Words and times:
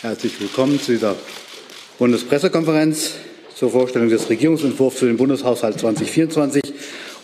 Herzlich 0.00 0.40
willkommen 0.40 0.80
zu 0.80 0.92
dieser 0.92 1.16
Bundespressekonferenz 1.98 3.14
zur 3.56 3.72
Vorstellung 3.72 4.08
des 4.08 4.30
Regierungsentwurfs 4.30 5.00
für 5.00 5.06
den 5.06 5.16
Bundeshaushalt 5.16 5.80
2024 5.80 6.62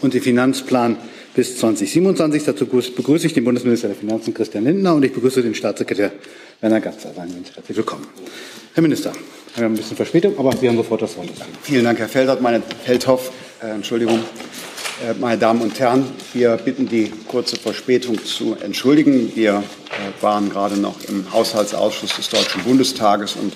und 0.02 0.12
den 0.12 0.20
Finanzplan 0.20 0.96
bis 1.36 1.56
2027. 1.56 2.42
Dazu 2.42 2.66
begrüße 2.66 3.28
ich 3.28 3.32
den 3.32 3.44
Bundesminister 3.44 3.86
der 3.86 3.96
Finanzen 3.96 4.34
Christian 4.34 4.64
Lindner 4.64 4.96
und 4.96 5.04
ich 5.04 5.12
begrüße 5.12 5.40
den 5.40 5.54
Staatssekretär 5.54 6.10
Werner 6.60 6.80
Gatzer. 6.80 7.12
Herzlich 7.14 7.76
willkommen. 7.76 8.08
Herr 8.72 8.82
Minister, 8.82 9.12
wir 9.54 9.64
haben 9.66 9.74
ein 9.74 9.76
bisschen 9.76 9.96
Verspätung, 9.96 10.36
aber 10.36 10.56
Sie 10.56 10.68
haben 10.68 10.76
sofort 10.76 11.02
das 11.02 11.16
Wort. 11.16 11.28
Vielen 11.62 11.84
Dank, 11.84 12.00
Herr 12.00 12.08
Feldert, 12.08 12.42
meine 12.42 12.60
Feldhoff. 12.84 13.30
Äh, 13.62 13.68
Entschuldigung. 13.68 14.18
Äh, 15.02 15.14
meine 15.18 15.38
Damen 15.38 15.60
und 15.60 15.78
Herren, 15.80 16.06
wir 16.34 16.56
bitten 16.56 16.88
die 16.88 17.10
kurze 17.26 17.56
Verspätung 17.56 18.24
zu 18.24 18.56
entschuldigen. 18.60 19.34
Wir 19.34 19.54
äh, 19.54 20.22
waren 20.22 20.50
gerade 20.50 20.76
noch 20.76 20.94
im 21.08 21.32
Haushaltsausschuss 21.32 22.14
des 22.14 22.28
Deutschen 22.28 22.62
Bundestages 22.62 23.34
und 23.34 23.54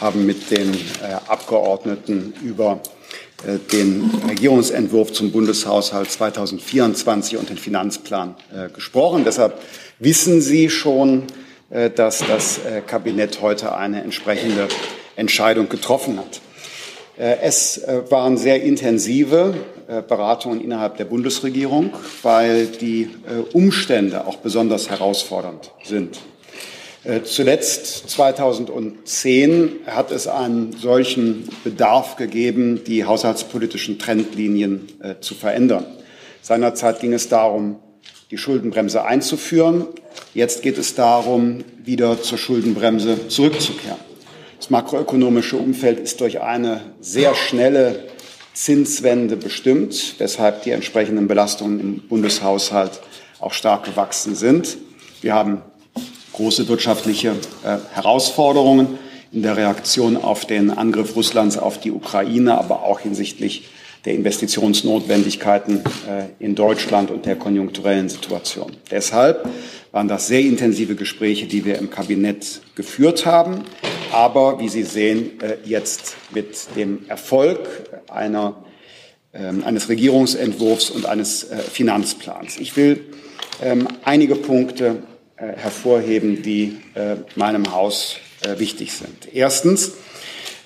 haben 0.00 0.26
mit 0.26 0.50
den 0.50 0.74
äh, 0.74 1.14
Abgeordneten 1.28 2.34
über 2.42 2.80
den 3.72 4.08
Regierungsentwurf 4.28 5.12
zum 5.12 5.32
Bundeshaushalt 5.32 6.08
2024 6.08 7.38
und 7.38 7.50
den 7.50 7.58
Finanzplan 7.58 8.36
gesprochen. 8.72 9.24
Deshalb 9.24 9.60
wissen 9.98 10.40
Sie 10.40 10.70
schon, 10.70 11.24
dass 11.68 12.20
das 12.20 12.60
Kabinett 12.86 13.40
heute 13.40 13.74
eine 13.74 14.00
entsprechende 14.00 14.68
Entscheidung 15.16 15.68
getroffen 15.68 16.20
hat. 16.20 16.40
Es 17.16 17.80
waren 18.10 18.36
sehr 18.36 18.62
intensive 18.62 19.54
Beratungen 20.00 20.60
innerhalb 20.60 20.96
der 20.96 21.04
Bundesregierung, 21.04 21.92
weil 22.22 22.66
die 22.66 23.10
äh, 23.28 23.40
Umstände 23.52 24.26
auch 24.26 24.36
besonders 24.36 24.88
herausfordernd 24.88 25.72
sind. 25.84 26.20
Äh, 27.04 27.22
zuletzt 27.24 28.08
2010 28.08 29.80
hat 29.86 30.10
es 30.10 30.28
einen 30.28 30.72
solchen 30.72 31.48
Bedarf 31.64 32.16
gegeben, 32.16 32.82
die 32.86 33.04
haushaltspolitischen 33.04 33.98
Trendlinien 33.98 34.86
zu 35.20 35.34
verändern. 35.34 35.84
Seinerzeit 36.40 37.00
ging 37.00 37.12
es 37.12 37.28
darum, 37.28 37.76
die 38.32 38.38
Schuldenbremse 38.38 39.04
einzuführen. 39.04 39.86
Jetzt 40.32 40.62
geht 40.62 40.78
es 40.78 40.94
darum, 40.94 41.64
wieder 41.84 42.20
zur 42.22 42.38
Schuldenbremse 42.38 43.28
zurückzukehren. 43.28 43.98
Das 44.58 44.70
makroökonomische 44.70 45.56
Umfeld 45.56 46.00
ist 46.00 46.20
durch 46.20 46.40
eine 46.40 46.80
sehr 47.00 47.34
schnelle 47.34 48.04
Zinswende 48.54 49.36
bestimmt, 49.36 50.16
weshalb 50.18 50.62
die 50.62 50.70
entsprechenden 50.70 51.26
Belastungen 51.26 51.80
im 51.80 52.00
Bundeshaushalt 52.00 53.00
auch 53.40 53.52
stark 53.52 53.84
gewachsen 53.84 54.34
sind. 54.34 54.76
Wir 55.20 55.34
haben 55.34 55.62
große 56.34 56.68
wirtschaftliche 56.68 57.30
äh, 57.64 57.78
Herausforderungen 57.92 58.98
in 59.32 59.42
der 59.42 59.56
Reaktion 59.56 60.16
auf 60.16 60.44
den 60.44 60.70
Angriff 60.70 61.16
Russlands 61.16 61.56
auf 61.56 61.80
die 61.80 61.90
Ukraine, 61.90 62.58
aber 62.58 62.82
auch 62.82 63.00
hinsichtlich 63.00 63.68
der 64.04 64.14
Investitionsnotwendigkeiten 64.14 65.78
äh, 66.08 66.44
in 66.44 66.54
Deutschland 66.54 67.10
und 67.10 67.24
der 67.24 67.36
konjunkturellen 67.36 68.08
Situation. 68.08 68.72
Deshalb 68.90 69.48
waren 69.92 70.08
das 70.08 70.26
sehr 70.26 70.40
intensive 70.40 70.94
Gespräche, 70.94 71.46
die 71.46 71.64
wir 71.64 71.78
im 71.78 71.88
Kabinett 71.88 72.60
geführt 72.74 73.24
haben 73.24 73.64
aber 74.12 74.60
wie 74.60 74.68
Sie 74.68 74.82
sehen, 74.82 75.40
äh, 75.40 75.56
jetzt 75.64 76.16
mit 76.32 76.76
dem 76.76 77.08
Erfolg 77.08 77.81
einer, 78.12 78.64
ähm, 79.32 79.64
eines 79.64 79.88
Regierungsentwurfs 79.88 80.90
und 80.90 81.06
eines 81.06 81.44
äh, 81.44 81.58
Finanzplans. 81.58 82.58
Ich 82.58 82.76
will 82.76 83.04
ähm, 83.62 83.88
einige 84.04 84.34
Punkte 84.34 85.02
äh, 85.36 85.48
hervorheben, 85.56 86.42
die 86.42 86.78
meinem 87.36 87.72
Haus 87.72 88.16
wichtig 88.58 88.92
sind. 88.92 89.32
Erstens, 89.32 89.92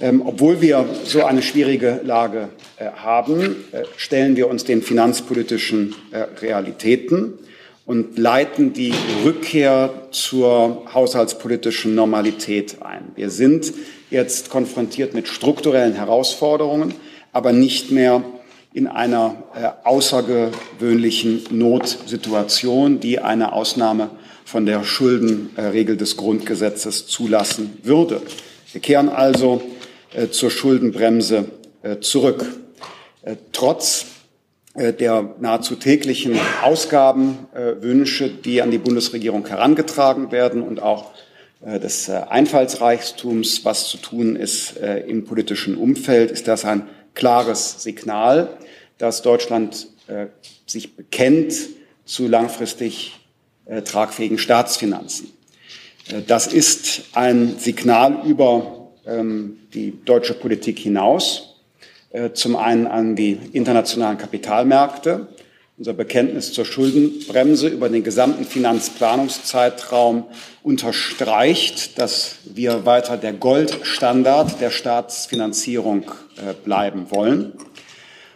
ähm, 0.00 0.22
obwohl 0.24 0.60
wir 0.60 0.86
so 1.04 1.24
eine 1.24 1.42
schwierige 1.42 2.00
Lage 2.04 2.48
haben, 2.78 3.64
stellen 3.96 4.36
wir 4.36 4.48
uns 4.48 4.64
den 4.64 4.82
finanzpolitischen 4.82 5.94
Realitäten 6.42 7.38
und 7.86 8.18
leiten 8.18 8.72
die 8.72 8.92
Rückkehr 9.24 10.08
zur 10.10 10.84
haushaltspolitischen 10.92 11.94
Normalität 11.94 12.82
ein. 12.82 13.12
Wir 13.14 13.30
sind 13.30 13.72
jetzt 14.10 14.50
konfrontiert 14.50 15.14
mit 15.14 15.28
strukturellen 15.28 15.94
Herausforderungen, 15.94 16.94
aber 17.36 17.52
nicht 17.52 17.90
mehr 17.90 18.24
in 18.72 18.86
einer 18.86 19.42
äh, 19.54 19.68
außergewöhnlichen 19.86 21.44
Notsituation, 21.50 22.98
die 22.98 23.18
eine 23.18 23.52
Ausnahme 23.52 24.08
von 24.46 24.64
der 24.64 24.84
Schuldenregel 24.84 25.98
des 25.98 26.16
Grundgesetzes 26.16 27.06
zulassen 27.06 27.76
würde. 27.82 28.22
Wir 28.72 28.80
kehren 28.80 29.10
also 29.10 29.60
äh, 30.14 30.28
zur 30.28 30.50
Schuldenbremse 30.50 31.44
äh, 31.82 31.98
zurück. 32.00 32.46
Äh, 33.20 33.36
trotz 33.52 34.06
äh, 34.72 34.94
der 34.94 35.34
nahezu 35.38 35.76
täglichen 35.76 36.38
Ausgabenwünsche, 36.62 38.30
die 38.30 38.62
an 38.62 38.70
die 38.70 38.78
Bundesregierung 38.78 39.46
herangetragen 39.46 40.32
werden 40.32 40.62
und 40.62 40.80
auch 40.80 41.12
äh, 41.62 41.78
des 41.78 42.08
äh, 42.08 42.22
Einfallsreichtums, 42.30 43.66
was 43.66 43.88
zu 43.88 43.98
tun 43.98 44.36
ist 44.36 44.76
im 45.06 45.26
politischen 45.26 45.76
Umfeld, 45.76 46.30
ist 46.30 46.48
das 46.48 46.64
ein 46.64 46.88
klares 47.16 47.82
Signal, 47.82 48.56
dass 48.98 49.22
Deutschland 49.22 49.88
sich 50.66 50.94
bekennt 50.94 51.52
zu 52.04 52.28
langfristig 52.28 53.18
tragfähigen 53.84 54.38
Staatsfinanzen. 54.38 55.32
Das 56.28 56.46
ist 56.46 57.02
ein 57.14 57.58
Signal 57.58 58.22
über 58.24 58.92
ähm, 59.06 59.58
die 59.74 60.04
deutsche 60.04 60.34
Politik 60.34 60.78
hinaus. 60.78 61.56
Äh, 62.10 62.32
zum 62.32 62.56
einen 62.56 62.86
an 62.86 63.16
die 63.16 63.38
internationalen 63.52 64.16
Kapitalmärkte. 64.16 65.26
Unser 65.78 65.92
Bekenntnis 65.92 66.54
zur 66.54 66.64
Schuldenbremse 66.64 67.68
über 67.68 67.90
den 67.90 68.02
gesamten 68.02 68.46
Finanzplanungszeitraum 68.46 70.24
unterstreicht, 70.62 71.98
dass 71.98 72.36
wir 72.46 72.86
weiter 72.86 73.18
der 73.18 73.34
Goldstandard 73.34 74.58
der 74.62 74.70
Staatsfinanzierung 74.70 76.04
äh, 76.38 76.54
bleiben 76.64 77.10
wollen. 77.10 77.52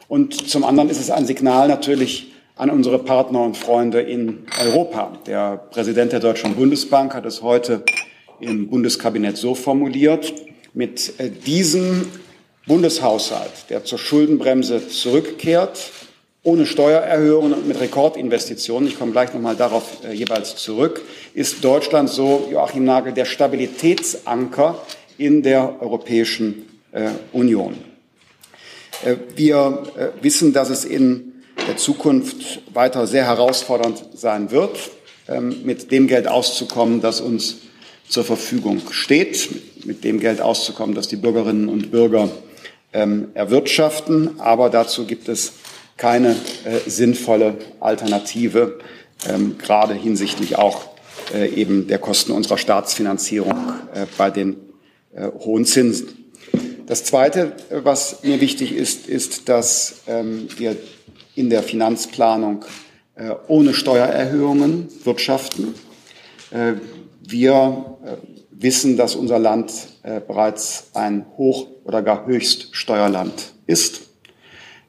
Und 0.06 0.50
zum 0.50 0.64
anderen 0.64 0.90
ist 0.90 1.00
es 1.00 1.10
ein 1.10 1.24
Signal 1.24 1.68
natürlich 1.68 2.30
an 2.56 2.68
unsere 2.68 2.98
Partner 2.98 3.42
und 3.42 3.56
Freunde 3.56 4.02
in 4.02 4.40
Europa. 4.62 5.16
Der 5.26 5.56
Präsident 5.70 6.12
der 6.12 6.20
Deutschen 6.20 6.54
Bundesbank 6.54 7.14
hat 7.14 7.24
es 7.24 7.40
heute 7.40 7.84
im 8.38 8.68
Bundeskabinett 8.68 9.38
so 9.38 9.54
formuliert, 9.54 10.34
mit 10.74 11.18
äh, 11.18 11.30
diesem 11.30 12.06
Bundeshaushalt, 12.66 13.70
der 13.70 13.82
zur 13.84 13.98
Schuldenbremse 13.98 14.88
zurückkehrt, 14.88 15.90
ohne 16.42 16.64
Steuererhöhungen 16.64 17.52
und 17.52 17.68
mit 17.68 17.80
Rekordinvestitionen, 17.80 18.88
ich 18.88 18.98
komme 18.98 19.12
gleich 19.12 19.34
nochmal 19.34 19.56
darauf 19.56 20.04
äh, 20.04 20.12
jeweils 20.12 20.56
zurück, 20.56 21.02
ist 21.34 21.62
Deutschland, 21.62 22.08
so 22.08 22.48
Joachim 22.50 22.84
Nagel, 22.84 23.12
der 23.12 23.26
Stabilitätsanker 23.26 24.80
in 25.18 25.42
der 25.42 25.80
Europäischen 25.80 26.66
äh, 26.92 27.10
Union. 27.32 27.76
Äh, 29.04 29.16
wir 29.36 29.82
äh, 29.96 30.22
wissen, 30.22 30.52
dass 30.54 30.70
es 30.70 30.84
in 30.86 31.32
der 31.68 31.76
Zukunft 31.76 32.62
weiter 32.72 33.06
sehr 33.06 33.24
herausfordernd 33.24 34.02
sein 34.14 34.50
wird, 34.50 34.78
ähm, 35.28 35.62
mit 35.64 35.92
dem 35.92 36.06
Geld 36.06 36.26
auszukommen, 36.26 37.02
das 37.02 37.20
uns 37.20 37.58
zur 38.08 38.24
Verfügung 38.24 38.80
steht, 38.90 39.84
mit 39.84 40.04
dem 40.04 40.20
Geld 40.20 40.40
auszukommen, 40.40 40.94
das 40.94 41.06
die 41.06 41.16
Bürgerinnen 41.16 41.68
und 41.68 41.90
Bürger 41.90 42.30
ähm, 42.92 43.28
erwirtschaften. 43.34 44.40
Aber 44.40 44.70
dazu 44.70 45.04
gibt 45.06 45.28
es 45.28 45.52
keine 46.00 46.30
äh, 46.64 46.88
sinnvolle 46.88 47.58
Alternative, 47.78 48.78
ähm, 49.28 49.58
gerade 49.58 49.92
hinsichtlich 49.92 50.56
auch 50.56 50.88
äh, 51.34 51.46
eben 51.50 51.88
der 51.88 51.98
Kosten 51.98 52.32
unserer 52.32 52.56
Staatsfinanzierung 52.56 53.74
äh, 53.92 54.06
bei 54.16 54.30
den 54.30 54.56
äh, 55.14 55.26
hohen 55.26 55.66
Zinsen. 55.66 56.32
Das 56.86 57.04
Zweite, 57.04 57.52
äh, 57.68 57.84
was 57.84 58.22
mir 58.22 58.40
wichtig 58.40 58.74
ist, 58.74 59.08
ist, 59.08 59.50
dass 59.50 60.00
ähm, 60.06 60.48
wir 60.56 60.74
in 61.34 61.50
der 61.50 61.62
Finanzplanung 61.62 62.64
äh, 63.16 63.34
ohne 63.46 63.74
Steuererhöhungen 63.74 64.88
wirtschaften. 65.04 65.74
Wir 67.22 67.98
wissen, 68.50 68.96
dass 68.96 69.14
unser 69.14 69.38
Land 69.38 69.72
bereits 70.26 70.88
ein 70.94 71.26
Hoch- 71.36 71.68
oder 71.84 72.02
gar 72.02 72.26
Höchststeuerland 72.26 73.52
ist. 73.66 74.09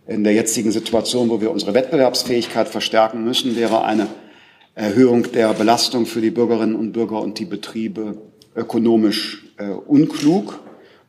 In 0.08 0.24
der 0.24 0.34
jetzigen 0.34 0.72
Situation, 0.72 1.30
wo 1.30 1.42
wir 1.42 1.52
unsere 1.52 1.74
Wettbewerbsfähigkeit 1.74 2.68
verstärken 2.68 3.24
müssen, 3.24 3.56
wäre 3.56 3.84
eine 3.84 4.08
Erhöhung 4.74 5.32
der 5.32 5.54
Belastung 5.54 6.06
für 6.06 6.22
die 6.22 6.32
Bürgerinnen 6.32 6.76
und 6.76 6.92
Bürger 6.92 7.22
und 7.22 7.40
die 7.40 7.46
Betriebe 7.46 8.18
ökonomisch 8.56 9.46
äh, 9.58 9.70
unklug. 9.70 10.60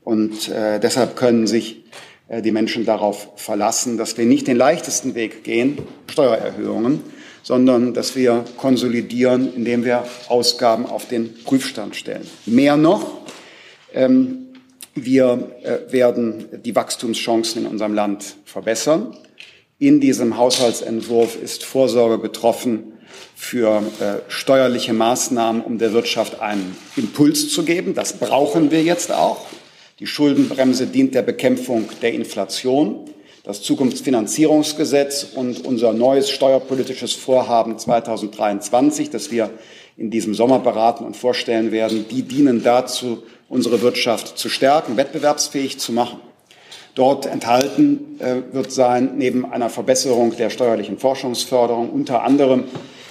Und 0.04 0.48
äh, 0.48 0.78
deshalb 0.78 1.16
können 1.16 1.46
sich 1.46 1.84
äh, 2.28 2.42
die 2.42 2.52
Menschen 2.52 2.84
darauf 2.84 3.28
verlassen, 3.36 3.96
dass 3.96 4.18
wir 4.18 4.26
nicht 4.26 4.46
den 4.46 4.56
leichtesten 4.56 5.14
Weg 5.14 5.42
gehen, 5.42 5.78
Steuererhöhungen, 6.10 7.00
sondern 7.42 7.94
dass 7.94 8.14
wir 8.14 8.44
konsolidieren, 8.56 9.54
indem 9.54 9.84
wir 9.84 10.04
Ausgaben 10.28 10.86
auf 10.86 11.06
den 11.06 11.34
Prüfstand 11.44 11.96
stellen. 11.96 12.26
Mehr 12.46 12.76
noch, 12.76 13.22
Ähm, 13.94 14.41
wir 14.94 15.52
äh, 15.62 15.92
werden 15.92 16.62
die 16.64 16.74
Wachstumschancen 16.74 17.62
in 17.62 17.70
unserem 17.70 17.94
Land 17.94 18.36
verbessern. 18.44 19.16
In 19.78 20.00
diesem 20.00 20.36
Haushaltsentwurf 20.36 21.40
ist 21.42 21.64
Vorsorge 21.64 22.18
getroffen 22.20 22.92
für 23.34 23.82
äh, 24.00 24.30
steuerliche 24.30 24.92
Maßnahmen, 24.92 25.62
um 25.62 25.78
der 25.78 25.92
Wirtschaft 25.92 26.40
einen 26.40 26.76
Impuls 26.96 27.48
zu 27.48 27.64
geben. 27.64 27.94
Das 27.94 28.14
brauchen 28.14 28.70
wir 28.70 28.82
jetzt 28.82 29.12
auch. 29.12 29.46
Die 29.98 30.06
Schuldenbremse 30.06 30.86
dient 30.86 31.14
der 31.14 31.22
Bekämpfung 31.22 31.88
der 32.00 32.12
Inflation. 32.12 33.10
Das 33.44 33.62
Zukunftsfinanzierungsgesetz 33.62 35.26
und 35.34 35.64
unser 35.64 35.92
neues 35.92 36.30
steuerpolitisches 36.30 37.12
Vorhaben 37.12 37.76
2023, 37.76 39.10
das 39.10 39.32
wir 39.32 39.50
in 39.96 40.10
diesem 40.10 40.34
Sommer 40.34 40.60
beraten 40.60 41.04
und 41.04 41.16
vorstellen 41.16 41.72
werden, 41.72 42.06
die 42.08 42.22
dienen 42.22 42.62
dazu, 42.62 43.24
unsere 43.52 43.82
Wirtschaft 43.82 44.38
zu 44.38 44.48
stärken, 44.48 44.96
wettbewerbsfähig 44.96 45.78
zu 45.78 45.92
machen. 45.92 46.20
Dort 46.94 47.26
enthalten 47.26 48.18
äh, 48.18 48.36
wird 48.52 48.72
sein, 48.72 49.12
neben 49.18 49.44
einer 49.44 49.68
Verbesserung 49.68 50.34
der 50.34 50.48
steuerlichen 50.48 50.98
Forschungsförderung 50.98 51.90
unter 51.90 52.22
anderem 52.22 52.64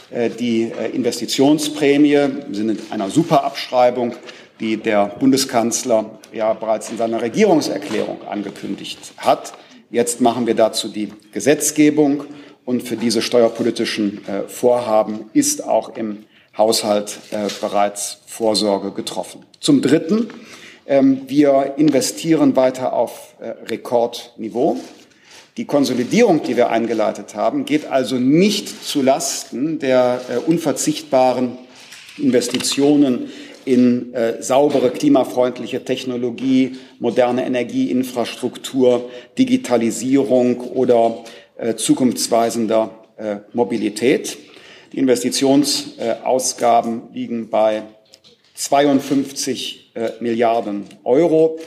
äh, 0.09 0.31
die 0.31 0.63
äh, 0.63 0.89
Investitionsprämie 0.95 2.15
im 2.15 2.55
Sinne 2.55 2.77
einer 2.89 3.11
Superabschreibung, 3.11 4.15
die 4.59 4.77
der 4.77 5.05
Bundeskanzler 5.19 6.19
ja 6.33 6.53
bereits 6.53 6.89
in 6.89 6.97
seiner 6.97 7.21
Regierungserklärung 7.21 8.23
angekündigt 8.27 9.13
hat. 9.17 9.53
Jetzt 9.91 10.21
machen 10.21 10.47
wir 10.47 10.55
dazu 10.55 10.87
die 10.87 11.13
Gesetzgebung 11.33 12.23
und 12.65 12.81
für 12.81 12.97
diese 12.97 13.21
steuerpolitischen 13.21 14.21
Vorhaben 14.47 15.29
ist 15.33 15.67
auch 15.67 15.97
im 15.97 16.23
Haushalt 16.61 17.17
äh, 17.31 17.47
bereits 17.59 18.19
Vorsorge 18.27 18.91
getroffen. 18.91 19.43
Zum 19.59 19.81
Dritten 19.81 20.29
ähm, 20.85 21.21
wir 21.25 21.73
investieren 21.77 22.55
weiter 22.55 22.93
auf 22.93 23.33
äh, 23.39 23.49
Rekordniveau. 23.65 24.77
Die 25.57 25.65
Konsolidierung, 25.65 26.43
die 26.43 26.55
wir 26.55 26.69
eingeleitet 26.69 27.33
haben, 27.33 27.65
geht 27.65 27.87
also 27.87 28.17
nicht 28.17 28.85
zu 28.85 29.01
Lasten 29.01 29.79
der 29.79 30.21
äh, 30.29 30.37
unverzichtbaren 30.37 31.57
Investitionen 32.19 33.31
in 33.65 34.13
äh, 34.13 34.43
saubere, 34.43 34.91
klimafreundliche 34.91 35.83
Technologie, 35.83 36.77
moderne 36.99 37.45
Energieinfrastruktur, 37.45 39.09
Digitalisierung 39.39 40.61
oder 40.61 41.23
äh, 41.57 41.73
zukunftsweisender 41.73 42.91
äh, 43.17 43.37
Mobilität. 43.53 44.37
Die 44.91 44.97
Investitionsausgaben 44.97 47.03
liegen 47.13 47.49
bei 47.49 47.83
52 48.55 49.91
äh, 49.93 50.09
Milliarden 50.19 50.83
Euro. 51.05 51.59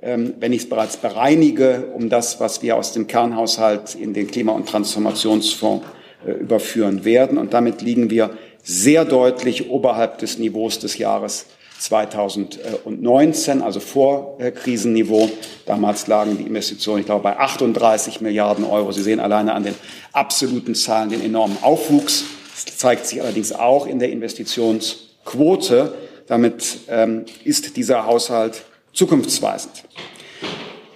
Ähm, 0.00 0.34
wenn 0.40 0.52
ich 0.52 0.62
es 0.62 0.68
bereits 0.68 0.96
bereinige, 0.96 1.92
um 1.94 2.08
das, 2.08 2.40
was 2.40 2.60
wir 2.60 2.76
aus 2.76 2.92
dem 2.92 3.06
Kernhaushalt 3.06 3.94
in 3.94 4.14
den 4.14 4.26
Klima- 4.26 4.50
und 4.50 4.68
Transformationsfonds 4.68 5.86
äh, 6.26 6.32
überführen 6.32 7.04
werden. 7.04 7.38
Und 7.38 7.54
damit 7.54 7.82
liegen 7.82 8.10
wir 8.10 8.36
sehr 8.64 9.04
deutlich 9.04 9.70
oberhalb 9.70 10.18
des 10.18 10.38
Niveaus 10.38 10.80
des 10.80 10.98
Jahres 10.98 11.46
2019, 11.78 13.62
also 13.62 13.78
vor 13.78 14.38
äh, 14.40 14.50
Krisenniveau. 14.50 15.30
Damals 15.66 16.08
lagen 16.08 16.36
die 16.36 16.44
Investitionen, 16.44 16.98
ich 16.98 17.06
glaube, 17.06 17.22
bei 17.22 17.38
38 17.38 18.20
Milliarden 18.20 18.64
Euro. 18.64 18.90
Sie 18.90 19.02
sehen 19.02 19.20
alleine 19.20 19.54
an 19.54 19.62
den 19.62 19.76
absoluten 20.12 20.74
Zahlen 20.74 21.10
den 21.10 21.24
enormen 21.24 21.58
Aufwuchs. 21.62 22.24
Das 22.54 22.76
zeigt 22.76 23.06
sich 23.06 23.22
allerdings 23.22 23.52
auch 23.52 23.86
in 23.86 23.98
der 23.98 24.10
Investitionsquote. 24.10 25.94
Damit 26.26 26.78
ähm, 26.88 27.24
ist 27.44 27.76
dieser 27.76 28.06
Haushalt 28.06 28.64
zukunftsweisend. 28.92 29.84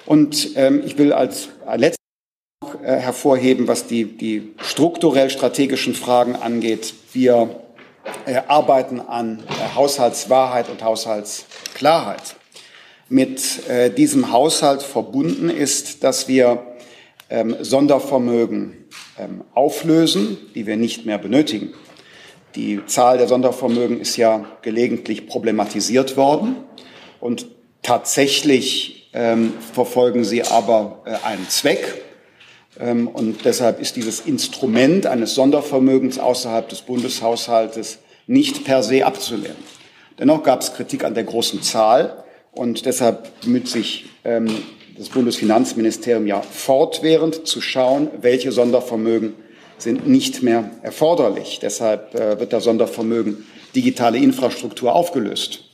Und 0.05 0.51
ähm, 0.57 0.83
ich 0.85 0.99
will 0.99 1.13
als 1.13 1.49
letztes 1.77 1.97
äh, 2.83 2.97
hervorheben, 2.97 3.67
was 3.69 3.87
die, 3.87 4.05
die 4.05 4.55
strukturell 4.59 5.31
strategischen 5.31 5.95
Fragen 5.95 6.37
angeht. 6.37 6.95
Wir 7.13 7.61
äh, 8.25 8.41
arbeiten 8.47 9.01
an 9.01 9.41
äh, 9.41 9.75
Haushaltswahrheit 9.75 10.69
und 10.69 10.83
Haushaltsklarheit. 10.83 12.37
Mit 13.09 13.69
äh, 13.69 13.91
diesem 13.91 14.33
Haushalt 14.33 14.83
verbunden 14.83 15.51
ist, 15.51 16.05
dass 16.05 16.29
wir 16.29 16.77
ähm, 17.29 17.57
Sondervermögen 17.61 18.86
auflösen, 19.55 20.37
die 20.55 20.67
wir 20.67 20.77
nicht 20.77 21.07
mehr 21.07 21.17
benötigen. 21.17 21.73
Die 22.55 22.85
Zahl 22.87 23.19
der 23.19 23.29
Sondervermögen 23.29 24.01
ist 24.01 24.17
ja 24.17 24.47
gelegentlich 24.63 25.27
problematisiert 25.27 26.17
worden 26.17 26.57
und 27.21 27.47
tatsächlich 27.83 29.11
ähm, 29.13 29.53
verfolgen 29.73 30.25
sie 30.25 30.43
aber 30.43 31.03
äh, 31.05 31.27
einen 31.27 31.49
Zweck. 31.49 32.03
Ähm, 32.79 33.09
und 33.09 33.45
deshalb 33.45 33.81
ist 33.81 33.97
dieses 33.97 34.21
Instrument 34.21 35.07
eines 35.07 35.35
Sondervermögens 35.35 36.19
außerhalb 36.19 36.69
des 36.69 36.83
Bundeshaushaltes 36.83 37.99
nicht 38.27 38.65
per 38.65 38.83
se 38.83 39.05
abzulehnen. 39.05 39.57
Dennoch 40.19 40.43
gab 40.43 40.63
es 40.63 40.75
Kritik 40.75 41.05
an 41.05 41.15
der 41.15 41.25
großen 41.25 41.63
Zahl 41.63 42.25
und 42.53 42.87
deshalb 42.87 43.41
bemüht 43.43 43.69
sich 43.69 44.07
ähm, 44.25 44.49
das 44.99 45.09
Bundesfinanzministerium 45.09 46.27
ja 46.27 46.43
fortwährend 46.43 47.47
zu 47.47 47.61
schauen, 47.61 48.09
welche 48.21 48.53
Sondervermögen 48.53 49.35
sind 49.79 50.09
nicht 50.09 50.43
mehr 50.43 50.71
erforderlich. 50.83 51.59
Deshalb 51.61 52.15
äh, 52.15 52.41
wird 52.41 52.53
das 52.53 52.65
Sondervermögen 52.65 53.47
digitale 53.75 54.19
Infrastruktur 54.19 54.95
aufgelöst 54.95 55.65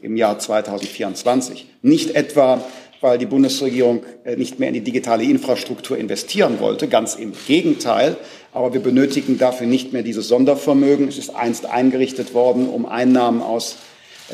im 0.00 0.16
Jahr 0.16 0.38
2024. 0.38 1.66
Nicht 1.82 2.14
etwa, 2.14 2.64
weil 3.02 3.18
die 3.18 3.26
Bundesregierung 3.26 4.02
äh, 4.24 4.36
nicht 4.36 4.58
mehr 4.58 4.68
in 4.68 4.74
die 4.74 4.80
digitale 4.80 5.24
Infrastruktur 5.24 5.98
investieren 5.98 6.58
wollte, 6.60 6.88
ganz 6.88 7.16
im 7.16 7.32
Gegenteil. 7.46 8.16
Aber 8.52 8.72
wir 8.72 8.80
benötigen 8.80 9.36
dafür 9.38 9.66
nicht 9.66 9.92
mehr 9.92 10.02
dieses 10.02 10.28
Sondervermögen. 10.28 11.08
Es 11.08 11.18
ist 11.18 11.30
einst 11.36 11.66
eingerichtet 11.66 12.32
worden, 12.32 12.68
um 12.68 12.86
Einnahmen 12.86 13.42
aus 13.42 13.76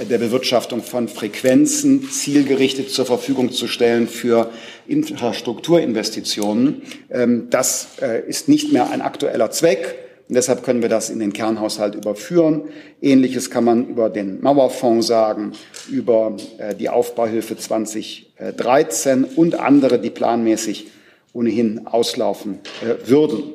der 0.05 0.19
Bewirtschaftung 0.19 0.83
von 0.83 1.09
Frequenzen 1.09 2.11
zielgerichtet 2.11 2.91
zur 2.91 3.07
Verfügung 3.07 3.53
zu 3.53 3.67
stellen 3.67 4.09
für 4.09 4.51
Infrastrukturinvestitionen. 4.87 6.83
Ähm, 7.11 7.49
das 7.51 7.89
äh, 8.03 8.29
ist 8.29 8.49
nicht 8.49 8.73
mehr 8.73 8.91
ein 8.91 9.01
aktueller 9.01 9.51
Zweck. 9.51 9.97
Und 10.29 10.35
deshalb 10.35 10.65
können 10.65 10.83
wir 10.83 10.89
das 10.89 11.09
in 11.09 11.21
den 11.21 11.33
Kernhaushalt 11.33 11.95
überführen. 11.95 12.63
Ähnliches 13.01 13.51
kann 13.51 13.65
man 13.65 13.87
über 13.89 14.11
den 14.11 14.41
Mauerfonds 14.41 15.07
sagen, 15.07 15.53
über 15.89 16.37
äh, 16.59 16.75
die 16.75 16.89
Aufbauhilfe 16.89 17.57
2013 17.57 19.25
und 19.25 19.59
andere, 19.59 20.01
die 20.01 20.11
planmäßig 20.11 20.89
ohnehin 21.33 21.87
auslaufen 21.87 22.59
äh, 22.83 23.09
würden. 23.09 23.55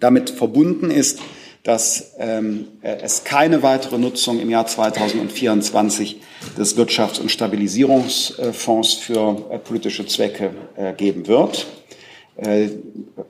Damit 0.00 0.30
verbunden 0.30 0.90
ist 0.90 1.20
dass 1.64 2.14
ähm, 2.18 2.68
äh, 2.82 2.96
es 3.02 3.24
keine 3.24 3.62
weitere 3.62 3.98
Nutzung 3.98 4.40
im 4.40 4.50
Jahr 4.50 4.66
2024 4.66 6.20
des 6.56 6.76
Wirtschafts- 6.76 7.20
und 7.20 7.30
Stabilisierungsfonds 7.30 8.94
für 8.94 9.44
äh, 9.50 9.58
politische 9.58 10.06
Zwecke 10.06 10.50
äh, 10.76 10.92
geben 10.94 11.26
wird. 11.26 11.66
Äh, 12.38 12.68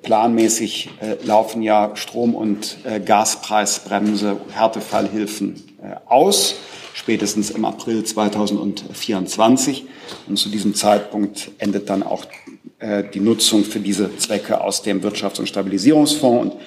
planmäßig 0.02 0.90
äh, 1.00 1.16
laufen 1.24 1.62
ja 1.62 1.92
Strom- 1.94 2.34
und 2.34 2.76
äh, 2.84 3.00
Gaspreisbremse, 3.00 4.36
Härtefallhilfen 4.52 5.64
aus, 6.06 6.56
spätestens 6.92 7.50
im 7.50 7.64
April 7.64 8.04
2024. 8.04 9.86
Und 10.28 10.36
zu 10.36 10.50
diesem 10.50 10.74
Zeitpunkt 10.74 11.52
endet 11.58 11.88
dann 11.88 12.02
auch 12.02 12.26
die 13.14 13.20
Nutzung 13.20 13.64
für 13.64 13.80
diese 13.80 14.16
Zwecke 14.18 14.60
aus 14.60 14.82
dem 14.82 15.02
Wirtschafts- 15.02 15.38
und 15.38 15.48
Stabilisierungsfonds. 15.48 16.54
Und 16.54 16.60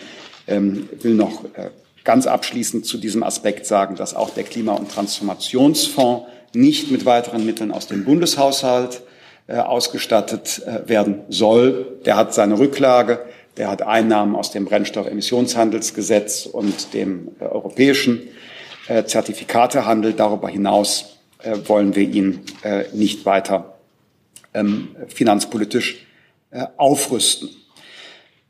ähm, 0.47 0.89
will 1.01 1.13
noch 1.13 1.45
äh, 1.55 1.69
ganz 2.03 2.27
abschließend 2.27 2.85
zu 2.85 2.97
diesem 2.97 3.23
Aspekt 3.23 3.65
sagen, 3.65 3.95
dass 3.95 4.15
auch 4.15 4.31
der 4.31 4.43
Klima- 4.43 4.73
und 4.73 4.91
Transformationsfonds 4.91 6.27
nicht 6.53 6.91
mit 6.91 7.05
weiteren 7.05 7.45
Mitteln 7.45 7.71
aus 7.71 7.87
dem 7.87 8.03
Bundeshaushalt 8.03 9.01
äh, 9.47 9.57
ausgestattet 9.57 10.61
äh, 10.65 10.87
werden 10.89 11.21
soll. 11.29 11.99
Der 12.05 12.15
hat 12.17 12.33
seine 12.33 12.59
Rücklage, 12.59 13.19
der 13.57 13.69
hat 13.69 13.81
Einnahmen 13.81 14.35
aus 14.35 14.51
dem 14.51 14.65
Brennstoffemissionshandelsgesetz 14.65 16.45
und 16.45 16.93
dem 16.93 17.29
europäischen 17.39 18.21
Zertifikatehandel. 19.05 20.13
Darüber 20.13 20.49
hinaus 20.49 21.17
wollen 21.65 21.95
wir 21.95 22.09
ihn 22.09 22.41
nicht 22.93 23.25
weiter 23.25 23.75
ähm, 24.53 24.95
finanzpolitisch 25.07 26.07
aufrüsten. 26.77 27.49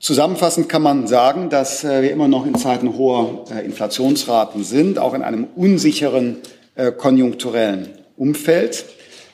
Zusammenfassend 0.02 0.68
kann 0.68 0.82
man 0.82 1.06
sagen, 1.06 1.52
dass 1.52 1.84
äh, 1.84 2.02
wir 2.02 2.12
immer 2.12 2.28
noch 2.28 2.48
in 2.48 2.56
Zeiten 2.56 2.98
hoher 2.98 3.46
äh, 3.52 3.64
Inflationsraten 3.64 4.64
sind, 4.64 4.98
auch 4.98 5.14
in 5.14 5.22
einem 5.22 5.48
unsicheren 5.56 6.38
äh, 6.74 6.92
konjunkturellen 6.92 7.90
Umfeld. 8.18 8.84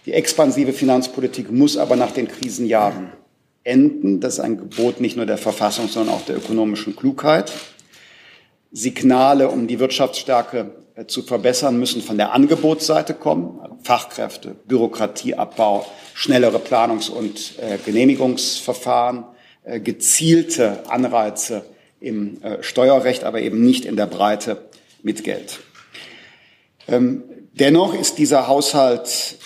Die 0.05 0.11
expansive 0.11 0.73
Finanzpolitik 0.73 1.49
muss 1.53 1.77
aber 1.77 1.95
nach 1.95 2.11
den 2.11 2.27
Krisenjahren 2.27 3.13
enden. 3.63 4.19
Das 4.19 4.33
ist 4.33 4.39
ein 4.41 4.57
Gebot 4.57 4.99
nicht 4.99 5.15
nur 5.15 5.25
der 5.25 5.37
Verfassung, 5.37 5.87
sondern 5.87 6.13
auch 6.13 6.25
der 6.25 6.35
ökonomischen 6.35 6.97
Klugheit. 6.97 7.49
Signale, 8.73 9.47
um 9.47 9.67
die 9.67 9.79
Wirtschaftsstärke 9.79 10.71
zu 11.07 11.21
verbessern, 11.21 11.79
müssen 11.79 12.01
von 12.01 12.17
der 12.17 12.33
Angebotsseite 12.33 13.13
kommen. 13.13 13.61
Fachkräfte, 13.83 14.55
Bürokratieabbau, 14.67 15.85
schnellere 16.13 16.59
Planungs- 16.59 17.09
und 17.09 17.53
Genehmigungsverfahren, 17.85 19.23
gezielte 19.83 20.89
Anreize 20.89 21.63
im 21.99 22.37
Steuerrecht, 22.61 23.23
aber 23.23 23.41
eben 23.41 23.65
nicht 23.65 23.85
in 23.85 23.95
der 23.95 24.05
Breite 24.05 24.65
mit 25.03 25.23
Geld. 25.23 25.59
Ähm, 26.87 27.23
dennoch 27.53 27.93
ist 27.93 28.17
dieser 28.17 28.47
Haushalt 28.47 29.37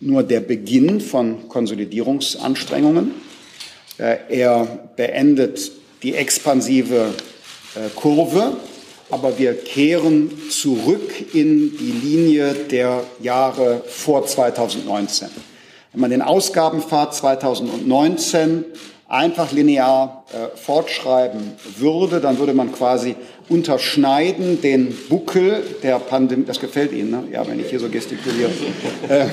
nur 0.00 0.22
der 0.22 0.40
Beginn 0.40 1.00
von 1.00 1.48
Konsolidierungsanstrengungen. 1.48 3.12
Er 3.98 4.90
beendet 4.96 5.70
die 6.02 6.14
expansive 6.14 7.14
Kurve 7.94 8.56
aber 9.12 9.38
wir 9.38 9.54
kehren 9.54 10.30
zurück 10.50 11.34
in 11.34 11.76
die 11.76 11.92
Linie 11.92 12.54
der 12.54 13.04
Jahre 13.20 13.82
vor 13.86 14.26
2019. 14.26 15.28
Wenn 15.92 16.00
man 16.00 16.10
den 16.10 16.22
Ausgabenpfad 16.22 17.14
2019 17.14 18.64
einfach 19.12 19.52
linear 19.52 20.24
äh, 20.32 20.56
fortschreiben 20.56 21.52
würde, 21.76 22.20
dann 22.20 22.38
würde 22.38 22.54
man 22.54 22.72
quasi 22.72 23.14
unterschneiden 23.50 24.62
den 24.62 24.96
Buckel 25.10 25.62
der 25.82 25.98
Pandemie. 25.98 26.46
Das 26.46 26.58
gefällt 26.58 26.92
Ihnen, 26.92 27.10
ne? 27.10 27.24
Ja, 27.30 27.46
wenn 27.46 27.60
ich 27.60 27.68
hier 27.68 27.78
so 27.78 27.90
gestikuliere. 27.90 28.50
äh, 29.08 29.26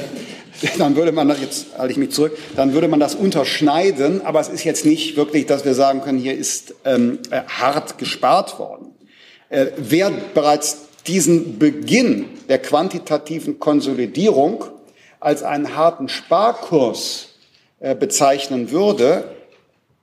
dann 0.78 0.98
würde 0.98 1.14
man 1.14 1.30
das, 1.30 1.40
jetzt 1.40 1.68
halte 1.78 1.94
ich 1.94 1.98
mich 1.98 2.12
zurück, 2.12 2.38
dann 2.58 2.74
würde 2.74 2.90
man 2.90 3.00
das 3.00 3.16
unterschneiden, 3.16 4.26
aber 4.26 4.42
es 4.42 4.50
ist 4.50 4.66
jetzt 4.66 4.86
nicht 4.86 5.16
wirklich, 5.16 5.46
dass 5.46 5.64
wir 5.64 5.74
sagen 5.74 6.02
können, 6.02 6.20
hier 6.20 6.38
ist 6.38 6.76
ähm, 6.84 7.20
äh, 7.32 7.44
hart 7.48 7.98
gespart 7.98 8.60
worden. 8.60 8.88
Äh, 9.48 9.68
wer 9.78 10.12
bereits 10.34 10.90
diesen 11.08 11.58
Beginn 11.58 12.26
der 12.50 12.60
quantitativen 12.60 13.60
Konsolidierung 13.60 14.66
als 15.22 15.42
einen 15.42 15.78
harten 15.78 16.10
Sparkurs 16.10 17.30
äh, 17.80 17.96
bezeichnen 17.96 18.72
würde, 18.72 19.39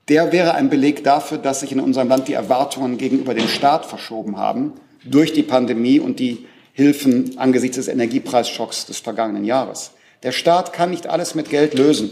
der 0.09 0.33
wäre 0.33 0.55
ein 0.55 0.71
Beleg 0.71 1.05
dafür, 1.05 1.39
dass 1.39 1.61
sich 1.61 1.73
in 1.73 1.81
unserem 1.81 2.09
Land 2.09 2.29
die 2.29 2.35
Erwartungen 2.35 2.99
gegenüber 2.99 3.35
dem 3.35 3.49
Staat 3.49 3.87
verschoben 3.87 4.37
haben 4.37 4.75
durch 5.05 5.33
die 5.33 5.43
Pandemie 5.43 6.01
und 6.01 6.19
die 6.21 6.47
Hilfen 6.73 7.39
angesichts 7.39 7.77
des 7.77 7.89
Energiepreisschocks 7.89 8.87
des 8.87 8.99
vergangenen 8.99 9.45
Jahres. 9.45 9.93
Der 10.23 10.33
Staat 10.33 10.73
kann 10.73 10.91
nicht 10.91 11.07
alles 11.07 11.35
mit 11.35 11.51
Geld 11.51 11.75
lösen. 11.75 12.11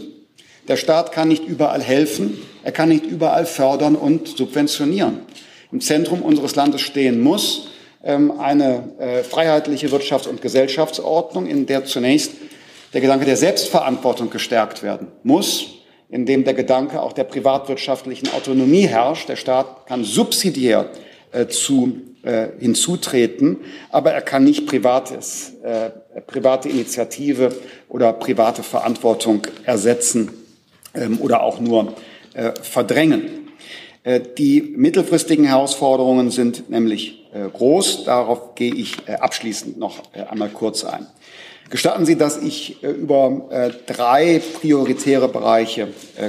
Der 0.67 0.77
Staat 0.77 1.11
kann 1.11 1.27
nicht 1.27 1.45
überall 1.45 1.81
helfen. 1.81 2.37
Er 2.63 2.71
kann 2.71 2.89
nicht 2.89 3.05
überall 3.05 3.45
fördern 3.45 3.95
und 3.95 4.27
subventionieren 4.27 5.19
im 5.71 5.81
Zentrum 5.81 6.21
unseres 6.21 6.55
Landes 6.55 6.81
stehen 6.81 7.19
muss, 7.19 7.67
ähm, 8.03 8.39
eine 8.39 8.93
äh, 8.97 9.23
freiheitliche 9.23 9.87
Wirtschafts- 9.89 10.27
und 10.27 10.41
Gesellschaftsordnung, 10.41 11.47
in 11.47 11.65
der 11.65 11.83
zunächst 11.83 12.31
der 12.93 13.01
Gedanke 13.01 13.25
der 13.25 13.35
Selbstverantwortung 13.35 14.29
gestärkt 14.29 14.83
werden 14.83 15.07
muss, 15.23 15.73
in 16.09 16.25
dem 16.25 16.43
der 16.43 16.53
Gedanke 16.53 17.01
auch 17.01 17.13
der 17.13 17.23
privatwirtschaftlichen 17.23 18.29
Autonomie 18.33 18.87
herrscht. 18.87 19.29
Der 19.29 19.35
Staat 19.35 19.87
kann 19.87 20.03
subsidiär 20.03 20.89
äh, 21.31 21.47
zu 21.47 22.01
äh, 22.23 22.47
hinzutreten, 22.59 23.57
aber 23.89 24.11
er 24.11 24.21
kann 24.21 24.43
nicht 24.43 24.65
privates, 24.65 25.53
private 26.27 26.69
Initiative 26.69 27.55
oder 27.89 28.13
private 28.13 28.63
Verantwortung 28.63 29.41
ersetzen 29.63 30.31
ähm, 30.93 31.19
oder 31.21 31.43
auch 31.43 31.59
nur 31.59 31.93
verdrängen. 32.61 33.45
Äh, 34.05 34.21
die 34.37 34.61
mittelfristigen 34.61 35.45
Herausforderungen 35.45 36.29
sind 36.31 36.69
nämlich 36.69 37.25
äh, 37.33 37.49
groß. 37.49 38.05
Darauf 38.05 38.55
gehe 38.55 38.73
ich 38.73 38.95
äh, 39.07 39.13
abschließend 39.13 39.77
noch 39.77 40.03
einmal 40.13 40.49
kurz 40.49 40.85
ein. 40.85 41.07
Gestatten 41.69 42.05
Sie, 42.05 42.15
dass 42.15 42.37
ich 42.41 42.83
über 42.83 43.71
drei 43.87 44.41
prioritäre 44.59 45.27
Bereiche 45.27 45.87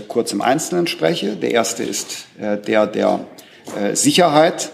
kurz 0.08 0.32
im 0.32 0.40
Einzelnen 0.40 0.86
spreche. 0.86 1.36
Der 1.36 1.50
erste 1.50 1.82
ist 1.82 2.26
der 2.38 2.86
der 2.86 3.26
Sicherheit. 3.92 4.72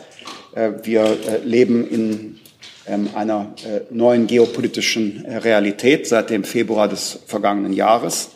Wir 0.54 1.18
leben 1.44 1.88
in 1.88 2.40
ähm, 2.86 3.10
einer 3.14 3.54
neuen 3.90 4.26
geopolitischen 4.26 5.24
Realität 5.24 6.08
seit 6.08 6.30
dem 6.30 6.42
Februar 6.42 6.88
des 6.88 7.20
vergangenen 7.26 7.72
Jahres, 7.72 8.30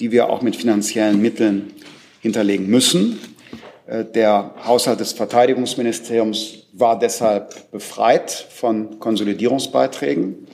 die 0.00 0.10
wir 0.10 0.30
auch 0.30 0.40
mit 0.40 0.56
finanziellen 0.56 1.20
Mitteln 1.20 1.72
hinterlegen 2.20 2.66
müssen. 2.66 3.18
Äh, 3.86 4.04
der 4.06 4.54
Haushalt 4.66 5.00
des 5.00 5.12
Verteidigungsministeriums 5.12 6.66
war 6.72 6.98
deshalb 6.98 7.70
befreit 7.72 8.30
von 8.30 8.98
Konsolidierungsbeiträgen. 8.98 10.46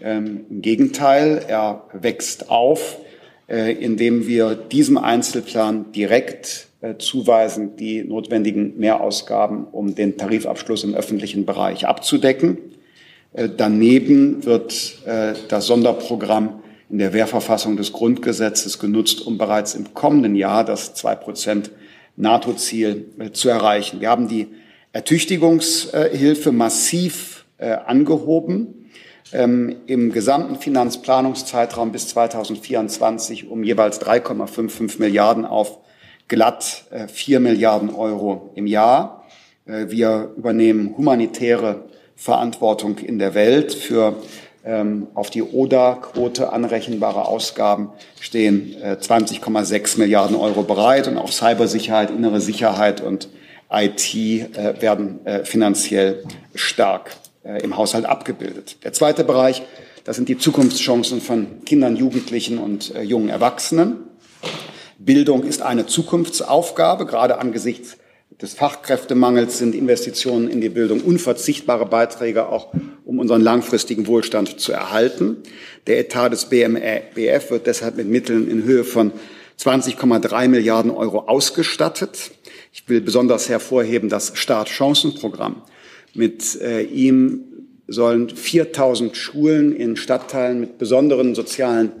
Ähm, 0.00 0.46
Im 0.48 0.62
Gegenteil, 0.62 1.44
er 1.48 1.84
wächst 1.92 2.50
auf, 2.50 2.98
äh, 3.48 3.72
indem 3.72 4.28
wir 4.28 4.54
diesem 4.54 4.96
Einzelplan 4.96 5.90
direkt 5.90 6.68
äh, 6.82 6.96
zuweisen, 6.98 7.74
die 7.76 8.04
notwendigen 8.04 8.78
Mehrausgaben, 8.78 9.64
um 9.64 9.96
den 9.96 10.16
Tarifabschluss 10.16 10.84
im 10.84 10.94
öffentlichen 10.94 11.46
Bereich 11.46 11.86
abzudecken. 11.86 12.58
Äh, 13.32 13.48
daneben 13.56 14.44
wird 14.44 14.98
das 15.48 15.66
Sonderprogramm 15.66 16.62
in 16.90 16.98
der 16.98 17.12
Wehrverfassung 17.12 17.76
des 17.76 17.92
Grundgesetzes 17.92 18.78
genutzt, 18.78 19.26
um 19.26 19.36
bereits 19.36 19.74
im 19.74 19.94
kommenden 19.94 20.36
Jahr 20.36 20.64
das 20.64 20.94
zwei 20.94 21.14
Prozent 21.16 21.70
NATO-Ziel 22.16 23.06
zu 23.32 23.48
erreichen. 23.48 24.00
Wir 24.00 24.10
haben 24.10 24.28
die 24.28 24.48
Ertüchtigungshilfe 24.92 26.52
massiv 26.52 27.44
angehoben 27.58 28.78
im 29.32 30.12
gesamten 30.12 30.56
Finanzplanungszeitraum 30.56 31.92
bis 31.92 32.08
2024 32.08 33.50
um 33.50 33.62
jeweils 33.62 34.00
3,55 34.00 34.98
Milliarden 34.98 35.44
auf 35.44 35.78
glatt 36.28 36.84
4 37.12 37.36
äh, 37.36 37.40
Milliarden 37.40 37.94
Euro 37.94 38.50
im 38.54 38.66
Jahr. 38.66 39.24
Wir 39.64 40.32
übernehmen 40.36 40.94
humanitäre 40.96 41.84
Verantwortung 42.16 42.98
in 42.98 43.18
der 43.18 43.34
Welt 43.34 43.74
für 43.74 44.16
ähm, 44.64 45.06
auf 45.14 45.30
die 45.30 45.42
ODA-Quote 45.42 46.52
anrechenbare 46.52 47.26
Ausgaben 47.26 47.90
stehen 48.20 48.74
20,6 48.82 49.96
äh, 49.96 50.00
Milliarden 50.00 50.36
Euro 50.36 50.62
bereit 50.62 51.06
und 51.06 51.16
auch 51.16 51.30
Cybersicherheit, 51.30 52.10
innere 52.10 52.40
Sicherheit 52.40 53.00
und 53.00 53.28
IT 53.70 54.14
äh, 54.14 54.80
werden 54.80 55.24
äh, 55.24 55.44
finanziell 55.44 56.24
stark 56.54 57.12
im 57.62 57.76
Haushalt 57.76 58.04
abgebildet. 58.04 58.76
Der 58.84 58.92
zweite 58.92 59.24
Bereich, 59.24 59.62
das 60.04 60.16
sind 60.16 60.28
die 60.28 60.38
Zukunftschancen 60.38 61.20
von 61.20 61.64
Kindern, 61.64 61.96
Jugendlichen 61.96 62.58
und 62.58 62.94
jungen 63.02 63.28
Erwachsenen. 63.28 63.96
Bildung 64.98 65.44
ist 65.44 65.62
eine 65.62 65.86
Zukunftsaufgabe, 65.86 67.06
gerade 67.06 67.38
angesichts 67.38 67.96
des 68.40 68.54
Fachkräftemangels 68.54 69.58
sind 69.58 69.74
Investitionen 69.74 70.48
in 70.48 70.60
die 70.60 70.68
Bildung 70.68 71.00
unverzichtbare 71.00 71.86
Beiträge, 71.86 72.48
auch 72.48 72.72
um 73.04 73.18
unseren 73.18 73.42
langfristigen 73.42 74.06
Wohlstand 74.06 74.60
zu 74.60 74.72
erhalten. 74.72 75.38
Der 75.88 75.98
Etat 75.98 76.28
des 76.28 76.44
BMBF 76.44 77.50
wird 77.50 77.66
deshalb 77.66 77.96
mit 77.96 78.06
Mitteln 78.06 78.48
in 78.48 78.62
Höhe 78.62 78.84
von 78.84 79.12
20,3 79.58 80.46
Milliarden 80.46 80.92
Euro 80.92 81.22
ausgestattet. 81.26 82.30
Ich 82.72 82.88
will 82.88 83.00
besonders 83.00 83.48
hervorheben 83.48 84.08
das 84.08 84.32
Startchancenprogramm. 84.34 85.62
Mit 86.14 86.60
äh, 86.60 86.82
ihm 86.82 87.44
sollen 87.86 88.28
4000 88.28 89.16
Schulen 89.16 89.74
in 89.74 89.96
Stadtteilen 89.96 90.60
mit 90.60 90.78
besonderen 90.78 91.34
sozialen 91.34 91.92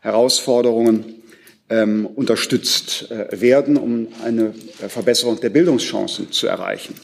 Herausforderungen 0.00 1.22
ähm, 1.68 2.06
unterstützt 2.06 3.10
äh, 3.10 3.40
werden, 3.40 3.76
um 3.76 4.08
eine 4.24 4.54
äh, 4.82 4.88
Verbesserung 4.88 5.40
der 5.40 5.50
Bildungschancen 5.50 6.32
zu 6.32 6.46
erreichen. 6.46 6.94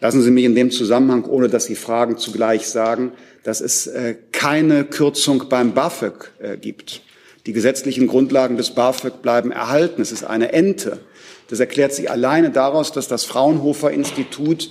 Lassen 0.00 0.22
Sie 0.22 0.30
mich 0.30 0.44
in 0.44 0.54
dem 0.54 0.70
Zusammenhang, 0.70 1.24
ohne 1.24 1.48
dass 1.48 1.64
Sie 1.64 1.76
Fragen 1.76 2.18
zugleich 2.18 2.66
sagen, 2.66 3.12
dass 3.42 3.60
es 3.60 3.86
äh, 3.86 4.16
keine 4.32 4.84
Kürzung 4.84 5.48
beim 5.48 5.74
BAföG 5.74 6.32
äh, 6.40 6.56
gibt. 6.56 7.02
Die 7.46 7.52
gesetzlichen 7.52 8.06
Grundlagen 8.06 8.56
des 8.56 8.70
BAföG 8.70 9.22
bleiben 9.22 9.50
erhalten. 9.50 10.02
Es 10.02 10.12
ist 10.12 10.24
eine 10.24 10.52
Ente. 10.52 11.00
Das 11.48 11.58
erklärt 11.58 11.92
sich 11.92 12.10
alleine 12.10 12.50
daraus, 12.50 12.92
dass 12.92 13.08
das 13.08 13.24
Fraunhofer 13.24 13.90
Institut 13.90 14.70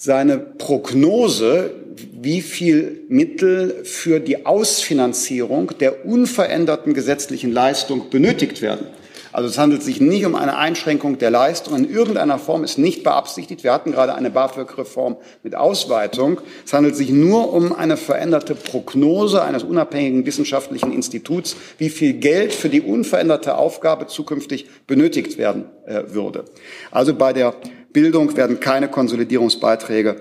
seine 0.00 0.38
Prognose, 0.38 1.72
wie 2.12 2.40
viel 2.40 3.02
Mittel 3.08 3.84
für 3.84 4.20
die 4.20 4.46
Ausfinanzierung 4.46 5.72
der 5.80 6.06
unveränderten 6.06 6.94
gesetzlichen 6.94 7.52
Leistung 7.52 8.08
benötigt 8.08 8.62
werden. 8.62 8.86
Also 9.32 9.48
es 9.48 9.58
handelt 9.58 9.82
sich 9.82 10.00
nicht 10.00 10.24
um 10.24 10.36
eine 10.36 10.56
Einschränkung 10.56 11.18
der 11.18 11.30
Leistung. 11.30 11.76
In 11.76 11.90
irgendeiner 11.90 12.38
Form 12.38 12.64
ist 12.64 12.78
nicht 12.78 13.02
beabsichtigt. 13.02 13.62
Wir 13.62 13.72
hatten 13.72 13.90
gerade 13.90 14.14
eine 14.14 14.30
BAföG-Reform 14.30 15.16
mit 15.42 15.54
Ausweitung. 15.54 16.40
Es 16.64 16.72
handelt 16.72 16.96
sich 16.96 17.10
nur 17.10 17.52
um 17.52 17.72
eine 17.72 17.96
veränderte 17.96 18.54
Prognose 18.54 19.42
eines 19.42 19.64
unabhängigen 19.64 20.24
wissenschaftlichen 20.24 20.92
Instituts, 20.92 21.56
wie 21.76 21.90
viel 21.90 22.14
Geld 22.14 22.54
für 22.54 22.68
die 22.68 22.80
unveränderte 22.80 23.56
Aufgabe 23.56 24.06
zukünftig 24.06 24.66
benötigt 24.86 25.38
werden 25.38 25.66
äh, 25.86 26.04
würde. 26.06 26.44
Also 26.90 27.14
bei 27.14 27.32
der 27.32 27.54
Bildung 28.00 28.36
werden 28.36 28.60
keine 28.60 28.88
Konsolidierungsbeiträge 28.88 30.20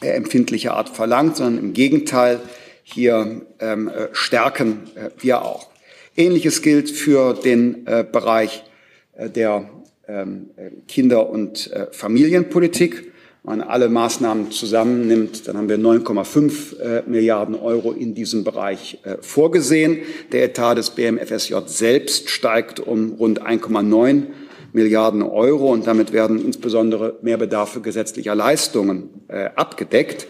äh, 0.00 0.06
empfindliche 0.06 0.72
Art 0.72 0.88
verlangt, 0.88 1.36
sondern 1.36 1.62
im 1.62 1.72
Gegenteil, 1.74 2.40
hier 2.84 3.42
ähm, 3.60 3.88
äh, 3.88 4.08
stärken 4.12 4.84
äh, 4.94 5.10
wir 5.18 5.42
auch. 5.42 5.68
Ähnliches 6.16 6.62
gilt 6.62 6.88
für 6.88 7.34
den 7.34 7.86
äh, 7.86 8.02
Bereich 8.10 8.64
äh, 9.12 9.28
der 9.28 9.68
ähm, 10.08 10.48
Kinder- 10.88 11.28
und 11.28 11.70
äh, 11.70 11.88
Familienpolitik. 11.92 13.12
Wenn 13.44 13.58
man 13.58 13.68
alle 13.68 13.90
Maßnahmen 13.90 14.50
zusammennimmt, 14.50 15.46
dann 15.46 15.58
haben 15.58 15.68
wir 15.68 15.78
9,5 15.78 16.78
äh, 16.78 17.02
Milliarden 17.06 17.56
Euro 17.56 17.92
in 17.92 18.14
diesem 18.14 18.42
Bereich 18.42 19.00
äh, 19.02 19.16
vorgesehen. 19.20 19.98
Der 20.32 20.44
Etat 20.44 20.76
des 20.76 20.90
BMFSJ 20.90 21.56
selbst 21.66 22.30
steigt 22.30 22.80
um 22.80 23.12
rund 23.18 23.42
1,9 23.42 24.28
Milliarden 24.72 25.22
Euro 25.22 25.72
und 25.72 25.86
damit 25.86 26.12
werden 26.12 26.44
insbesondere 26.44 27.18
Mehrbedarfe 27.22 27.80
gesetzlicher 27.80 28.34
Leistungen 28.34 29.10
äh, 29.28 29.50
abgedeckt. 29.54 30.26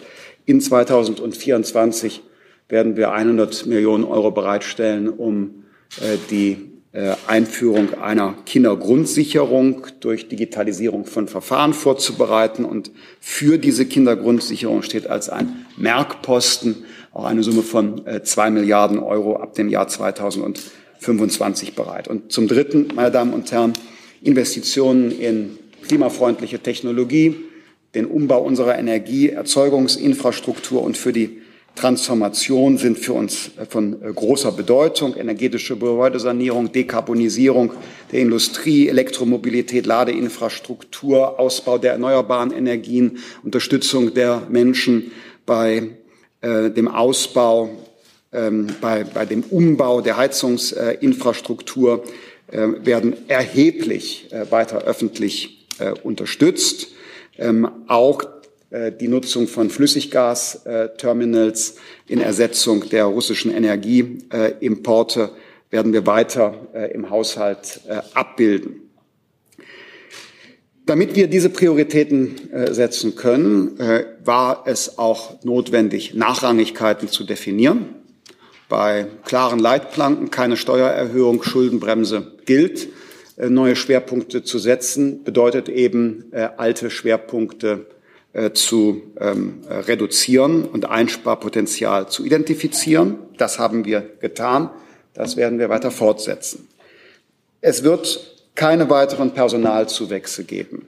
In 0.46 0.60
2024 0.60 2.22
werden 2.68 2.96
wir 2.96 3.12
100 3.12 3.66
Millionen 3.66 4.04
Euro 4.04 4.30
bereitstellen, 4.30 5.08
um 5.08 5.64
äh, 6.00 6.16
die 6.30 6.72
äh, 6.92 7.14
Einführung 7.26 7.94
einer 7.94 8.34
Kindergrundsicherung 8.44 9.86
durch 10.00 10.28
Digitalisierung 10.28 11.06
von 11.06 11.26
Verfahren 11.28 11.72
vorzubereiten. 11.72 12.64
Und 12.64 12.90
für 13.20 13.58
diese 13.58 13.86
Kindergrundsicherung 13.86 14.82
steht 14.82 15.06
als 15.06 15.30
ein 15.30 15.64
Merkposten 15.76 16.84
auch 17.12 17.24
eine 17.24 17.42
Summe 17.42 17.62
von 17.62 18.06
äh, 18.06 18.22
zwei 18.22 18.50
Milliarden 18.50 18.98
Euro 18.98 19.36
ab 19.36 19.54
dem 19.54 19.68
Jahr 19.68 19.88
2025 19.88 21.74
bereit. 21.74 22.08
Und 22.08 22.30
zum 22.32 22.48
Dritten, 22.48 22.88
meine 22.94 23.10
Damen 23.10 23.32
und 23.32 23.50
Herren, 23.52 23.72
Investitionen 24.22 25.10
in 25.10 25.58
klimafreundliche 25.86 26.60
Technologie, 26.60 27.36
den 27.94 28.06
Umbau 28.06 28.42
unserer 28.42 28.78
Energieerzeugungsinfrastruktur 28.78 30.82
und 30.82 30.96
für 30.96 31.12
die 31.12 31.42
Transformation 31.74 32.76
sind 32.76 32.98
für 32.98 33.14
uns 33.14 33.50
von 33.70 33.98
großer 34.14 34.52
Bedeutung. 34.52 35.16
Energetische 35.16 35.74
Gebäudesanierung, 35.74 36.70
Dekarbonisierung 36.70 37.72
der 38.12 38.20
Industrie, 38.20 38.88
Elektromobilität, 38.88 39.86
Ladeinfrastruktur, 39.86 41.40
Ausbau 41.40 41.78
der 41.78 41.92
erneuerbaren 41.92 42.52
Energien, 42.52 43.18
Unterstützung 43.42 44.12
der 44.12 44.42
Menschen 44.50 45.12
bei 45.46 45.88
äh, 46.42 46.70
dem 46.70 46.88
Ausbau, 46.88 47.70
ähm, 48.32 48.66
bei, 48.82 49.04
bei 49.04 49.24
dem 49.24 49.42
Umbau 49.42 50.02
der 50.02 50.18
Heizungsinfrastruktur 50.18 52.04
äh, 52.04 52.08
werden 52.52 53.16
erheblich 53.28 54.28
äh, 54.30 54.50
weiter 54.50 54.84
öffentlich 54.84 55.66
äh, 55.78 55.92
unterstützt. 56.02 56.88
Ähm, 57.38 57.66
auch 57.88 58.22
die 58.98 59.08
Nutzung 59.08 59.48
von 59.48 59.68
Flüssiggasterminals 59.68 61.76
in 62.08 62.22
Ersetzung 62.22 62.88
der 62.88 63.04
russischen 63.04 63.52
Energieimporte 63.52 65.32
werden 65.68 65.92
wir 65.92 66.06
weiter 66.06 66.54
im 66.94 67.10
Haushalt 67.10 67.82
abbilden. 68.14 68.88
Damit 70.86 71.16
wir 71.16 71.26
diese 71.26 71.50
Prioritäten 71.50 72.48
setzen 72.70 73.14
können, 73.14 73.78
war 74.24 74.62
es 74.64 74.96
auch 74.96 75.44
notwendig, 75.44 76.14
Nachrangigkeiten 76.14 77.08
zu 77.08 77.24
definieren 77.24 77.90
bei 78.70 79.06
klaren 79.26 79.58
Leitplanken, 79.58 80.30
keine 80.30 80.56
Steuererhöhung, 80.56 81.42
Schuldenbremse 81.42 82.31
gilt. 82.46 82.88
Äh, 83.36 83.48
neue 83.48 83.76
Schwerpunkte 83.76 84.42
zu 84.42 84.58
setzen 84.58 85.24
bedeutet 85.24 85.68
eben, 85.68 86.32
äh, 86.32 86.48
alte 86.56 86.90
Schwerpunkte 86.90 87.86
äh, 88.32 88.52
zu 88.52 89.02
ähm, 89.20 89.60
reduzieren 89.68 90.64
und 90.64 90.86
Einsparpotenzial 90.88 92.08
zu 92.08 92.24
identifizieren. 92.24 93.18
Das 93.38 93.58
haben 93.58 93.84
wir 93.84 94.00
getan. 94.20 94.70
Das 95.14 95.36
werden 95.36 95.58
wir 95.58 95.68
weiter 95.68 95.90
fortsetzen. 95.90 96.68
Es 97.60 97.84
wird 97.84 98.46
keine 98.54 98.88
weiteren 98.90 99.32
Personalzuwächse 99.32 100.44
geben. 100.44 100.86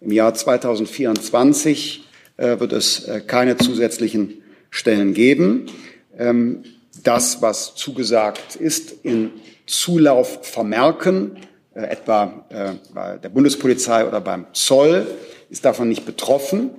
Im 0.00 0.12
Jahr 0.12 0.34
2024 0.34 2.04
wird 2.36 2.72
es 2.74 3.08
keine 3.26 3.56
zusätzlichen 3.56 4.42
Stellen 4.70 5.14
geben. 5.14 5.66
Ähm, 6.18 6.64
das, 7.02 7.40
was 7.40 7.74
zugesagt 7.74 8.56
ist, 8.56 8.94
in 9.02 9.30
Zulauf 9.66 10.40
vermerken, 10.42 11.36
äh, 11.74 11.82
etwa 11.82 12.44
äh, 12.48 12.72
bei 12.94 13.18
der 13.18 13.28
Bundespolizei 13.28 14.06
oder 14.06 14.20
beim 14.20 14.46
Zoll, 14.52 15.06
ist 15.50 15.64
davon 15.64 15.88
nicht 15.88 16.06
betroffen, 16.06 16.70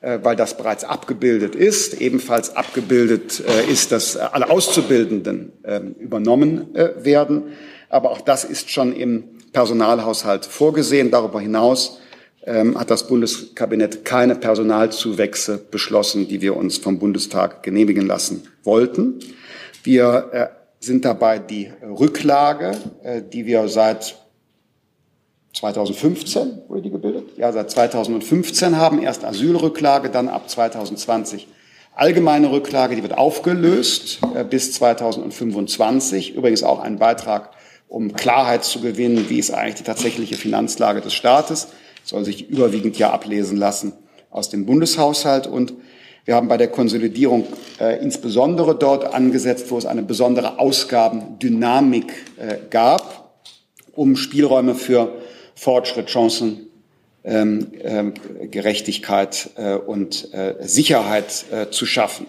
äh, 0.00 0.18
weil 0.22 0.36
das 0.36 0.56
bereits 0.56 0.84
abgebildet 0.84 1.54
ist. 1.54 2.00
Ebenfalls 2.00 2.56
abgebildet 2.56 3.42
äh, 3.46 3.70
ist, 3.70 3.92
dass 3.92 4.16
alle 4.16 4.50
Auszubildenden 4.50 5.52
ähm, 5.64 5.94
übernommen 5.98 6.74
äh, 6.74 7.04
werden. 7.04 7.52
Aber 7.88 8.10
auch 8.10 8.20
das 8.20 8.44
ist 8.44 8.70
schon 8.70 8.94
im 8.94 9.24
Personalhaushalt 9.52 10.44
vorgesehen. 10.44 11.10
Darüber 11.10 11.40
hinaus 11.40 12.00
ähm, 12.44 12.78
hat 12.78 12.90
das 12.90 13.06
Bundeskabinett 13.08 14.04
keine 14.04 14.36
Personalzuwächse 14.36 15.58
beschlossen, 15.70 16.28
die 16.28 16.40
wir 16.40 16.56
uns 16.56 16.78
vom 16.78 16.98
Bundestag 16.98 17.62
genehmigen 17.62 18.06
lassen 18.06 18.42
wollten. 18.62 19.20
Wir 19.82 20.30
äh, 20.32 20.65
sind 20.86 21.04
dabei, 21.04 21.38
die 21.38 21.70
Rücklage, 21.82 22.72
äh, 23.02 23.22
die 23.22 23.44
wir 23.44 23.68
seit 23.68 24.16
2015, 25.52 26.62
wurde 26.68 26.82
die 26.82 26.90
gebildet? 26.90 27.36
Ja, 27.36 27.52
seit 27.52 27.70
2015 27.70 28.76
haben. 28.76 29.02
Erst 29.02 29.24
Asylrücklage, 29.24 30.10
dann 30.10 30.28
ab 30.28 30.48
2020 30.48 31.48
allgemeine 31.94 32.52
Rücklage, 32.52 32.94
die 32.94 33.02
wird 33.02 33.16
aufgelöst 33.16 34.20
äh, 34.34 34.44
bis 34.44 34.72
2025. 34.72 36.36
Übrigens 36.36 36.62
auch 36.62 36.78
ein 36.78 36.98
Beitrag, 36.98 37.50
um 37.88 38.12
Klarheit 38.12 38.64
zu 38.64 38.80
gewinnen, 38.80 39.26
wie 39.28 39.38
ist 39.38 39.50
eigentlich 39.50 39.76
die 39.76 39.84
tatsächliche 39.84 40.36
Finanzlage 40.36 41.00
des 41.00 41.14
Staates. 41.14 41.68
Soll 42.04 42.24
sich 42.24 42.48
überwiegend 42.48 42.98
ja 42.98 43.10
ablesen 43.10 43.56
lassen 43.56 43.94
aus 44.30 44.50
dem 44.50 44.66
Bundeshaushalt. 44.66 45.46
Und 45.46 45.72
wir 46.26 46.34
haben 46.34 46.48
bei 46.48 46.56
der 46.56 46.68
Konsolidierung 46.68 47.46
äh, 47.78 48.02
insbesondere 48.02 48.74
dort 48.74 49.14
angesetzt, 49.14 49.70
wo 49.70 49.78
es 49.78 49.86
eine 49.86 50.02
besondere 50.02 50.58
Ausgabendynamik 50.58 52.12
äh, 52.36 52.56
gab, 52.68 53.38
um 53.92 54.16
Spielräume 54.16 54.74
für 54.74 55.12
Fortschritt, 55.54 56.08
Chancen, 56.08 56.66
ähm, 57.22 57.68
äh, 57.80 58.46
Gerechtigkeit 58.48 59.50
äh, 59.54 59.74
und 59.74 60.34
äh, 60.34 60.56
Sicherheit 60.60 61.44
äh, 61.52 61.70
zu 61.70 61.86
schaffen. 61.86 62.26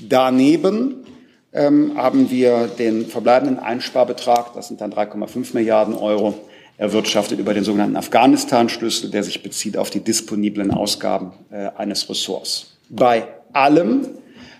Daneben 0.00 1.04
ähm, 1.52 1.98
haben 1.98 2.30
wir 2.30 2.66
den 2.66 3.06
verbleibenden 3.06 3.58
Einsparbetrag, 3.58 4.54
das 4.54 4.68
sind 4.68 4.80
dann 4.80 4.92
3,5 4.92 5.52
Milliarden 5.52 5.94
Euro, 5.94 6.32
erwirtschaftet 6.78 7.38
über 7.38 7.52
den 7.52 7.64
sogenannten 7.64 7.96
Afghanistan-Schlüssel, 7.96 9.10
der 9.10 9.22
sich 9.22 9.42
bezieht 9.42 9.76
auf 9.76 9.90
die 9.90 10.00
disponiblen 10.00 10.70
Ausgaben 10.70 11.32
eines 11.76 12.08
Ressorts. 12.08 12.77
Bei 12.88 13.28
allem 13.52 14.06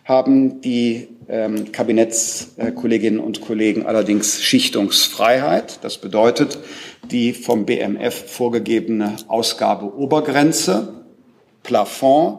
haben 0.04 0.60
die 0.60 1.08
ähm, 1.28 1.72
Kabinettskolleginnen 1.72 3.20
und 3.20 3.40
Kollegen 3.40 3.86
allerdings 3.86 4.42
Schichtungsfreiheit. 4.42 5.80
Das 5.82 5.98
bedeutet, 5.98 6.58
die 7.10 7.32
vom 7.32 7.66
BMF 7.66 8.30
vorgegebene 8.30 9.16
Ausgabeobergrenze, 9.28 11.04
Plafond 11.62 12.38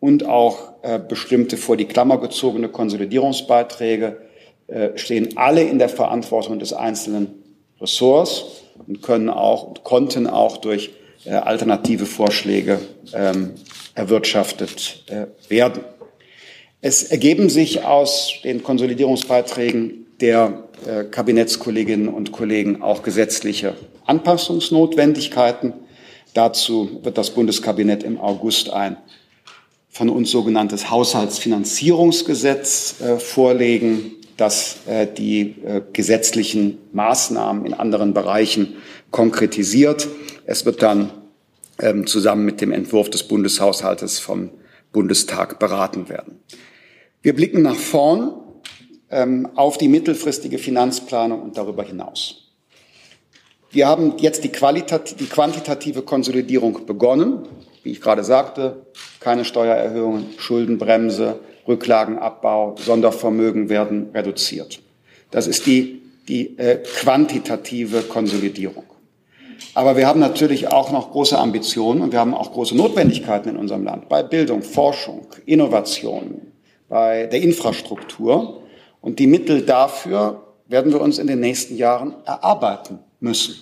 und 0.00 0.26
auch 0.26 0.72
äh, 0.82 0.98
bestimmte 0.98 1.56
vor 1.56 1.76
die 1.76 1.86
Klammer 1.86 2.18
gezogene 2.18 2.68
Konsolidierungsbeiträge 2.68 4.18
äh, 4.66 4.90
stehen 4.96 5.36
alle 5.36 5.62
in 5.62 5.78
der 5.78 5.88
Verantwortung 5.88 6.58
des 6.58 6.72
einzelnen 6.72 7.42
Ressorts 7.80 8.44
und 8.86 9.02
können 9.02 9.30
auch 9.30 9.68
und 9.68 9.84
konnten 9.84 10.26
auch 10.26 10.56
durch 10.56 10.90
äh, 11.26 11.32
alternative 11.32 12.06
Vorschläge 12.06 12.80
ähm, 13.12 13.50
erwirtschaftet 13.94 15.04
äh, 15.08 15.26
werden. 15.50 15.82
Es 16.80 17.02
ergeben 17.02 17.48
sich 17.48 17.84
aus 17.84 18.34
den 18.44 18.62
Konsolidierungsbeiträgen 18.62 20.06
der 20.20 20.68
äh, 20.86 21.04
Kabinettskolleginnen 21.04 22.08
und 22.08 22.32
Kollegen 22.32 22.82
auch 22.82 23.02
gesetzliche 23.02 23.74
Anpassungsnotwendigkeiten. 24.04 25.72
Dazu 26.34 27.00
wird 27.02 27.16
das 27.18 27.30
Bundeskabinett 27.30 28.02
im 28.02 28.20
August 28.20 28.70
ein 28.70 28.96
von 29.88 30.10
uns 30.10 30.30
sogenanntes 30.30 30.90
Haushaltsfinanzierungsgesetz 30.90 33.00
äh, 33.00 33.18
vorlegen, 33.18 34.12
das 34.36 34.80
äh, 34.86 35.06
die 35.06 35.54
äh, 35.64 35.80
gesetzlichen 35.94 36.76
Maßnahmen 36.92 37.64
in 37.64 37.72
anderen 37.72 38.12
Bereichen 38.12 38.74
konkretisiert. 39.10 40.06
Es 40.46 40.64
wird 40.64 40.80
dann 40.80 41.10
ähm, 41.80 42.06
zusammen 42.06 42.44
mit 42.44 42.60
dem 42.60 42.70
Entwurf 42.70 43.10
des 43.10 43.24
Bundeshaushaltes 43.24 44.20
vom 44.20 44.50
Bundestag 44.92 45.58
beraten 45.58 46.08
werden. 46.08 46.40
Wir 47.20 47.34
blicken 47.34 47.62
nach 47.62 47.74
vorn 47.74 48.32
ähm, 49.10 49.48
auf 49.56 49.76
die 49.76 49.88
mittelfristige 49.88 50.58
Finanzplanung 50.58 51.42
und 51.42 51.58
darüber 51.58 51.82
hinaus. 51.82 52.52
Wir 53.72 53.88
haben 53.88 54.14
jetzt 54.18 54.44
die, 54.44 54.52
die 54.52 55.26
quantitative 55.26 56.02
Konsolidierung 56.02 56.86
begonnen. 56.86 57.46
wie 57.82 57.90
ich 57.90 58.00
gerade 58.00 58.22
sagte, 58.22 58.86
keine 59.18 59.44
Steuererhöhungen, 59.44 60.26
Schuldenbremse, 60.38 61.40
Rücklagenabbau, 61.66 62.76
Sondervermögen 62.78 63.68
werden 63.68 64.10
reduziert. 64.14 64.80
Das 65.32 65.48
ist 65.48 65.66
die, 65.66 66.02
die 66.28 66.56
äh, 66.56 66.82
quantitative 66.82 68.02
Konsolidierung. 68.02 68.84
Aber 69.74 69.96
wir 69.96 70.06
haben 70.06 70.20
natürlich 70.20 70.68
auch 70.68 70.90
noch 70.90 71.12
große 71.12 71.38
Ambitionen 71.38 72.00
und 72.00 72.12
wir 72.12 72.20
haben 72.20 72.34
auch 72.34 72.52
große 72.52 72.76
Notwendigkeiten 72.76 73.50
in 73.50 73.56
unserem 73.56 73.84
Land 73.84 74.08
bei 74.08 74.22
Bildung, 74.22 74.62
Forschung, 74.62 75.26
Innovation, 75.44 76.52
bei 76.88 77.26
der 77.26 77.42
Infrastruktur. 77.42 78.62
Und 79.00 79.18
die 79.18 79.26
Mittel 79.26 79.62
dafür 79.62 80.42
werden 80.66 80.92
wir 80.92 81.00
uns 81.00 81.18
in 81.18 81.26
den 81.26 81.40
nächsten 81.40 81.76
Jahren 81.76 82.14
erarbeiten 82.24 82.98
müssen. 83.20 83.56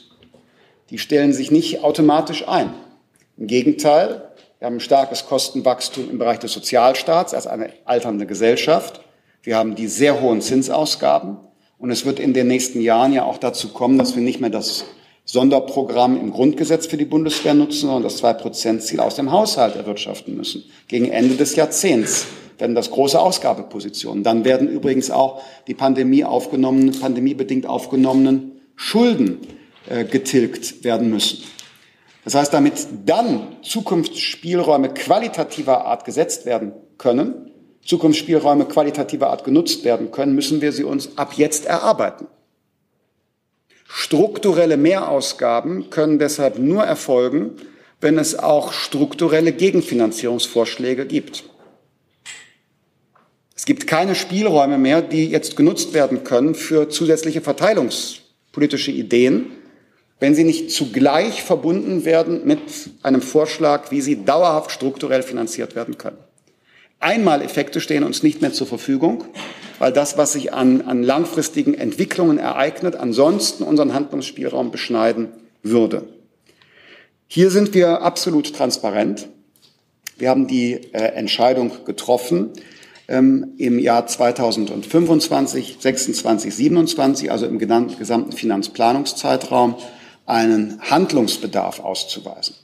Die 0.90 0.98
stellen 0.98 1.32
sich 1.32 1.50
nicht 1.50 1.82
automatisch 1.82 2.46
ein. 2.46 2.72
Im 3.36 3.46
Gegenteil, 3.46 4.22
wir 4.58 4.66
haben 4.66 4.76
ein 4.76 4.80
starkes 4.80 5.26
Kostenwachstum 5.26 6.08
im 6.10 6.18
Bereich 6.18 6.38
des 6.38 6.52
Sozialstaats 6.52 7.34
als 7.34 7.46
eine 7.46 7.70
alternde 7.84 8.26
Gesellschaft. 8.26 9.00
Wir 9.42 9.56
haben 9.56 9.74
die 9.74 9.88
sehr 9.88 10.20
hohen 10.20 10.40
Zinsausgaben. 10.40 11.38
Und 11.78 11.90
es 11.90 12.06
wird 12.06 12.20
in 12.20 12.32
den 12.32 12.46
nächsten 12.46 12.80
Jahren 12.80 13.12
ja 13.12 13.24
auch 13.24 13.38
dazu 13.38 13.70
kommen, 13.70 13.98
dass 13.98 14.14
wir 14.14 14.22
nicht 14.22 14.40
mehr 14.40 14.50
das 14.50 14.84
Sonderprogramm 15.24 16.20
im 16.20 16.32
Grundgesetz 16.32 16.86
für 16.86 16.96
die 16.96 17.06
Bundeswehr 17.06 17.54
nutzen, 17.54 17.82
sondern 17.82 18.02
das 18.02 18.18
Zwei-Prozent-Ziel 18.18 19.00
aus 19.00 19.16
dem 19.16 19.32
Haushalt 19.32 19.74
erwirtschaften 19.76 20.36
müssen. 20.36 20.64
Gegen 20.86 21.08
Ende 21.10 21.36
des 21.36 21.56
Jahrzehnts 21.56 22.26
werden 22.58 22.74
das 22.74 22.90
große 22.90 23.18
Ausgabepositionen. 23.18 24.22
Dann 24.22 24.44
werden 24.44 24.68
übrigens 24.68 25.10
auch 25.10 25.42
die 25.66 25.74
Pandemie 25.74 26.24
aufgenommenen, 26.24 26.98
pandemiebedingt 27.00 27.66
aufgenommenen 27.66 28.60
Schulden 28.76 29.38
äh, 29.88 30.04
getilgt 30.04 30.84
werden 30.84 31.10
müssen. 31.10 31.42
Das 32.24 32.34
heißt, 32.34 32.52
damit 32.54 32.74
dann 33.04 33.56
Zukunftsspielräume 33.62 34.90
qualitativer 34.90 35.84
Art 35.86 36.04
gesetzt 36.04 36.46
werden 36.46 36.72
können, 36.96 37.50
Zukunftsspielräume 37.84 38.64
qualitativer 38.64 39.28
Art 39.28 39.44
genutzt 39.44 39.84
werden 39.84 40.10
können, 40.10 40.34
müssen 40.34 40.62
wir 40.62 40.72
sie 40.72 40.84
uns 40.84 41.18
ab 41.18 41.34
jetzt 41.36 41.66
erarbeiten. 41.66 42.26
Strukturelle 43.96 44.76
Mehrausgaben 44.76 45.88
können 45.88 46.18
deshalb 46.18 46.58
nur 46.58 46.82
erfolgen, 46.82 47.52
wenn 48.00 48.18
es 48.18 48.36
auch 48.36 48.72
strukturelle 48.72 49.52
Gegenfinanzierungsvorschläge 49.52 51.06
gibt. 51.06 51.44
Es 53.54 53.64
gibt 53.64 53.86
keine 53.86 54.16
Spielräume 54.16 54.78
mehr, 54.78 55.00
die 55.00 55.28
jetzt 55.28 55.56
genutzt 55.56 55.94
werden 55.94 56.24
können 56.24 56.56
für 56.56 56.88
zusätzliche 56.88 57.40
verteilungspolitische 57.40 58.90
Ideen, 58.90 59.52
wenn 60.18 60.34
sie 60.34 60.42
nicht 60.42 60.72
zugleich 60.72 61.44
verbunden 61.44 62.04
werden 62.04 62.44
mit 62.44 62.58
einem 63.04 63.22
Vorschlag, 63.22 63.92
wie 63.92 64.00
sie 64.00 64.24
dauerhaft 64.24 64.72
strukturell 64.72 65.22
finanziert 65.22 65.76
werden 65.76 65.98
können. 65.98 66.18
Einmaleffekte 66.98 67.80
stehen 67.80 68.02
uns 68.02 68.24
nicht 68.24 68.42
mehr 68.42 68.52
zur 68.52 68.66
Verfügung 68.66 69.24
weil 69.78 69.92
das, 69.92 70.16
was 70.16 70.32
sich 70.32 70.52
an, 70.52 70.82
an 70.82 71.02
langfristigen 71.02 71.74
Entwicklungen 71.74 72.38
ereignet, 72.38 72.96
ansonsten 72.96 73.64
unseren 73.64 73.94
Handlungsspielraum 73.94 74.70
beschneiden 74.70 75.28
würde. 75.62 76.08
Hier 77.26 77.50
sind 77.50 77.74
wir 77.74 78.02
absolut 78.02 78.54
transparent. 78.54 79.28
Wir 80.16 80.30
haben 80.30 80.46
die 80.46 80.74
äh, 80.92 80.98
Entscheidung 81.14 81.84
getroffen, 81.84 82.50
ähm, 83.08 83.54
im 83.58 83.78
Jahr 83.78 84.06
2025, 84.06 85.76
26, 85.78 86.54
27, 86.54 87.30
also 87.30 87.46
im 87.46 87.58
gesamten 87.58 88.32
Finanzplanungszeitraum, 88.32 89.76
einen 90.26 90.80
Handlungsbedarf 90.80 91.80
auszuweisen 91.80 92.54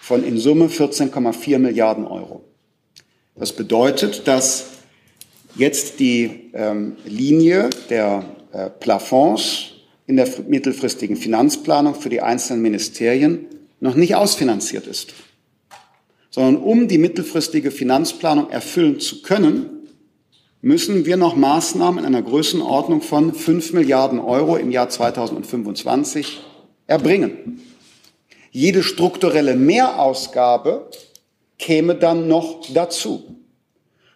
von 0.00 0.24
in 0.24 0.38
Summe 0.38 0.66
14,4 0.66 1.58
Milliarden 1.58 2.04
Euro. 2.04 2.42
Das 3.36 3.52
bedeutet, 3.52 4.26
dass 4.26 4.69
jetzt 5.56 6.00
die 6.00 6.50
ähm, 6.52 6.96
Linie 7.04 7.70
der 7.88 8.24
äh, 8.52 8.70
Plafonds 8.70 9.72
in 10.06 10.16
der 10.16 10.28
mittelfristigen 10.48 11.16
Finanzplanung 11.16 11.94
für 11.94 12.08
die 12.08 12.20
einzelnen 12.20 12.62
Ministerien 12.62 13.46
noch 13.80 13.94
nicht 13.94 14.16
ausfinanziert 14.16 14.86
ist. 14.86 15.14
Sondern 16.30 16.62
um 16.62 16.88
die 16.88 16.98
mittelfristige 16.98 17.70
Finanzplanung 17.70 18.50
erfüllen 18.50 19.00
zu 19.00 19.22
können, 19.22 19.80
müssen 20.62 21.06
wir 21.06 21.16
noch 21.16 21.36
Maßnahmen 21.36 22.00
in 22.00 22.06
einer 22.06 22.22
Größenordnung 22.22 23.02
von 23.02 23.34
5 23.34 23.72
Milliarden 23.72 24.18
Euro 24.18 24.56
im 24.56 24.70
Jahr 24.70 24.88
2025 24.88 26.40
erbringen. 26.86 27.62
Jede 28.50 28.82
strukturelle 28.82 29.54
Mehrausgabe 29.54 30.90
käme 31.58 31.94
dann 31.94 32.28
noch 32.28 32.62
dazu. 32.74 33.36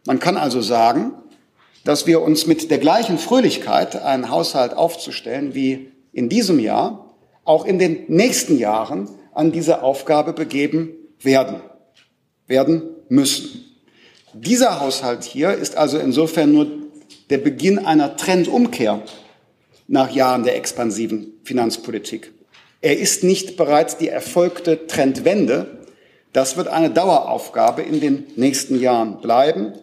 Man 0.07 0.19
kann 0.19 0.37
also 0.37 0.61
sagen, 0.61 1.13
dass 1.85 2.07
wir 2.07 2.23
uns 2.23 2.47
mit 2.47 2.71
der 2.71 2.79
gleichen 2.79 3.19
Fröhlichkeit, 3.19 4.03
einen 4.03 4.31
Haushalt 4.31 4.75
aufzustellen 4.75 5.55
wie 5.55 5.93
in 6.13 6.29
diesem 6.29 6.59
Jahr, 6.59 7.15
auch 7.45 7.67
in 7.67 7.79
den 7.79 8.05
nächsten 8.09 8.59
Jahren 8.59 9.09
an 9.33 9.53
diese 9.53 9.83
Aufgabe 9.83 10.33
begeben 10.33 10.91
werden, 11.21 11.61
werden 12.47 12.83
müssen. 13.09 13.65
Dieser 14.33 14.81
Haushalt 14.81 15.25
hier 15.25 15.53
ist 15.53 15.77
also 15.77 15.99
insofern 15.99 16.53
nur 16.53 16.67
der 17.31 17.39
Beginn 17.39 17.79
einer 17.79 18.17
Trendumkehr 18.17 19.03
nach 19.87 20.11
Jahren 20.11 20.43
der 20.45 20.57
expansiven 20.57 21.35
Finanzpolitik. 21.45 22.33
Er 22.81 22.99
ist 22.99 23.25
nicht 23.25 23.57
bereits 23.57 23.97
die 23.97 24.09
erfolgte 24.09 24.87
Trendwende. 24.87 25.79
Das 26.33 26.57
wird 26.57 26.69
eine 26.69 26.91
Daueraufgabe 26.91 27.83
in 27.83 28.01
den 28.01 28.25
nächsten 28.37 28.81
Jahren 28.81 29.21
bleiben. 29.21 29.75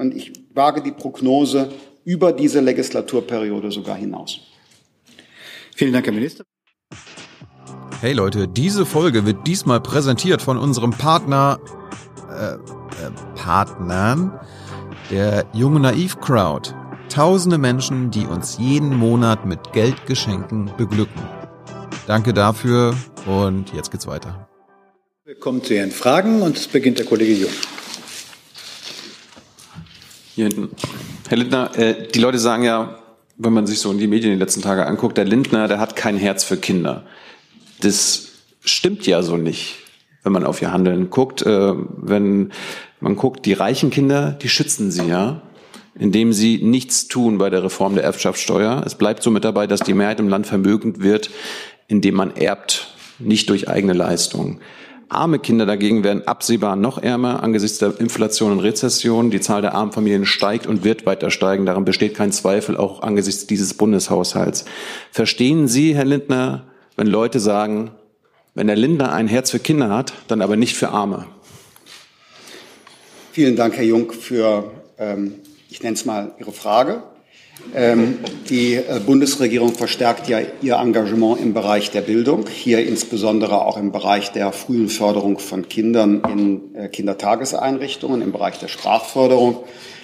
Und 0.00 0.16
ich 0.16 0.32
wage 0.54 0.82
die 0.82 0.92
Prognose 0.92 1.70
über 2.06 2.32
diese 2.32 2.60
Legislaturperiode 2.60 3.70
sogar 3.70 3.96
hinaus. 3.96 4.40
Vielen 5.76 5.92
Dank, 5.92 6.06
Herr 6.06 6.14
Minister. 6.14 6.42
Hey 8.00 8.14
Leute, 8.14 8.48
diese 8.48 8.86
Folge 8.86 9.26
wird 9.26 9.46
diesmal 9.46 9.82
präsentiert 9.82 10.40
von 10.40 10.56
unserem 10.56 10.92
Partner, 10.92 11.60
äh, 12.30 12.54
äh, 12.54 12.58
Partnern, 13.36 14.40
der 15.10 15.44
Junge 15.52 15.80
Naiv 15.80 16.18
Crowd. 16.20 16.74
Tausende 17.10 17.58
Menschen, 17.58 18.10
die 18.10 18.24
uns 18.24 18.56
jeden 18.56 18.96
Monat 18.96 19.44
mit 19.44 19.74
Geldgeschenken 19.74 20.70
beglücken. 20.78 21.20
Danke 22.06 22.32
dafür 22.32 22.96
und 23.26 23.74
jetzt 23.74 23.90
geht's 23.90 24.06
weiter. 24.06 24.48
Wir 25.26 25.34
kommen 25.34 25.62
zu 25.62 25.74
Ihren 25.74 25.90
Fragen 25.90 26.40
und 26.40 26.56
es 26.56 26.68
beginnt 26.68 26.98
der 26.98 27.04
Kollege 27.04 27.34
Jung. 27.34 27.52
Hier 30.40 30.48
hinten. 30.48 30.70
Herr 31.28 31.36
Lindner, 31.36 31.78
äh, 31.78 32.08
die 32.08 32.18
Leute 32.18 32.38
sagen 32.38 32.62
ja, 32.62 32.98
wenn 33.36 33.52
man 33.52 33.66
sich 33.66 33.78
so 33.78 33.92
in 33.92 33.98
die 33.98 34.06
Medien 34.06 34.32
die 34.32 34.38
letzten 34.38 34.62
Tage 34.62 34.86
anguckt, 34.86 35.18
der 35.18 35.26
Lindner, 35.26 35.68
der 35.68 35.78
hat 35.78 35.96
kein 35.96 36.16
Herz 36.16 36.44
für 36.44 36.56
Kinder. 36.56 37.04
Das 37.82 38.28
stimmt 38.62 39.06
ja 39.06 39.20
so 39.20 39.36
nicht, 39.36 39.74
wenn 40.22 40.32
man 40.32 40.44
auf 40.44 40.62
ihr 40.62 40.72
Handeln 40.72 41.10
guckt. 41.10 41.42
Äh, 41.42 41.74
wenn 41.74 42.52
man 43.00 43.16
guckt, 43.16 43.44
die 43.44 43.52
reichen 43.52 43.90
Kinder, 43.90 44.32
die 44.32 44.48
schützen 44.48 44.90
sie 44.90 45.08
ja, 45.08 45.42
indem 45.94 46.32
sie 46.32 46.56
nichts 46.62 47.06
tun 47.06 47.36
bei 47.36 47.50
der 47.50 47.62
Reform 47.62 47.96
der 47.96 48.04
Erbschaftssteuer. 48.04 48.82
Es 48.86 48.94
bleibt 48.94 49.22
so 49.22 49.30
mit 49.30 49.44
dabei, 49.44 49.66
dass 49.66 49.80
die 49.80 49.92
Mehrheit 49.92 50.20
im 50.20 50.30
Land 50.30 50.46
vermögend 50.46 51.02
wird, 51.02 51.28
indem 51.86 52.14
man 52.14 52.34
erbt, 52.34 52.94
nicht 53.18 53.50
durch 53.50 53.68
eigene 53.68 53.92
Leistung. 53.92 54.60
Arme 55.10 55.40
Kinder 55.40 55.66
dagegen 55.66 56.04
werden 56.04 56.26
absehbar 56.28 56.76
noch 56.76 56.96
ärmer 56.96 57.42
angesichts 57.42 57.78
der 57.78 57.98
Inflation 57.98 58.52
und 58.52 58.60
Rezession. 58.60 59.30
Die 59.30 59.40
Zahl 59.40 59.60
der 59.60 59.74
armen 59.74 59.90
Familien 59.90 60.24
steigt 60.24 60.68
und 60.68 60.84
wird 60.84 61.04
weiter 61.04 61.32
steigen. 61.32 61.66
Daran 61.66 61.84
besteht 61.84 62.14
kein 62.14 62.30
Zweifel, 62.30 62.76
auch 62.76 63.02
angesichts 63.02 63.46
dieses 63.46 63.74
Bundeshaushalts. 63.74 64.64
Verstehen 65.10 65.66
Sie, 65.66 65.96
Herr 65.96 66.04
Lindner, 66.04 66.64
wenn 66.96 67.08
Leute 67.08 67.40
sagen, 67.40 67.90
wenn 68.54 68.68
der 68.68 68.76
Lindner 68.76 69.12
ein 69.12 69.26
Herz 69.26 69.50
für 69.50 69.58
Kinder 69.58 69.90
hat, 69.90 70.12
dann 70.28 70.42
aber 70.42 70.56
nicht 70.56 70.76
für 70.76 70.90
Arme? 70.90 71.26
Vielen 73.32 73.56
Dank, 73.56 73.76
Herr 73.76 73.84
Jung, 73.84 74.12
für, 74.12 74.70
ähm, 74.98 75.34
ich 75.68 75.82
nenne 75.82 75.94
es 75.94 76.04
mal, 76.04 76.34
Ihre 76.38 76.52
Frage. 76.52 77.02
Ähm, 77.72 78.18
die 78.48 78.74
äh, 78.74 79.00
Bundesregierung 79.04 79.74
verstärkt 79.74 80.28
ja 80.28 80.40
ihr 80.60 80.74
Engagement 80.76 81.40
im 81.40 81.54
Bereich 81.54 81.90
der 81.90 82.00
Bildung, 82.00 82.46
hier 82.48 82.84
insbesondere 82.84 83.64
auch 83.64 83.76
im 83.76 83.92
Bereich 83.92 84.32
der 84.32 84.52
frühen 84.52 84.88
Förderung 84.88 85.38
von 85.38 85.68
Kindern 85.68 86.22
in 86.28 86.74
äh, 86.74 86.88
Kindertageseinrichtungen, 86.88 88.22
im 88.22 88.32
Bereich 88.32 88.58
der 88.58 88.66
Sprachförderung. 88.66 89.58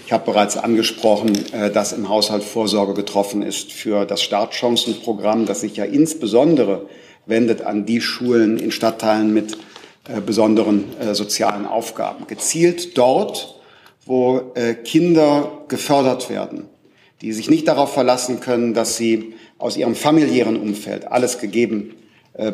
Ich 0.06 0.12
habe 0.12 0.24
bereits 0.24 0.56
angesprochen, 0.56 1.32
äh, 1.52 1.70
dass 1.72 1.92
im 1.92 2.08
Haushalt 2.08 2.44
Vorsorge 2.44 2.94
getroffen 2.94 3.42
ist 3.42 3.72
für 3.72 4.04
das 4.04 4.22
Startchancenprogramm, 4.22 5.46
das 5.46 5.62
sich 5.62 5.76
ja 5.76 5.84
insbesondere 5.84 6.86
wendet 7.26 7.62
an 7.62 7.84
die 7.84 8.00
Schulen 8.00 8.58
in 8.58 8.70
Stadtteilen 8.70 9.34
mit 9.34 9.58
besonderen 10.24 10.84
sozialen 11.14 11.66
Aufgaben. 11.66 12.28
Gezielt 12.28 12.96
dort, 12.96 13.58
wo 14.04 14.52
Kinder 14.84 15.64
gefördert 15.66 16.30
werden 16.30 16.68
die 17.26 17.32
sich 17.32 17.50
nicht 17.50 17.66
darauf 17.66 17.92
verlassen 17.92 18.38
können, 18.38 18.72
dass 18.72 18.96
sie 18.96 19.34
aus 19.58 19.76
ihrem 19.76 19.96
familiären 19.96 20.56
Umfeld 20.56 21.08
alles 21.08 21.40
gegeben 21.40 21.96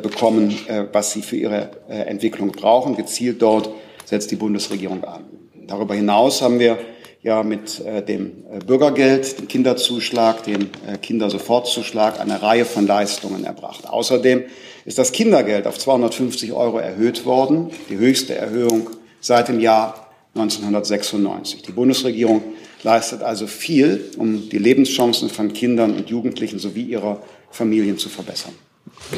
bekommen, 0.00 0.56
was 0.92 1.12
sie 1.12 1.20
für 1.20 1.36
ihre 1.36 1.68
Entwicklung 1.88 2.52
brauchen. 2.52 2.96
Gezielt 2.96 3.42
dort 3.42 3.68
setzt 4.06 4.30
die 4.30 4.36
Bundesregierung 4.36 5.04
an. 5.04 5.24
Darüber 5.66 5.94
hinaus 5.94 6.40
haben 6.40 6.58
wir 6.58 6.78
ja 7.22 7.42
mit 7.42 7.84
dem 8.08 8.44
Bürgergeld, 8.66 9.40
dem 9.40 9.48
Kinderzuschlag, 9.48 10.44
dem 10.44 10.70
Kindersofortzuschlag 11.02 12.18
eine 12.18 12.40
Reihe 12.40 12.64
von 12.64 12.86
Leistungen 12.86 13.44
erbracht. 13.44 13.86
Außerdem 13.86 14.44
ist 14.86 14.96
das 14.96 15.12
Kindergeld 15.12 15.66
auf 15.66 15.78
250 15.78 16.54
Euro 16.54 16.78
erhöht 16.78 17.26
worden, 17.26 17.68
die 17.90 17.98
höchste 17.98 18.34
Erhöhung 18.36 18.88
seit 19.20 19.48
dem 19.48 19.60
Jahr 19.60 20.08
1996. 20.34 21.60
Die 21.60 21.72
Bundesregierung 21.72 22.42
leistet 22.82 23.22
also 23.22 23.46
viel, 23.46 24.10
um 24.16 24.48
die 24.48 24.58
Lebenschancen 24.58 25.28
von 25.28 25.52
Kindern 25.52 25.94
und 25.94 26.10
Jugendlichen 26.10 26.58
sowie 26.58 26.84
ihrer 26.84 27.22
Familien 27.50 27.98
zu 27.98 28.08
verbessern. 28.08 28.54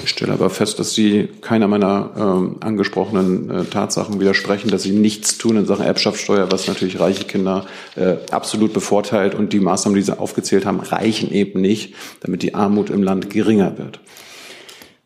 Ich 0.02 0.10
stelle 0.10 0.32
aber 0.32 0.50
fest, 0.50 0.78
dass 0.78 0.94
Sie 0.94 1.28
keiner 1.40 1.68
meiner 1.68 2.54
äh, 2.60 2.64
angesprochenen 2.64 3.50
äh, 3.50 3.64
Tatsachen 3.64 4.20
widersprechen, 4.20 4.70
dass 4.70 4.82
Sie 4.82 4.92
nichts 4.92 5.38
tun 5.38 5.56
in 5.56 5.66
Sachen 5.66 5.84
Erbschaftssteuer, 5.84 6.50
was 6.50 6.66
natürlich 6.68 7.00
reiche 7.00 7.24
Kinder 7.24 7.66
äh, 7.96 8.16
absolut 8.30 8.72
bevorteilt. 8.72 9.34
Und 9.34 9.52
die 9.52 9.60
Maßnahmen, 9.60 9.96
die 9.96 10.02
Sie 10.02 10.18
aufgezählt 10.18 10.66
haben, 10.66 10.80
reichen 10.80 11.30
eben 11.32 11.60
nicht, 11.60 11.94
damit 12.20 12.42
die 12.42 12.54
Armut 12.54 12.90
im 12.90 13.02
Land 13.02 13.30
geringer 13.30 13.78
wird. 13.78 14.00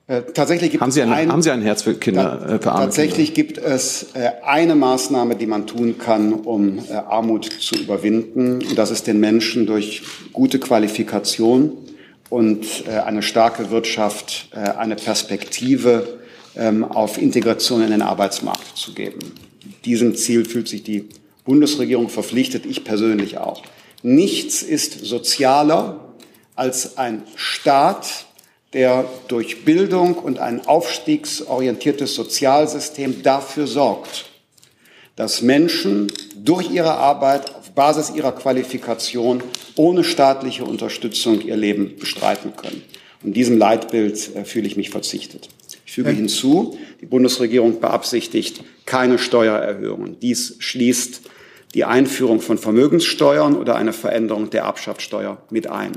Äh, 0.09 0.23
tatsächlich 0.33 0.71
gibt 0.71 0.83
haben 0.83 0.91
Sie 0.91 1.03
ein, 1.03 1.13
ein, 1.13 1.31
haben 1.31 1.43
Sie 1.43 1.51
ein 1.51 1.61
Herz 1.61 1.83
für 1.83 1.95
Kinder, 1.95 2.41
äh, 2.43 2.59
für 2.63 2.73
arme 2.73 2.87
Tatsächlich 2.87 3.35
Kinder? 3.35 3.53
gibt 3.53 3.59
es 3.59 4.15
äh, 4.15 4.31
eine 4.43 4.75
Maßnahme, 4.75 5.37
die 5.37 5.47
man 5.47 5.67
tun 5.67 5.99
kann, 5.99 6.33
um 6.33 6.79
äh, 6.79 6.95
Armut 6.95 7.45
zu 7.45 7.77
überwinden. 7.77 8.63
Und 8.67 8.79
das 8.79 8.91
ist 8.91 9.07
den 9.07 9.21
Menschen 9.21 9.67
durch 9.67 10.03
gute 10.33 10.59
Qualifikation 10.59 11.73
und 12.31 12.67
eine 12.87 13.23
starke 13.23 13.71
Wirtschaft 13.71 14.51
eine 14.53 14.97
Perspektive 14.97 16.19
ähm, 16.57 16.85
auf 16.85 17.17
Integration 17.17 17.83
in 17.83 17.91
den 17.91 18.03
Arbeitsmarkt 18.03 18.77
zu 18.77 18.93
geben. 18.93 19.19
Diesem 19.87 20.15
Ziel 20.15 20.45
fühlt 20.45 20.69
sich 20.69 20.83
die 20.83 21.09
Bundesregierung 21.47 22.11
verpflichtet, 22.11 22.67
ich 22.67 22.85
persönlich 22.85 23.39
auch. 23.39 23.63
Nichts 24.03 24.63
ist 24.63 25.07
sozialer 25.07 26.13
als 26.55 26.99
ein 26.99 27.23
Staat, 27.35 28.27
der 28.73 29.09
durch 29.29 29.65
Bildung 29.65 30.15
und 30.15 30.39
ein 30.39 30.67
aufstiegsorientiertes 30.67 32.15
Sozialsystem 32.15 33.23
dafür 33.23 33.67
sorgt, 33.67 34.27
dass 35.17 35.43
Menschen 35.43 36.13
durch 36.37 36.71
ihre 36.71 36.95
Arbeit 36.95 37.55
auf 37.55 37.71
Basis 37.71 38.13
ihrer 38.15 38.33
Qualifikation 38.33 39.43
ohne 39.77 40.05
staatliche 40.05 40.65
Unterstützung 40.65 41.41
ihr 41.41 41.57
Leben 41.57 41.97
bestreiten 41.99 42.55
können. 42.57 42.83
Und 43.23 43.35
diesem 43.35 43.59
Leitbild 43.59 44.37
äh, 44.37 44.45
fühle 44.45 44.67
ich 44.67 44.77
mich 44.77 44.91
verzichtet. 44.91 45.49
Ich 45.85 45.93
füge 45.93 46.11
hinzu, 46.11 46.79
die 47.01 47.07
Bundesregierung 47.07 47.81
beabsichtigt 47.81 48.63
keine 48.85 49.19
Steuererhöhungen. 49.19 50.21
Dies 50.21 50.57
schließt 50.59 51.23
die 51.75 51.85
Einführung 51.85 52.41
von 52.41 52.59
Vermögenssteuern 52.59 53.57
oder 53.57 53.77
eine 53.77 53.93
Veränderung 53.93 54.51
der 54.51 54.63
Erbschaftssteuer 54.63 55.43
mit 55.51 55.67
ein. 55.67 55.93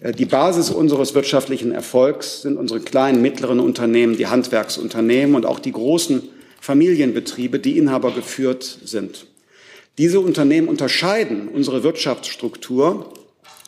Äh, 0.00 0.12
die 0.12 0.24
Basis 0.24 0.70
unseres 0.70 1.14
wirtschaftlichen 1.14 1.72
Erfolgs 1.72 2.42
sind 2.42 2.56
unsere 2.56 2.80
kleinen, 2.80 3.22
mittleren 3.22 3.60
Unternehmen, 3.60 4.16
die 4.16 4.26
Handwerksunternehmen 4.26 5.34
und 5.34 5.46
auch 5.46 5.60
die 5.60 5.72
großen 5.72 6.22
Familienbetriebe, 6.60 7.58
die 7.58 7.78
Inhaber 7.78 8.10
geführt 8.10 8.78
sind. 8.84 9.26
Diese 9.98 10.20
Unternehmen 10.20 10.68
unterscheiden 10.68 11.48
unsere 11.48 11.82
Wirtschaftsstruktur 11.82 13.12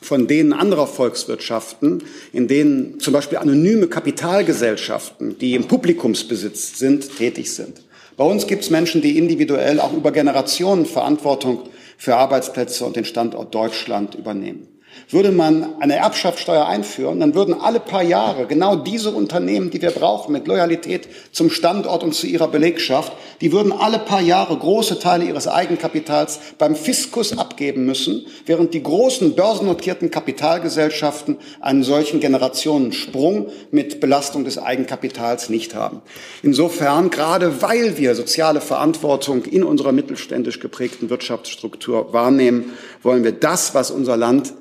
von 0.00 0.26
denen 0.26 0.52
anderer 0.52 0.86
Volkswirtschaften, 0.86 2.02
in 2.32 2.48
denen 2.48 2.98
zum 2.98 3.12
Beispiel 3.12 3.38
anonyme 3.38 3.86
Kapitalgesellschaften, 3.86 5.38
die 5.38 5.54
im 5.54 5.68
Publikumsbesitz 5.68 6.78
sind, 6.78 7.16
tätig 7.16 7.52
sind. 7.52 7.82
Bei 8.16 8.24
uns 8.24 8.46
gibt 8.46 8.64
es 8.64 8.70
Menschen, 8.70 9.00
die 9.00 9.16
individuell 9.16 9.80
auch 9.80 9.92
über 9.92 10.10
Generationen 10.10 10.86
Verantwortung 10.86 11.68
für 11.96 12.16
Arbeitsplätze 12.16 12.84
und 12.84 12.96
den 12.96 13.04
Standort 13.04 13.54
Deutschland 13.54 14.16
übernehmen. 14.16 14.71
Würde 15.10 15.30
man 15.30 15.80
eine 15.80 15.96
Erbschaftssteuer 15.96 16.66
einführen, 16.66 17.20
dann 17.20 17.34
würden 17.34 17.54
alle 17.54 17.80
paar 17.80 18.02
Jahre 18.02 18.46
genau 18.46 18.76
diese 18.76 19.10
Unternehmen, 19.10 19.70
die 19.70 19.82
wir 19.82 19.90
brauchen, 19.90 20.32
mit 20.32 20.46
Loyalität 20.46 21.08
zum 21.32 21.50
Standort 21.50 22.02
und 22.02 22.14
zu 22.14 22.26
ihrer 22.26 22.48
Belegschaft, 22.48 23.12
die 23.40 23.52
würden 23.52 23.72
alle 23.72 23.98
paar 23.98 24.20
Jahre 24.20 24.56
große 24.56 24.98
Teile 24.98 25.24
ihres 25.24 25.48
Eigenkapitals 25.48 26.40
beim 26.58 26.74
Fiskus 26.74 27.36
abgeben 27.36 27.84
müssen, 27.84 28.26
während 28.46 28.72
die 28.74 28.82
großen 28.82 29.34
börsennotierten 29.34 30.10
Kapitalgesellschaften 30.10 31.36
einen 31.60 31.82
solchen 31.82 32.20
Generationensprung 32.20 33.48
mit 33.70 34.00
Belastung 34.00 34.44
des 34.44 34.58
Eigenkapitals 34.58 35.48
nicht 35.48 35.74
haben. 35.74 36.02
Insofern, 36.42 37.10
gerade 37.10 37.60
weil 37.62 37.98
wir 37.98 38.14
soziale 38.14 38.60
Verantwortung 38.60 39.44
in 39.44 39.64
unserer 39.64 39.92
mittelständisch 39.92 40.60
geprägten 40.60 41.10
Wirtschaftsstruktur 41.10 42.12
wahrnehmen, 42.12 42.72
wollen 43.02 43.24
wir 43.24 43.32
das, 43.32 43.74
was 43.74 43.90
unser 43.90 44.16
Land 44.16 44.54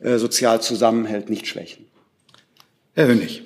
äh, 0.00 0.18
sozial 0.18 0.62
zusammenhält, 0.62 1.30
nicht 1.30 1.46
schwächen. 1.46 1.86
Herr 2.94 3.08
Hönig. 3.08 3.42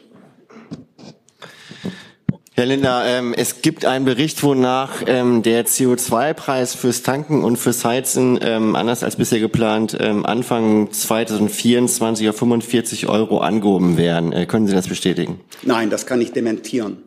Herr 2.54 2.66
Lindner, 2.66 3.04
ähm, 3.06 3.32
es 3.34 3.62
gibt 3.62 3.86
einen 3.86 4.04
Bericht, 4.04 4.42
wonach 4.42 5.02
ähm, 5.06 5.42
der 5.42 5.64
CO2-Preis 5.64 6.74
fürs 6.74 7.02
Tanken 7.02 7.44
und 7.44 7.56
fürs 7.56 7.82
Heizen, 7.82 8.38
ähm, 8.42 8.76
anders 8.76 9.02
als 9.02 9.16
bisher 9.16 9.40
geplant, 9.40 9.98
Anfang 9.98 10.92
2024 10.92 12.28
auf 12.28 12.36
45 12.36 13.08
Euro 13.08 13.38
angehoben 13.38 13.96
werden. 13.96 14.32
Äh, 14.32 14.44
können 14.44 14.66
Sie 14.66 14.74
das 14.74 14.86
bestätigen? 14.86 15.40
Nein, 15.62 15.88
das 15.88 16.04
kann 16.04 16.20
ich 16.20 16.32
dementieren. 16.32 16.98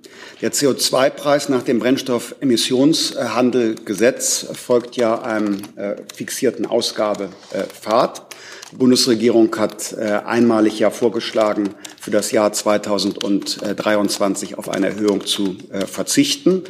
Der 0.41 0.51
CO2-Preis 0.51 1.47
nach 1.49 1.62
dem 1.63 1.79
Brennstoffemissionshandelgesetz 1.79 4.47
folgt 4.53 4.97
ja 4.97 5.21
einem 5.21 5.62
äh, 5.75 5.95
fixierten 6.13 6.65
Ausgabepfad. 6.65 8.23
Die 8.75 8.79
Bundesregierung 8.79 9.55
hat 9.55 9.93
äh, 9.93 10.19
einmalig 10.25 10.79
ja 10.79 10.89
vorgeschlagen, 10.89 11.69
für 11.97 12.11
das 12.11 12.33
Jahr 12.33 12.51
2023 12.51 14.57
auf 14.57 14.67
eine 14.67 14.88
Erhöhung 14.88 15.25
zu 15.25 15.55
äh, 15.71 15.85
verzichten. 15.85 16.63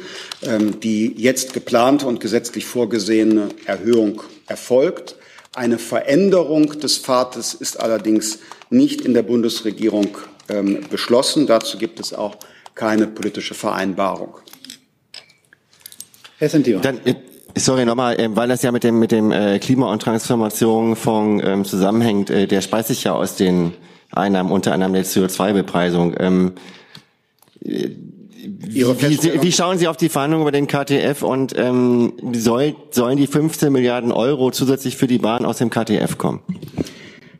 Ähm, 0.44 0.78
die 0.78 1.14
jetzt 1.16 1.52
geplante 1.52 2.06
und 2.06 2.20
gesetzlich 2.20 2.64
vorgesehene 2.64 3.48
Erhöhung 3.64 4.22
erfolgt. 4.46 5.16
Eine 5.52 5.78
Veränderung 5.78 6.78
des 6.78 6.96
Pfades 6.96 7.54
ist 7.54 7.80
allerdings 7.80 8.38
nicht 8.70 9.00
in 9.00 9.12
der 9.12 9.22
Bundesregierung 9.22 10.16
ähm, 10.48 10.84
beschlossen. 10.88 11.48
Dazu 11.48 11.76
gibt 11.76 11.98
es 11.98 12.14
auch 12.14 12.36
keine 12.76 13.08
politische 13.08 13.54
Vereinbarung. 13.54 14.36
Herr 16.38 16.50
Sentio. 16.50 16.78
Dann, 16.78 17.04
äh, 17.04 17.16
Sorry 17.58 17.86
nochmal, 17.86 18.16
ähm, 18.18 18.36
weil 18.36 18.48
das 18.48 18.60
ja 18.62 18.70
mit 18.70 18.84
dem 18.84 18.98
mit 18.98 19.12
dem 19.12 19.32
äh, 19.32 19.58
Klima- 19.58 19.90
und 19.90 20.02
Transformationsfonds 20.02 21.42
ähm, 21.46 21.64
zusammenhängt. 21.64 22.28
Äh, 22.28 22.46
der 22.46 22.60
speist 22.60 22.88
sich 22.88 23.04
ja 23.04 23.14
aus 23.14 23.36
den 23.36 23.72
Einnahmen 24.12 24.52
unter 24.52 24.74
anderem 24.74 24.92
der 24.92 25.06
CO2-Bepreisung. 25.06 26.14
Ähm, 26.18 26.52
äh, 27.64 27.88
wie, 28.68 28.84
wie, 28.84 29.42
wie, 29.42 29.52
schauen 29.52 29.78
Sie 29.78 29.88
auf 29.88 29.96
die 29.96 30.10
Verhandlungen 30.10 30.42
über 30.42 30.52
den 30.52 30.66
KTF 30.66 31.22
und 31.22 31.54
ähm, 31.56 32.12
soll, 32.34 32.76
sollen 32.90 33.16
die 33.16 33.26
15 33.26 33.72
Milliarden 33.72 34.12
Euro 34.12 34.50
zusätzlich 34.50 34.96
für 34.96 35.06
die 35.06 35.16
Bahn 35.18 35.46
aus 35.46 35.56
dem 35.58 35.70
KTF 35.70 36.18
kommen? 36.18 36.40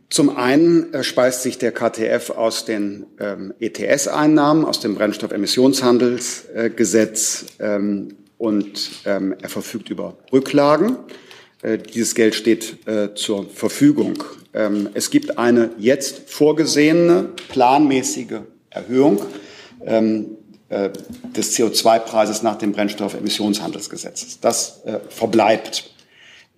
Zum 0.09 0.37
einen 0.37 0.95
äh, 0.95 1.03
speist 1.05 1.43
sich 1.43 1.59
der 1.59 1.73
KTF 1.73 2.31
aus 2.31 2.65
den 2.65 3.05
ähm, 3.21 3.53
ETS-Einnahmen, 3.61 4.65
aus 4.65 4.81
dem 4.81 4.95
Brennstoffemissionshandelsgesetz. 4.95 7.45
Äh, 7.59 7.77
ähm, 7.77 8.17
und 8.39 8.91
ähm, 9.05 9.35
er 9.41 9.49
verfügt 9.49 9.91
über 9.91 10.17
Rücklagen. 10.33 10.97
Äh, 11.63 11.79
dieses 11.79 12.15
Geld 12.15 12.35
steht 12.35 12.87
äh, 12.87 13.15
zur 13.15 13.49
Verfügung. 13.49 14.23
Ähm, 14.53 14.91
es 14.95 15.11
gibt 15.11 15.39
eine 15.39 15.71
jetzt 15.79 16.31
vorgesehene 16.31 17.31
planmäßige 17.49 18.41
Erhöhung 18.71 19.23
ähm, 19.85 20.37
äh, 20.69 20.91
des 21.37 21.57
CO2-Preises 21.57 22.43
nach 22.43 22.57
dem 22.57 22.73
Brennstoffemissionshandelsgesetz. 22.73 24.41
Das 24.41 24.83
äh, 24.85 25.01
verbleibt. 25.09 25.91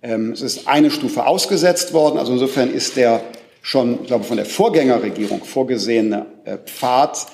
Ähm, 0.01 0.31
es 0.31 0.41
ist 0.41 0.67
eine 0.67 0.91
Stufe 0.91 1.25
ausgesetzt 1.25 1.93
worden. 1.93 2.17
Also 2.17 2.33
insofern 2.33 2.71
ist 2.71 2.95
der 2.95 3.21
schon, 3.61 4.01
ich 4.01 4.07
glaube, 4.07 4.23
von 4.23 4.37
der 4.37 4.45
Vorgängerregierung 4.45 5.43
vorgesehene 5.43 6.25
äh, 6.45 6.57
Pfad 6.57 7.27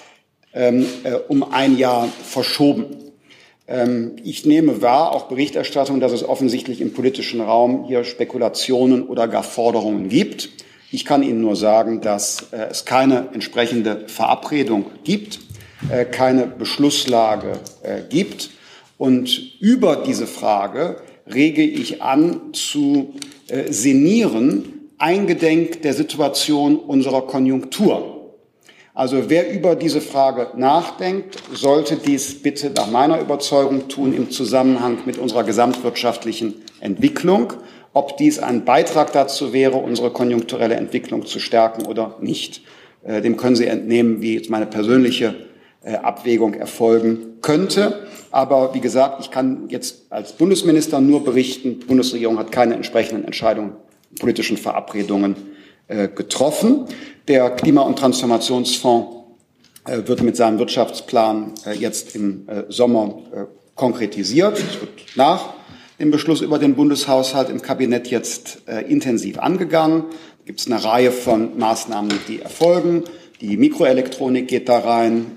ähm, 0.53 0.86
äh, 1.03 1.13
um 1.13 1.51
ein 1.51 1.77
Jahr 1.77 2.10
verschoben. 2.23 3.04
Ähm, 3.67 4.15
ich 4.23 4.45
nehme 4.45 4.82
wahr, 4.82 5.13
auch 5.13 5.28
Berichterstattung, 5.28 5.99
dass 5.99 6.12
es 6.12 6.28
offensichtlich 6.28 6.82
im 6.82 6.93
politischen 6.93 7.41
Raum 7.41 7.86
hier 7.86 8.04
Spekulationen 8.04 9.04
oder 9.04 9.28
gar 9.28 9.43
Forderungen 9.43 10.10
gibt. 10.10 10.49
Ich 10.91 11.04
kann 11.04 11.23
Ihnen 11.23 11.41
nur 11.41 11.56
sagen, 11.56 12.01
dass 12.01 12.47
äh, 12.51 12.67
es 12.69 12.86
keine 12.86 13.30
entsprechende 13.34 14.08
Verabredung 14.08 14.86
gibt, 15.04 15.39
äh, 15.89 16.06
keine 16.06 16.45
Beschlusslage 16.47 17.54
äh, 17.84 18.01
gibt. 18.08 18.51
Und 18.97 19.60
über 19.60 19.97
diese 19.97 20.25
Frage 20.25 21.01
rege 21.28 21.63
ich 21.63 22.01
an 22.01 22.54
zu 22.54 23.13
senieren, 23.69 24.89
eingedenk 24.97 25.82
der 25.82 25.93
Situation 25.93 26.78
unserer 26.78 27.23
Konjunktur. 27.23 28.14
Also 28.95 29.29
wer 29.29 29.51
über 29.51 29.75
diese 29.75 29.99
Frage 29.99 30.51
nachdenkt, 30.55 31.38
sollte 31.51 31.97
dies 31.97 32.41
bitte 32.41 32.69
nach 32.69 32.89
meiner 32.89 33.19
Überzeugung 33.19 33.89
tun 33.89 34.13
im 34.13 34.31
Zusammenhang 34.31 34.99
mit 35.05 35.17
unserer 35.17 35.43
gesamtwirtschaftlichen 35.43 36.53
Entwicklung, 36.79 37.51
ob 37.91 38.15
dies 38.15 38.39
ein 38.39 38.63
Beitrag 38.63 39.12
dazu 39.12 39.51
wäre, 39.51 39.75
unsere 39.75 40.12
konjunkturelle 40.12 40.75
Entwicklung 40.75 41.25
zu 41.25 41.39
stärken 41.39 41.86
oder 41.86 42.15
nicht. 42.21 42.62
Äh, 43.03 43.21
dem 43.21 43.36
können 43.36 43.58
Sie 43.58 43.67
entnehmen, 43.67 44.21
wie 44.21 44.36
jetzt 44.36 44.49
meine 44.49 44.65
persönliche 44.65 45.36
äh, 45.84 45.95
Abwägung 45.95 46.53
erfolgen 46.53 47.41
könnte. 47.41 48.08
Aber 48.31 48.73
wie 48.75 48.79
gesagt, 48.81 49.19
ich 49.19 49.29
kann 49.29 49.65
jetzt 49.67 50.10
als 50.10 50.34
Bundesminister 50.34 51.01
nur 51.01 51.25
berichten, 51.25 51.81
die 51.81 51.86
Bundesregierung 51.86 52.39
hat 52.39 52.53
keine 52.53 52.75
entsprechenden 52.75 53.25
Entscheidungen, 53.25 53.73
politischen 54.21 54.55
Verabredungen 54.55 55.36
äh, 55.88 56.08
getroffen. 56.08 56.86
Der 57.27 57.49
Klima- 57.49 57.81
und 57.81 57.97
Transformationsfonds 57.97 59.15
äh, 59.85 60.07
wird 60.07 60.21
mit 60.21 60.38
seinem 60.38 60.59
Wirtschaftsplan 60.59 61.53
äh, 61.65 61.73
jetzt 61.73 62.15
im 62.15 62.47
Sommer 62.69 63.15
konkretisiert. 63.73 64.59
Es 64.59 64.79
wird 64.79 64.91
nach 65.15 65.53
dem 65.99 66.11
Beschluss 66.11 66.41
über 66.41 66.59
den 66.59 66.75
Bundeshaushalt 66.75 67.49
im 67.49 67.61
Kabinett 67.61 68.07
jetzt 68.07 68.59
intensiv 68.88 69.39
angegangen. 69.39 70.03
Es 70.39 70.45
gibt 70.45 70.65
eine 70.67 70.83
Reihe 70.83 71.11
von 71.11 71.57
Maßnahmen, 71.57 72.13
die 72.27 72.41
erfolgen. 72.41 73.03
Die 73.41 73.57
Mikroelektronik 73.57 74.47
geht 74.47 74.69
da 74.69 74.79
rein, 74.79 75.31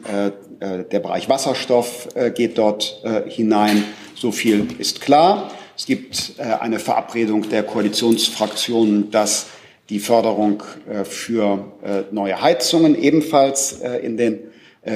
der 0.61 1.01
Bereich 1.01 1.29
Wasserstoff 1.29 2.09
geht 2.35 2.59
dort 2.59 3.03
hinein. 3.27 3.85
So 4.15 4.31
viel 4.33 4.69
ist 4.79 5.01
klar. 5.01 5.51
Es 5.77 5.87
gibt 5.87 6.35
eine 6.39 6.79
Verabredung 6.79 7.49
der 7.49 7.63
Koalitionsfraktionen, 7.63 9.11
dass 9.11 9.47
die 9.91 10.01
Förderung 10.01 10.63
äh, 10.89 11.05
für 11.05 11.73
äh, 11.83 12.05
neue 12.11 12.41
Heizungen 12.41 12.95
ebenfalls 12.95 13.81
äh, 13.81 13.99
in 13.99 14.17
den 14.17 14.45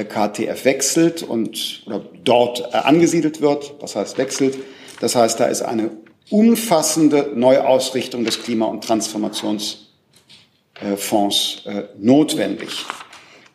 KTF 0.09 0.65
wechselt 0.65 1.21
und 1.21 1.83
oder 1.85 2.03
dort 2.23 2.73
angesiedelt 2.73 3.41
wird. 3.41 3.75
Das 3.79 3.95
heißt 3.95 4.17
wechselt. 4.17 4.57
Das 5.01 5.15
heißt, 5.15 5.39
da 5.39 5.45
ist 5.45 5.61
eine 5.61 5.91
umfassende 6.31 7.29
Neuausrichtung 7.35 8.25
des 8.25 8.41
Klima- 8.41 8.65
und 8.65 8.83
Transformationsfonds 8.83 11.67
notwendig. 11.99 12.69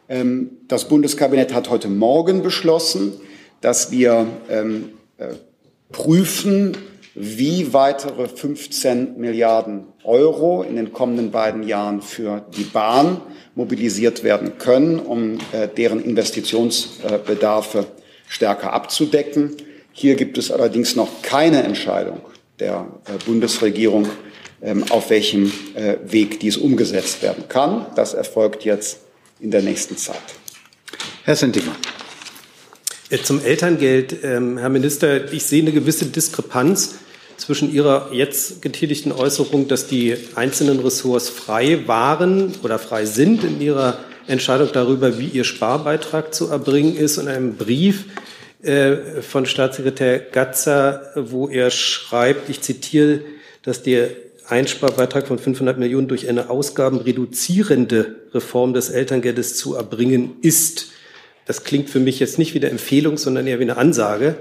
Ähm, 0.08 0.50
das 0.68 0.86
Bundeskabinett 0.86 1.52
hat 1.52 1.70
heute 1.70 1.88
Morgen 1.88 2.42
beschlossen, 2.42 3.14
dass 3.60 3.90
wir 3.90 4.28
ähm, 4.48 4.90
prüfen, 5.90 6.76
wie 7.20 7.72
weitere 7.72 8.28
15 8.28 9.18
Milliarden 9.18 9.86
Euro 10.04 10.62
in 10.62 10.76
den 10.76 10.92
kommenden 10.92 11.32
beiden 11.32 11.66
Jahren 11.66 12.00
für 12.00 12.44
die 12.56 12.62
Bahn 12.62 13.20
mobilisiert 13.56 14.22
werden 14.22 14.58
können, 14.58 15.00
um 15.00 15.38
äh, 15.52 15.66
deren 15.66 16.00
Investitionsbedarfe 16.00 17.86
stärker 18.28 18.72
abzudecken. 18.72 19.56
Hier 19.92 20.14
gibt 20.14 20.38
es 20.38 20.52
allerdings 20.52 20.94
noch 20.94 21.22
keine 21.22 21.64
Entscheidung 21.64 22.20
der 22.60 22.86
äh, 23.06 23.24
Bundesregierung, 23.24 24.08
ähm, 24.62 24.84
auf 24.90 25.10
welchem 25.10 25.52
äh, 25.74 25.96
Weg 26.04 26.38
dies 26.38 26.56
umgesetzt 26.56 27.20
werden 27.22 27.48
kann. 27.48 27.86
Das 27.96 28.14
erfolgt 28.14 28.64
jetzt 28.64 29.00
in 29.40 29.50
der 29.50 29.62
nächsten 29.62 29.96
Zeit. 29.96 30.16
Herr 31.24 31.34
Sentimann. 31.34 31.76
Zum 33.24 33.42
Elterngeld, 33.42 34.22
ähm, 34.22 34.58
Herr 34.58 34.68
Minister, 34.68 35.32
ich 35.32 35.44
sehe 35.44 35.62
eine 35.62 35.72
gewisse 35.72 36.06
Diskrepanz 36.06 36.96
zwischen 37.38 37.72
Ihrer 37.72 38.10
jetzt 38.12 38.60
getätigten 38.60 39.12
Äußerung, 39.12 39.68
dass 39.68 39.86
die 39.86 40.16
einzelnen 40.34 40.80
Ressorts 40.80 41.28
frei 41.28 41.86
waren 41.86 42.54
oder 42.62 42.78
frei 42.78 43.06
sind 43.06 43.44
in 43.44 43.60
ihrer 43.60 43.98
Entscheidung 44.26 44.68
darüber, 44.72 45.18
wie 45.18 45.28
ihr 45.28 45.44
Sparbeitrag 45.44 46.34
zu 46.34 46.48
erbringen 46.48 46.96
ist, 46.96 47.16
und 47.16 47.28
einem 47.28 47.54
Brief 47.54 48.04
äh, 48.62 49.22
von 49.22 49.46
Staatssekretär 49.46 50.18
Gatzer, 50.18 51.12
wo 51.14 51.48
er 51.48 51.70
schreibt, 51.70 52.50
ich 52.50 52.60
zitiere, 52.60 53.20
dass 53.62 53.82
der 53.82 54.10
Einsparbeitrag 54.48 55.26
von 55.26 55.38
500 55.38 55.78
Millionen 55.78 56.08
durch 56.08 56.28
eine 56.28 56.50
ausgabenreduzierende 56.50 58.16
Reform 58.34 58.74
des 58.74 58.90
Elterngeldes 58.90 59.56
zu 59.56 59.74
erbringen 59.74 60.36
ist. 60.42 60.88
Das 61.46 61.64
klingt 61.64 61.88
für 61.88 62.00
mich 62.00 62.18
jetzt 62.18 62.38
nicht 62.38 62.54
wie 62.54 62.58
eine 62.58 62.70
Empfehlung, 62.70 63.16
sondern 63.16 63.46
eher 63.46 63.58
wie 63.58 63.64
eine 63.64 63.76
Ansage. 63.76 64.36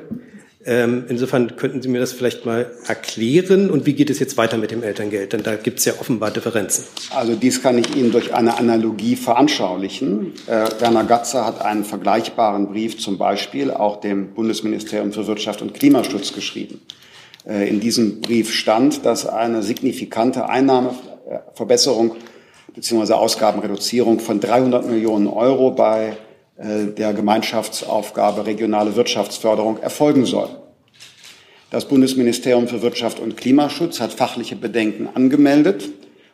Ähm, 0.67 1.05
insofern 1.07 1.55
könnten 1.55 1.81
Sie 1.81 1.87
mir 1.87 2.01
das 2.01 2.11
vielleicht 2.11 2.45
mal 2.45 2.69
erklären. 2.85 3.69
Und 3.69 3.85
wie 3.85 3.93
geht 3.93 4.09
es 4.09 4.19
jetzt 4.19 4.35
weiter 4.35 4.57
mit 4.57 4.71
dem 4.71 4.83
Elterngeld? 4.83 5.31
Denn 5.31 5.41
da 5.41 5.55
gibt 5.55 5.79
es 5.79 5.85
ja 5.85 5.93
offenbar 5.97 6.29
Differenzen. 6.29 6.83
Also 7.15 7.35
dies 7.35 7.63
kann 7.63 7.77
ich 7.77 7.95
Ihnen 7.95 8.11
durch 8.11 8.33
eine 8.33 8.57
Analogie 8.57 9.15
veranschaulichen. 9.15 10.33
Äh, 10.45 10.67
Werner 10.79 11.05
Gatzer 11.05 11.45
hat 11.45 11.61
einen 11.61 11.85
vergleichbaren 11.85 12.67
Brief 12.67 12.99
zum 12.99 13.17
Beispiel 13.17 13.71
auch 13.71 14.01
dem 14.01 14.33
Bundesministerium 14.33 15.13
für 15.13 15.25
Wirtschaft 15.25 15.61
und 15.61 15.73
Klimaschutz 15.73 16.33
geschrieben. 16.33 16.81
Äh, 17.47 17.69
in 17.69 17.79
diesem 17.79 18.19
Brief 18.19 18.53
stand, 18.53 19.05
dass 19.05 19.25
eine 19.25 19.63
signifikante 19.63 20.49
Einnahmeverbesserung 20.49 22.17
bzw. 22.75 23.13
Ausgabenreduzierung 23.13 24.19
von 24.19 24.41
300 24.41 24.85
Millionen 24.85 25.27
Euro 25.27 25.71
bei 25.71 26.09
äh, 26.09 26.26
der 26.59 27.13
Gemeinschaftsaufgabe 27.13 28.45
regionale 28.47 28.95
Wirtschaftsförderung 28.95 29.77
erfolgen 29.79 30.25
soll. 30.25 30.49
Das 31.69 31.85
Bundesministerium 31.85 32.67
für 32.67 32.81
Wirtschaft 32.81 33.19
und 33.19 33.37
Klimaschutz 33.37 33.99
hat 33.99 34.13
fachliche 34.13 34.55
Bedenken 34.55 35.09
angemeldet 35.13 35.89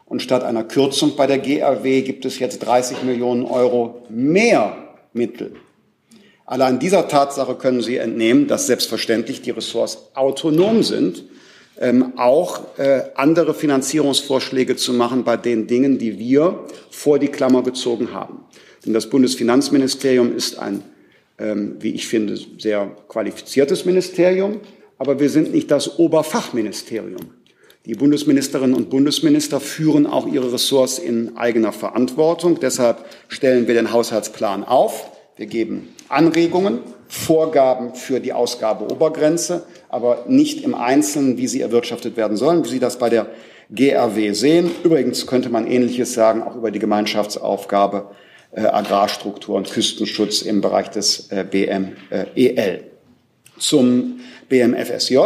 und 0.05 0.21
statt 0.21 0.43
einer 0.43 0.63
Kürzung 0.63 1.15
bei 1.15 1.25
der 1.25 1.39
GRW 1.39 2.03
gibt 2.03 2.25
es 2.25 2.38
jetzt 2.38 2.59
30 2.59 3.01
Millionen 3.03 3.43
Euro 3.45 4.03
mehr 4.09 4.77
Mittel. 5.12 5.55
Allein 6.45 6.77
dieser 6.77 7.07
Tatsache 7.07 7.55
können 7.55 7.81
Sie 7.81 7.97
entnehmen, 7.97 8.47
dass 8.47 8.67
selbstverständlich 8.67 9.41
die 9.41 9.51
Ressorts 9.51 10.09
autonom 10.13 10.83
sind, 10.83 11.23
ähm, 11.79 12.13
auch 12.17 12.77
äh, 12.77 13.01
andere 13.15 13.55
Finanzierungsvorschläge 13.55 14.75
zu 14.75 14.93
machen 14.93 15.23
bei 15.23 15.36
den 15.38 15.65
Dingen, 15.65 15.97
die 15.97 16.19
wir 16.19 16.59
vor 16.91 17.17
die 17.17 17.29
Klammer 17.29 17.63
gezogen 17.63 18.13
haben. 18.13 18.45
Denn 18.86 18.93
das 18.93 19.10
Bundesfinanzministerium 19.10 20.36
ist 20.36 20.60
ein, 20.60 20.84
ähm, 21.38 21.78
wie 21.80 21.91
ich 21.91 22.08
finde, 22.08 22.38
sehr 22.58 22.91
qualifiziertes 23.08 23.86
Ministerium, 23.86 24.60
aber 24.98 25.19
wir 25.19 25.30
sind 25.30 25.54
nicht 25.54 25.72
das 25.72 26.00
Oberfachministerium. 26.00 27.32
Die 27.86 27.96
Bundesministerinnen 27.96 28.76
und 28.76 28.89
Bundesminister 28.89 29.60
führen 29.60 30.08
auch 30.08 30.26
ihre 30.26 30.54
Ressorts 30.54 31.00
in 31.00 31.36
eigener 31.36 31.74
Verantwortung. 31.74 32.60
Deshalb 32.62 33.04
stellen 33.28 33.67
wir 33.67 33.74
den 33.74 33.91
Haushaltsplan 33.91 34.63
auf. 34.63 35.12
Wir 35.36 35.48
geben 35.48 35.89
Anregungen, 36.08 36.80
Vorgaben 37.10 37.93
für 37.96 38.22
die 38.22 38.32
Ausgabeobergrenze, 38.32 39.63
aber 39.89 40.24
nicht 40.28 40.63
im 40.63 40.76
Einzelnen, 40.76 41.38
wie 41.38 41.48
sie 41.48 41.60
erwirtschaftet 41.60 42.15
werden 42.15 42.38
sollen, 42.38 42.63
wie 42.63 42.69
Sie 42.69 42.80
das 42.80 42.98
bei 42.98 43.10
der 43.10 43.28
GRW 43.69 44.32
sehen. 44.32 44.72
Übrigens 44.84 45.28
könnte 45.28 45.50
man 45.50 45.67
Ähnliches 45.67 46.13
sagen, 46.13 46.41
auch 46.41 46.56
über 46.56 46.72
die 46.72 46.80
Gemeinschaftsaufgabe 46.80 48.12
Agrarstruktur 48.62 49.56
und 49.56 49.70
Küstenschutz 49.70 50.42
im 50.42 50.62
Bereich 50.62 50.89
des 50.89 51.30
äh, 51.32 51.46
BMEL. 51.50 52.84
Zum 53.58 54.20
BMFSJ. 54.50 55.18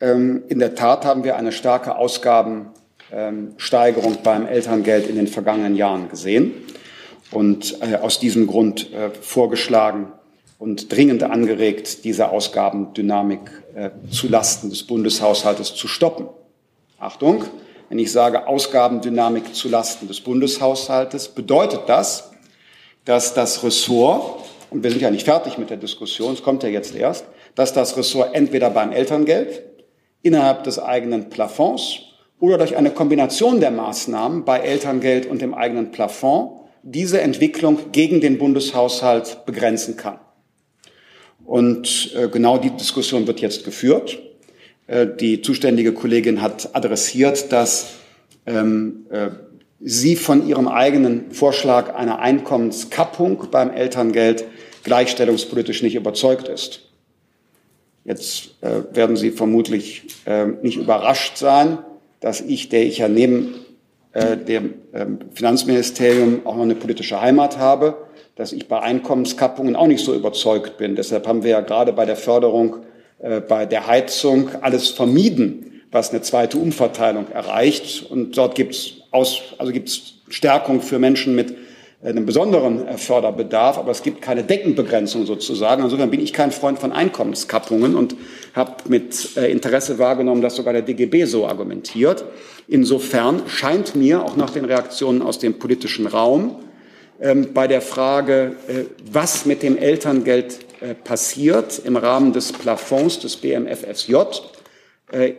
Ähm, 0.00 0.44
in 0.48 0.58
der 0.58 0.74
Tat 0.74 1.04
haben 1.04 1.24
wir 1.24 1.36
eine 1.36 1.52
starke 1.52 1.96
Ausgabensteigerung 1.96 4.18
beim 4.22 4.46
Elterngeld 4.46 5.06
in 5.08 5.16
den 5.16 5.28
vergangenen 5.28 5.76
Jahren 5.76 6.08
gesehen 6.08 6.54
und 7.30 7.76
äh, 7.80 7.96
aus 7.96 8.18
diesem 8.18 8.46
Grund 8.46 8.88
vorgeschlagen 9.20 10.12
und 10.58 10.90
dringend 10.92 11.22
angeregt, 11.22 12.04
diese 12.04 12.30
Ausgabendynamik 12.30 13.40
zu 14.10 14.28
Lasten 14.28 14.70
des 14.70 14.84
Bundeshaushaltes 14.84 15.74
zu 15.74 15.88
stoppen. 15.88 16.28
Achtung, 16.98 17.44
wenn 17.88 17.98
ich 17.98 18.12
sage 18.12 18.46
Ausgabendynamik 18.46 19.54
zu 19.54 19.68
Lasten 19.68 20.08
des 20.08 20.20
Bundeshaushaltes, 20.20 21.28
bedeutet 21.28 21.88
das, 21.88 22.31
dass 23.04 23.34
das 23.34 23.62
Ressort, 23.64 24.44
und 24.70 24.82
wir 24.82 24.90
sind 24.90 25.02
ja 25.02 25.10
nicht 25.10 25.24
fertig 25.24 25.58
mit 25.58 25.70
der 25.70 25.76
Diskussion, 25.76 26.34
es 26.34 26.42
kommt 26.42 26.62
ja 26.62 26.68
jetzt 26.68 26.94
erst, 26.94 27.24
dass 27.54 27.72
das 27.72 27.96
Ressort 27.96 28.34
entweder 28.34 28.70
beim 28.70 28.92
Elterngeld, 28.92 29.62
innerhalb 30.22 30.64
des 30.64 30.78
eigenen 30.78 31.28
Plafonds 31.30 32.00
oder 32.38 32.58
durch 32.58 32.76
eine 32.76 32.90
Kombination 32.90 33.60
der 33.60 33.70
Maßnahmen 33.70 34.44
bei 34.44 34.58
Elterngeld 34.60 35.26
und 35.26 35.42
dem 35.42 35.54
eigenen 35.54 35.90
Plafond 35.90 36.60
diese 36.82 37.20
Entwicklung 37.20 37.92
gegen 37.92 38.20
den 38.20 38.38
Bundeshaushalt 38.38 39.44
begrenzen 39.46 39.96
kann. 39.96 40.18
Und 41.44 42.12
äh, 42.16 42.28
genau 42.28 42.58
die 42.58 42.70
Diskussion 42.70 43.26
wird 43.26 43.40
jetzt 43.40 43.64
geführt. 43.64 44.18
Äh, 44.86 45.06
die 45.18 45.42
zuständige 45.42 45.92
Kollegin 45.92 46.42
hat 46.42 46.70
adressiert, 46.74 47.52
dass 47.52 47.90
ähm, 48.46 49.06
äh, 49.10 49.28
sie 49.84 50.16
von 50.16 50.46
ihrem 50.46 50.68
eigenen 50.68 51.32
Vorschlag 51.32 51.94
einer 51.94 52.20
Einkommenskappung 52.20 53.48
beim 53.50 53.70
Elterngeld 53.70 54.44
gleichstellungspolitisch 54.84 55.82
nicht 55.82 55.94
überzeugt 55.94 56.48
ist. 56.48 56.80
Jetzt 58.04 58.56
äh, 58.62 58.82
werden 58.94 59.16
Sie 59.16 59.30
vermutlich 59.30 60.02
äh, 60.26 60.46
nicht 60.62 60.76
überrascht 60.76 61.36
sein, 61.36 61.78
dass 62.20 62.40
ich, 62.40 62.68
der 62.68 62.84
ich 62.84 62.98
ja 62.98 63.08
neben 63.08 63.54
äh, 64.12 64.36
dem 64.36 64.74
ähm, 64.92 65.20
Finanzministerium 65.34 66.44
auch 66.44 66.56
noch 66.56 66.62
eine 66.62 66.74
politische 66.74 67.20
Heimat 67.20 67.58
habe, 67.58 67.96
dass 68.34 68.52
ich 68.52 68.66
bei 68.66 68.80
Einkommenskappungen 68.80 69.76
auch 69.76 69.86
nicht 69.86 70.04
so 70.04 70.14
überzeugt 70.14 70.78
bin. 70.78 70.96
Deshalb 70.96 71.26
haben 71.28 71.44
wir 71.44 71.50
ja 71.50 71.60
gerade 71.60 71.92
bei 71.92 72.04
der 72.04 72.16
Förderung 72.16 72.76
äh, 73.20 73.40
bei 73.40 73.66
der 73.66 73.86
Heizung 73.86 74.50
alles 74.62 74.90
vermieden, 74.90 75.82
was 75.92 76.10
eine 76.10 76.22
zweite 76.22 76.58
Umverteilung 76.58 77.28
erreicht. 77.28 78.04
Und 78.10 78.36
dort 78.36 78.56
gibt 78.56 78.74
es 78.74 79.01
also 79.12 79.72
gibt's 79.72 80.14
Stärkung 80.28 80.80
für 80.80 80.98
Menschen 80.98 81.34
mit 81.34 81.54
einem 82.02 82.26
besonderen 82.26 82.86
äh, 82.88 82.98
Förderbedarf, 82.98 83.78
aber 83.78 83.92
es 83.92 84.02
gibt 84.02 84.22
keine 84.22 84.42
Deckenbegrenzung 84.42 85.24
sozusagen. 85.24 85.84
Insofern 85.84 86.10
bin 86.10 86.20
ich 86.20 86.32
kein 86.32 86.50
Freund 86.50 86.78
von 86.78 86.92
Einkommenskappungen 86.92 87.94
und 87.94 88.16
habe 88.54 88.74
mit 88.88 89.36
äh, 89.36 89.50
Interesse 89.50 89.98
wahrgenommen, 89.98 90.42
dass 90.42 90.56
sogar 90.56 90.72
der 90.72 90.82
DGB 90.82 91.24
so 91.24 91.46
argumentiert. 91.46 92.24
Insofern 92.66 93.42
scheint 93.46 93.94
mir 93.94 94.22
auch 94.24 94.36
nach 94.36 94.50
den 94.50 94.64
Reaktionen 94.64 95.22
aus 95.22 95.38
dem 95.38 95.58
politischen 95.58 96.06
Raum 96.08 96.56
ähm, 97.20 97.52
bei 97.54 97.68
der 97.68 97.80
Frage, 97.80 98.56
äh, 98.66 98.84
was 99.10 99.46
mit 99.46 99.62
dem 99.62 99.76
Elterngeld 99.76 100.58
passiert 101.04 101.80
im 101.84 101.94
Rahmen 101.94 102.32
des 102.32 102.52
Plafonds 102.52 103.20
des 103.20 103.36
BMFSJ 103.36 104.16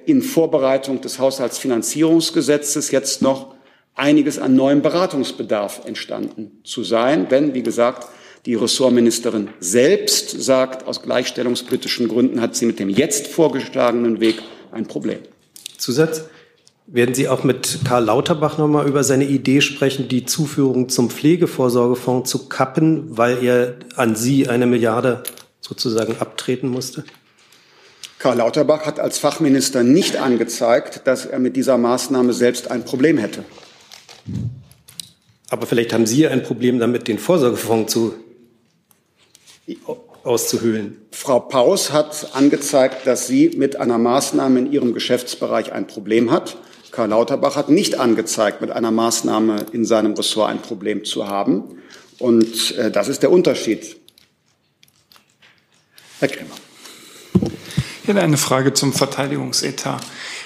in 0.06 0.22
Vorbereitung 0.22 1.02
des 1.02 1.20
Haushaltsfinanzierungsgesetzes 1.20 2.92
jetzt 2.92 3.22
noch 3.22 3.53
einiges 3.96 4.40
an 4.40 4.56
neuem 4.56 4.82
Beratungsbedarf 4.82 5.82
entstanden 5.86 6.60
zu 6.64 6.84
sein, 6.84 7.28
wenn, 7.30 7.54
wie 7.54 7.64
gesagt, 7.64 8.08
die 8.46 8.56
Ressortministerin 8.56 9.50
selbst 9.60 10.42
sagt, 10.42 10.86
aus 10.86 11.02
gleichstellungspolitischen 11.02 12.08
Gründen 12.08 12.42
hat 12.42 12.56
sie 12.56 12.66
mit 12.66 12.80
dem 12.80 12.90
jetzt 12.90 13.28
vorgeschlagenen 13.28 14.20
Weg 14.20 14.42
ein 14.72 14.86
Problem. 14.86 15.20
Zusatz? 15.78 16.26
Werden 16.86 17.16
Sie 17.16 17.30
auch 17.30 17.46
mit 17.46 17.80
Karl 17.88 18.04
Lauterbach 18.04 18.58
noch 18.58 18.68
mal 18.68 18.86
über 18.86 19.06
seine 19.06 19.24
Idee 19.24 19.62
sprechen, 19.62 20.10
die 20.10 20.26
Zuführung 20.26 20.90
zum 20.90 21.10
Pflegevorsorgefonds 21.10 22.30
zu 22.30 22.50
kappen, 22.50 23.18
weil 23.18 23.42
er 23.42 23.76
an 23.96 24.18
Sie 24.18 24.50
eine 24.50 24.66
Milliarde 24.66 25.24
sozusagen 25.62 26.18
abtreten 26.20 26.68
musste? 26.68 27.06
Karl 28.20 28.38
Lauterbach 28.38 28.86
hat 28.86 29.00
als 29.00 29.18
Fachminister 29.18 29.84
nicht 29.84 30.18
angezeigt, 30.18 31.02
dass 31.06 31.26
er 31.26 31.40
mit 31.40 31.56
dieser 31.56 31.78
Maßnahme 31.78 32.34
selbst 32.34 32.70
ein 32.70 32.84
Problem 32.84 33.18
hätte. 33.18 33.46
Aber 35.50 35.66
vielleicht 35.66 35.94
haben 35.94 36.06
Sie 36.06 36.28
ein 36.28 36.44
Problem 36.44 36.80
damit, 36.80 37.08
den 37.08 37.20
Vorsorgefonds 37.20 37.94
zu, 37.94 38.14
auszuhöhlen. 40.24 40.98
Frau 41.12 41.40
Paus 41.40 41.92
hat 41.92 42.30
angezeigt, 42.34 43.06
dass 43.06 43.28
sie 43.28 43.50
mit 43.56 43.76
einer 43.76 43.98
Maßnahme 43.98 44.60
in 44.60 44.72
ihrem 44.72 44.94
Geschäftsbereich 44.94 45.72
ein 45.74 45.88
Problem 45.88 46.32
hat. 46.32 46.58
Karl 46.92 47.10
Lauterbach 47.10 47.56
hat 47.56 47.70
nicht 47.70 48.00
angezeigt, 48.00 48.62
mit 48.62 48.72
einer 48.72 48.92
Maßnahme 48.92 49.66
in 49.72 49.84
seinem 49.86 50.14
Ressort 50.14 50.50
ein 50.50 50.62
Problem 50.62 51.06
zu 51.06 51.28
haben. 51.28 51.82
Und 52.20 52.78
äh, 52.78 52.92
das 52.92 53.08
ist 53.08 53.24
der 53.24 53.32
Unterschied. 53.32 53.98
Herr 56.20 56.28
Kremer. 56.30 56.56
Ich 58.04 58.08
hätte 58.08 58.22
eine 58.22 58.38
Frage 58.38 58.74
zum 58.74 58.94
Verteidigungsetat. 58.94 60.04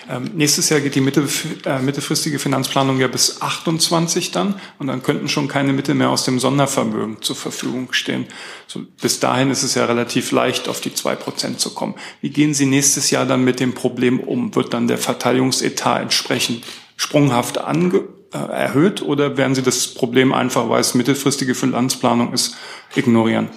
Ähm, 0.10 0.32
nächstes 0.36 0.70
Jahr 0.70 0.80
geht 0.80 0.96
die 0.96 1.02
mittel, 1.02 1.28
äh, 1.66 1.80
mittelfristige 1.80 2.40
Finanzplanung 2.40 3.00
ja 3.00 3.08
bis 3.08 3.42
28 3.42 4.32
dann 4.32 4.60
und 4.80 4.88
dann 4.88 5.04
könnten 5.04 5.28
schon 5.28 5.48
keine 5.48 5.74
Mittel 5.74 5.96
mehr 5.96 6.10
aus 6.10 6.24
dem 6.24 6.40
Sondervermögen 6.40 7.22
zur 7.22 7.36
Verfügung 7.36 7.92
stehen. 7.92 8.26
So, 8.68 8.82
bis 9.02 9.20
dahin 9.20 9.52
ist 9.52 9.64
es 9.64 9.76
ja 9.76 9.86
relativ 9.86 10.32
leicht, 10.32 10.70
auf 10.70 10.80
die 10.80 10.94
zwei 10.94 11.16
Prozent 11.16 11.60
zu 11.60 11.74
kommen. 11.74 11.96
Wie 12.22 12.30
gehen 12.30 12.54
Sie 12.54 12.66
nächstes 12.66 13.12
Jahr 13.12 13.26
dann 13.26 13.44
mit 13.44 13.60
dem 13.60 13.74
Problem 13.74 14.20
um? 14.20 14.56
Wird 14.56 14.74
dann 14.74 14.88
der 14.88 14.98
Verteidigungsetat 14.98 16.04
entsprechend 16.04 16.64
sprunghaft 16.96 17.58
ange 17.58 18.06
äh, 18.34 18.38
erhöht 18.38 19.02
oder 19.02 19.36
werden 19.36 19.56
Sie 19.56 19.64
das 19.64 19.94
Problem 19.94 20.32
einfach, 20.32 20.70
weil 20.70 20.80
es 20.80 20.94
mittelfristige 20.94 21.54
Finanzplanung 21.54 22.34
ist, 22.34 22.56
ignorieren 22.96 23.50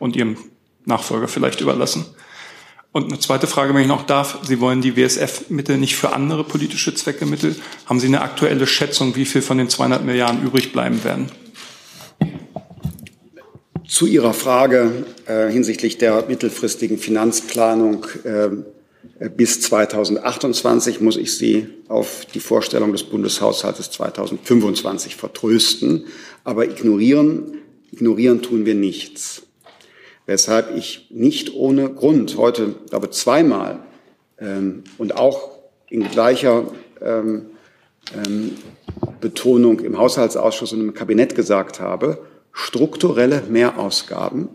und 0.00 0.16
Ihrem 0.16 0.38
Nachfolger 0.86 1.28
vielleicht 1.28 1.60
überlassen? 1.60 2.04
Und 2.94 3.10
eine 3.10 3.18
zweite 3.18 3.48
Frage, 3.48 3.74
wenn 3.74 3.82
ich 3.82 3.88
noch 3.88 4.06
darf. 4.06 4.38
Sie 4.46 4.60
wollen 4.60 4.80
die 4.80 4.96
WSF-Mittel 4.96 5.78
nicht 5.78 5.96
für 5.96 6.12
andere 6.12 6.44
politische 6.44 6.94
Zwecke 6.94 7.26
Mittel. 7.26 7.56
Haben 7.86 7.98
Sie 7.98 8.06
eine 8.06 8.22
aktuelle 8.22 8.68
Schätzung, 8.68 9.16
wie 9.16 9.24
viel 9.24 9.42
von 9.42 9.58
den 9.58 9.68
200 9.68 10.04
Milliarden 10.04 10.44
übrig 10.44 10.70
bleiben 10.70 11.02
werden? 11.02 11.26
Zu 13.88 14.06
Ihrer 14.06 14.32
Frage 14.32 15.06
äh, 15.26 15.48
hinsichtlich 15.50 15.98
der 15.98 16.26
mittelfristigen 16.28 16.96
Finanzplanung 16.96 18.06
äh, 18.22 19.28
bis 19.28 19.60
2028 19.62 21.00
muss 21.00 21.16
ich 21.16 21.36
Sie 21.36 21.66
auf 21.88 22.28
die 22.32 22.38
Vorstellung 22.38 22.92
des 22.92 23.02
Bundeshaushaltes 23.02 23.90
2025 23.90 25.16
vertrösten. 25.16 26.04
Aber 26.44 26.64
ignorieren, 26.70 27.58
ignorieren 27.90 28.40
tun 28.40 28.64
wir 28.66 28.76
nichts 28.76 29.43
weshalb 30.26 30.74
ich 30.76 31.08
nicht 31.10 31.54
ohne 31.54 31.90
Grund 31.90 32.36
heute, 32.36 32.74
glaube 32.88 33.10
zweimal 33.10 33.80
ähm, 34.38 34.84
und 34.98 35.16
auch 35.16 35.58
in 35.88 36.08
gleicher 36.08 36.64
ähm, 37.00 37.46
ähm, 38.14 38.56
Betonung 39.20 39.80
im 39.80 39.98
Haushaltsausschuss 39.98 40.72
und 40.72 40.80
im 40.80 40.94
Kabinett 40.94 41.34
gesagt 41.34 41.80
habe, 41.80 42.18
strukturelle 42.52 43.42
Mehrausgaben, 43.48 44.48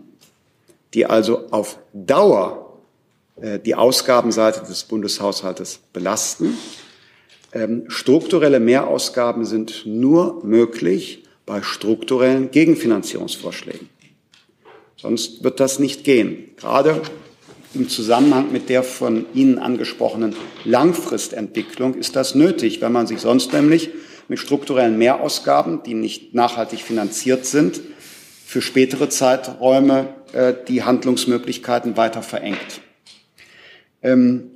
die 0.94 1.06
also 1.06 1.46
auf 1.50 1.78
Dauer 1.92 2.78
äh, 3.40 3.58
die 3.58 3.74
Ausgabenseite 3.74 4.60
des 4.60 4.84
Bundeshaushaltes 4.84 5.80
belasten. 5.92 6.56
Ähm, 7.52 7.84
strukturelle 7.88 8.60
Mehrausgaben 8.60 9.44
sind 9.44 9.82
nur 9.86 10.44
möglich 10.44 11.24
bei 11.46 11.62
strukturellen 11.62 12.50
Gegenfinanzierungsvorschlägen. 12.50 13.88
Sonst 15.00 15.42
wird 15.42 15.60
das 15.60 15.78
nicht 15.78 16.04
gehen. 16.04 16.50
Gerade 16.56 17.00
im 17.72 17.88
Zusammenhang 17.88 18.52
mit 18.52 18.68
der 18.68 18.82
von 18.82 19.24
Ihnen 19.32 19.58
angesprochenen 19.58 20.34
Langfristentwicklung 20.64 21.94
ist 21.94 22.16
das 22.16 22.34
nötig, 22.34 22.80
wenn 22.82 22.92
man 22.92 23.06
sich 23.06 23.20
sonst 23.20 23.52
nämlich 23.52 23.90
mit 24.28 24.38
strukturellen 24.38 24.98
Mehrausgaben, 24.98 25.82
die 25.84 25.94
nicht 25.94 26.34
nachhaltig 26.34 26.80
finanziert 26.80 27.46
sind, 27.46 27.80
für 28.44 28.60
spätere 28.60 29.08
Zeiträume 29.08 30.08
äh, 30.32 30.52
die 30.68 30.82
Handlungsmöglichkeiten 30.82 31.96
weiter 31.96 32.22
verengt. 32.22 32.80
Ähm, 34.02 34.50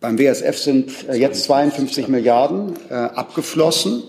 beim 0.00 0.18
WSF 0.18 0.58
sind 0.58 1.08
äh, 1.08 1.14
jetzt 1.14 1.44
52 1.44 2.08
Milliarden 2.08 2.74
äh, 2.90 2.94
abgeflossen. 2.94 4.02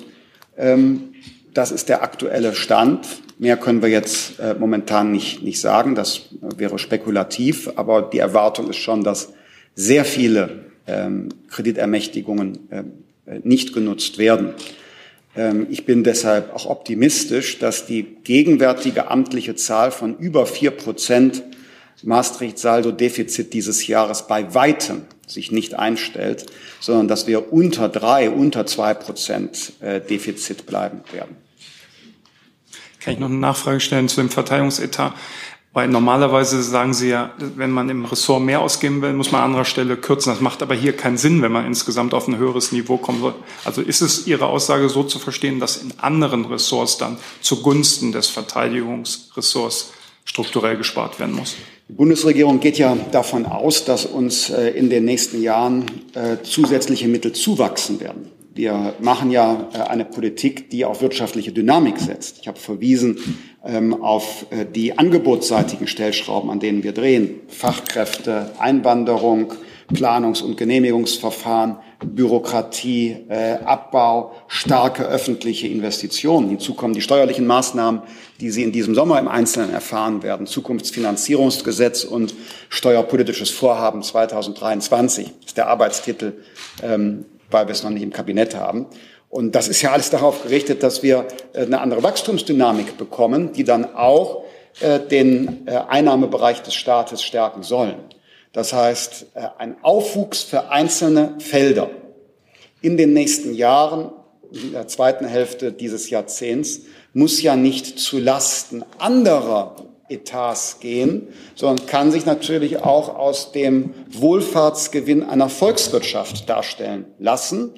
Ähm, 0.58 1.14
das 1.54 1.72
ist 1.72 1.90
der 1.90 2.04
aktuelle 2.04 2.54
Stand. 2.54 3.08
Mehr 3.40 3.58
können 3.58 3.82
wir 3.82 3.90
jetzt 3.90 4.40
äh, 4.40 4.56
momentan 4.58 5.12
nicht, 5.12 5.44
nicht 5.44 5.60
sagen. 5.60 5.94
Das 5.94 6.30
wäre 6.42 6.80
spekulativ. 6.80 7.70
Aber 7.76 8.02
die 8.02 8.20
Erwartung 8.20 8.70
ist 8.70 8.78
schon, 8.78 9.04
dass 9.04 9.34
sehr 9.76 10.06
viele 10.06 10.66
ähm, 10.88 11.30
Kreditermächtigungen 11.50 12.72
äh, 12.72 12.84
nicht 13.44 13.74
genutzt 13.74 14.18
werden. 14.18 14.54
Ähm, 15.36 15.68
ich 15.70 15.86
bin 15.86 16.04
deshalb 16.04 16.54
auch 16.56 16.66
optimistisch, 16.66 17.60
dass 17.60 17.86
die 17.86 18.18
gegenwärtige 18.24 19.12
amtliche 19.12 19.56
Zahl 19.56 19.92
von 19.92 20.18
über 20.18 20.46
vier 20.46 20.72
Prozent 20.72 21.44
Maastricht-Saldo-Defizit 22.04 23.54
dieses 23.54 23.88
Jahres 23.88 24.28
bei 24.28 24.54
weitem 24.54 25.04
sich 25.26 25.52
nicht 25.52 25.74
einstellt, 25.74 26.46
sondern 26.80 27.08
dass 27.08 27.28
wir 27.28 27.52
unter 27.52 27.90
drei, 27.90 28.30
unter 28.30 28.66
zwei 28.66 28.94
Prozent 28.94 29.74
äh, 29.82 30.00
Defizit 30.00 30.66
bleiben 30.66 31.02
werden. 31.12 31.36
Kann 33.08 33.14
ich 33.14 33.22
noch 33.22 33.30
eine 33.30 33.38
Nachfrage 33.38 33.80
stellen 33.80 34.10
zu 34.10 34.20
dem 34.20 34.30
Verteidigungsetat? 34.30 35.14
Weil 35.72 35.88
normalerweise 35.88 36.62
sagen 36.62 36.94
Sie 36.94 37.08
ja, 37.08 37.32
wenn 37.38 37.72
man 37.72 37.88
im 37.88 38.04
Ressort 38.04 38.42
mehr 38.42 38.60
ausgeben 38.60 39.02
will, 39.02 39.14
muss 39.14 39.32
man 39.32 39.40
an 39.40 39.52
anderer 39.52 39.64
Stelle 39.64 39.96
kürzen. 39.96 40.34
Das 40.34 40.42
macht 40.42 40.62
aber 40.62 40.76
hier 40.76 40.92
keinen 40.92 41.16
Sinn, 41.16 41.42
wenn 41.42 41.54
man 41.54 41.66
insgesamt 41.66 42.14
auf 42.14 42.28
ein 42.28 42.36
höheres 42.36 42.74
Niveau 42.74 42.98
kommen 42.98 43.22
soll. 43.22 43.34
Also 43.64 43.82
ist 43.82 44.02
es 44.02 44.28
Ihre 44.28 44.48
Aussage 44.48 44.90
so 44.90 45.04
zu 45.04 45.20
verstehen, 45.20 45.62
dass 45.62 45.78
in 45.78 45.94
anderen 46.00 46.44
Ressorts 46.44 46.98
dann 46.98 47.18
zugunsten 47.40 48.12
des 48.12 48.28
Verteidigungsressorts 48.28 49.94
strukturell 50.26 50.76
gespart 50.76 51.18
werden 51.18 51.34
muss? 51.34 51.56
Die 51.88 51.94
Bundesregierung 51.94 52.60
geht 52.60 52.78
ja 52.78 52.98
davon 53.14 53.46
aus, 53.46 53.86
dass 53.86 54.06
uns 54.06 54.50
äh, 54.50 54.72
in 54.72 54.90
den 54.90 55.06
nächsten 55.06 55.42
Jahren 55.42 55.86
äh, 56.14 56.44
zusätzliche 56.44 57.08
Mittel 57.08 57.32
zuwachsen 57.32 58.02
werden. 58.02 58.30
Wir 58.58 58.96
machen 59.00 59.30
ja 59.30 59.68
äh, 59.72 59.82
eine 59.82 60.04
Politik, 60.04 60.72
die 60.72 60.84
auf 60.84 61.02
wirtschaftliche 61.04 61.52
Dynamik 61.52 62.00
setzt. 62.00 62.40
Ich 62.42 62.48
habe 62.48 62.60
verwiesen 62.60 63.20
ähm, 63.64 64.02
auf 64.02 64.48
äh, 64.50 64.66
die 64.66 64.98
angebotsseitigen 64.98 65.86
Stellschrauben, 65.86 66.50
an 66.50 66.60
denen 66.60 66.82
wir 66.82 66.92
drehen. 66.92 67.42
Fachkräfte, 67.50 68.52
Einwanderung, 68.58 69.54
Planungs- 69.94 70.42
und 70.42 70.58
Genehmigungsverfahren, 70.58 71.78
Bürokratie, 72.04 73.18
äh, 73.30 73.60
Abbau, 73.64 74.34
starke 74.48 75.04
öffentliche 75.04 75.68
Investitionen. 75.68 76.50
Hinzu 76.50 76.74
kommen 76.74 76.96
die 76.96 77.02
steuerlichen 77.02 77.46
Maßnahmen, 77.46 78.02
die 78.42 78.50
Sie 78.50 78.64
in 78.64 78.72
diesem 78.72 78.96
Sommer 78.96 79.20
im 79.20 79.28
Einzelnen 79.28 79.72
erfahren 79.72 80.24
werden. 80.24 80.48
Zukunftsfinanzierungsgesetz 80.48 82.06
und 82.06 82.34
steuerpolitisches 82.70 83.52
Vorhaben 83.52 84.02
2023 84.02 85.32
ist 85.46 85.58
der 85.58 85.68
Arbeitstitel 85.68 86.34
ähm, 86.82 87.26
weil 87.50 87.68
wir 87.68 87.72
es 87.72 87.84
noch 87.84 87.90
nicht 87.90 88.04
im 88.04 88.12
Kabinett 88.12 88.56
haben. 88.56 88.88
Und 89.30 89.56
das 89.56 89.68
ist 89.68 89.82
ja 89.82 89.92
alles 89.92 90.10
darauf 90.10 90.44
gerichtet, 90.44 90.84
dass 90.84 91.04
wir 91.04 91.28
äh, 91.54 91.66
eine 91.66 91.82
andere 91.82 92.04
Wachstumsdynamik 92.04 92.98
bekommen, 92.98 93.52
die 93.54 93.64
dann 93.64 93.96
auch 93.96 94.44
äh, 94.80 95.00
den 95.00 95.68
äh, 95.68 95.72
Einnahmebereich 95.72 96.62
des 96.64 96.74
Staates 96.76 97.24
stärken 97.24 97.64
sollen. 97.64 97.98
Das 98.54 98.74
heißt, 98.74 99.28
ein 99.60 99.76
Aufwuchs 99.84 100.42
für 100.42 100.72
einzelne 100.72 101.36
Felder 101.38 101.92
in 102.82 102.98
den 102.98 103.14
nächsten 103.14 103.54
Jahren, 103.54 104.12
in 104.52 104.72
der 104.72 104.88
zweiten 104.88 105.26
Hälfte 105.26 105.72
dieses 105.72 106.10
Jahrzehnts, 106.10 106.82
muss 107.14 107.42
ja 107.42 107.56
nicht 107.56 108.00
zu 108.00 108.18
Lasten 108.18 108.84
anderer 108.98 109.76
Etats 110.10 110.80
gehen, 110.80 111.28
sondern 111.56 111.86
kann 111.86 112.12
sich 112.12 112.26
natürlich 112.26 112.84
auch 112.84 113.16
aus 113.16 113.52
dem 113.52 113.94
Wohlfahrtsgewinn 114.10 115.24
einer 115.24 115.50
Volkswirtschaft 115.50 116.50
darstellen 116.50 117.06
lassen, 117.20 117.74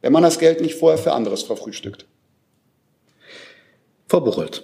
wenn 0.00 0.12
man 0.12 0.22
das 0.22 0.38
Geld 0.38 0.60
nicht 0.60 0.76
vorher 0.76 0.98
für 0.98 1.12
anderes 1.12 1.42
verfrühstückt. 1.42 2.06
Frau 4.08 4.20
Buchholz. 4.20 4.62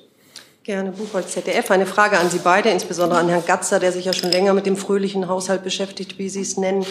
Gerne, 0.66 0.90
Buchholz, 0.90 1.30
ZDF. 1.30 1.70
Eine 1.70 1.86
Frage 1.86 2.18
an 2.18 2.28
Sie 2.28 2.40
beide, 2.42 2.70
insbesondere 2.70 3.20
an 3.20 3.28
Herrn 3.28 3.46
Gatzer, 3.46 3.78
der 3.78 3.92
sich 3.92 4.06
ja 4.06 4.12
schon 4.12 4.32
länger 4.32 4.52
mit 4.52 4.66
dem 4.66 4.76
fröhlichen 4.76 5.28
Haushalt 5.28 5.62
beschäftigt, 5.62 6.18
wie 6.18 6.28
Sie 6.28 6.40
es 6.40 6.56
nennen. 6.56 6.84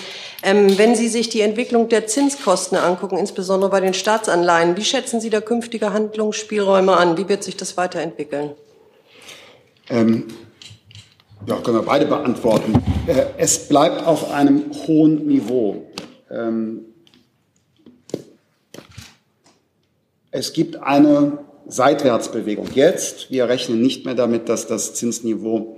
Ähm, 0.43 0.77
wenn 0.77 0.95
Sie 0.95 1.09
sich 1.09 1.27
die 1.27 1.41
Entwicklung 1.41 1.89
der 1.89 2.07
Zinskosten 2.07 2.77
angucken, 2.77 3.17
insbesondere 3.17 3.69
bei 3.69 3.81
den 3.81 3.93
Staatsanleihen, 3.93 4.77
wie 4.77 4.85
schätzen 4.85 5.19
Sie 5.19 5.29
da 5.29 5.41
künftige 5.41 5.91
Handlungsspielräume 5.91 6.95
an? 6.95 7.17
Wie 7.17 7.27
wird 7.27 7.43
sich 7.43 7.57
das 7.57 7.75
weiterentwickeln? 7.75 8.51
Ähm, 9.89 10.25
ja, 11.47 11.57
können 11.57 11.77
wir 11.77 11.83
beide 11.83 12.05
beantworten. 12.05 12.73
Äh, 13.07 13.25
es 13.37 13.67
bleibt 13.67 14.05
auf 14.05 14.31
einem 14.31 14.71
hohen 14.87 15.27
Niveau. 15.27 15.85
Ähm, 16.31 16.85
es 20.31 20.53
gibt 20.53 20.77
eine 20.81 21.39
Seitwärtsbewegung 21.67 22.69
jetzt. 22.73 23.31
Wir 23.31 23.47
rechnen 23.47 23.81
nicht 23.81 24.05
mehr 24.05 24.15
damit, 24.15 24.49
dass 24.49 24.67
das 24.67 24.93
Zinsniveau, 24.95 25.77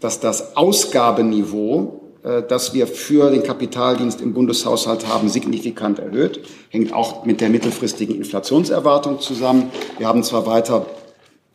dass 0.00 0.20
das 0.20 0.56
Ausgabeniveau, 0.56 2.12
äh, 2.22 2.42
das 2.42 2.72
wir 2.72 2.86
für 2.86 3.30
den 3.30 3.42
Kapitaldienst 3.42 4.20
im 4.20 4.34
Bundeshaushalt 4.34 5.08
haben, 5.08 5.28
signifikant 5.28 5.98
erhöht. 5.98 6.40
Hängt 6.70 6.92
auch 6.92 7.24
mit 7.24 7.40
der 7.40 7.48
mittelfristigen 7.48 8.14
Inflationserwartung 8.14 9.20
zusammen. 9.20 9.70
Wir 9.98 10.06
haben 10.06 10.22
zwar 10.22 10.46
weiter 10.46 10.86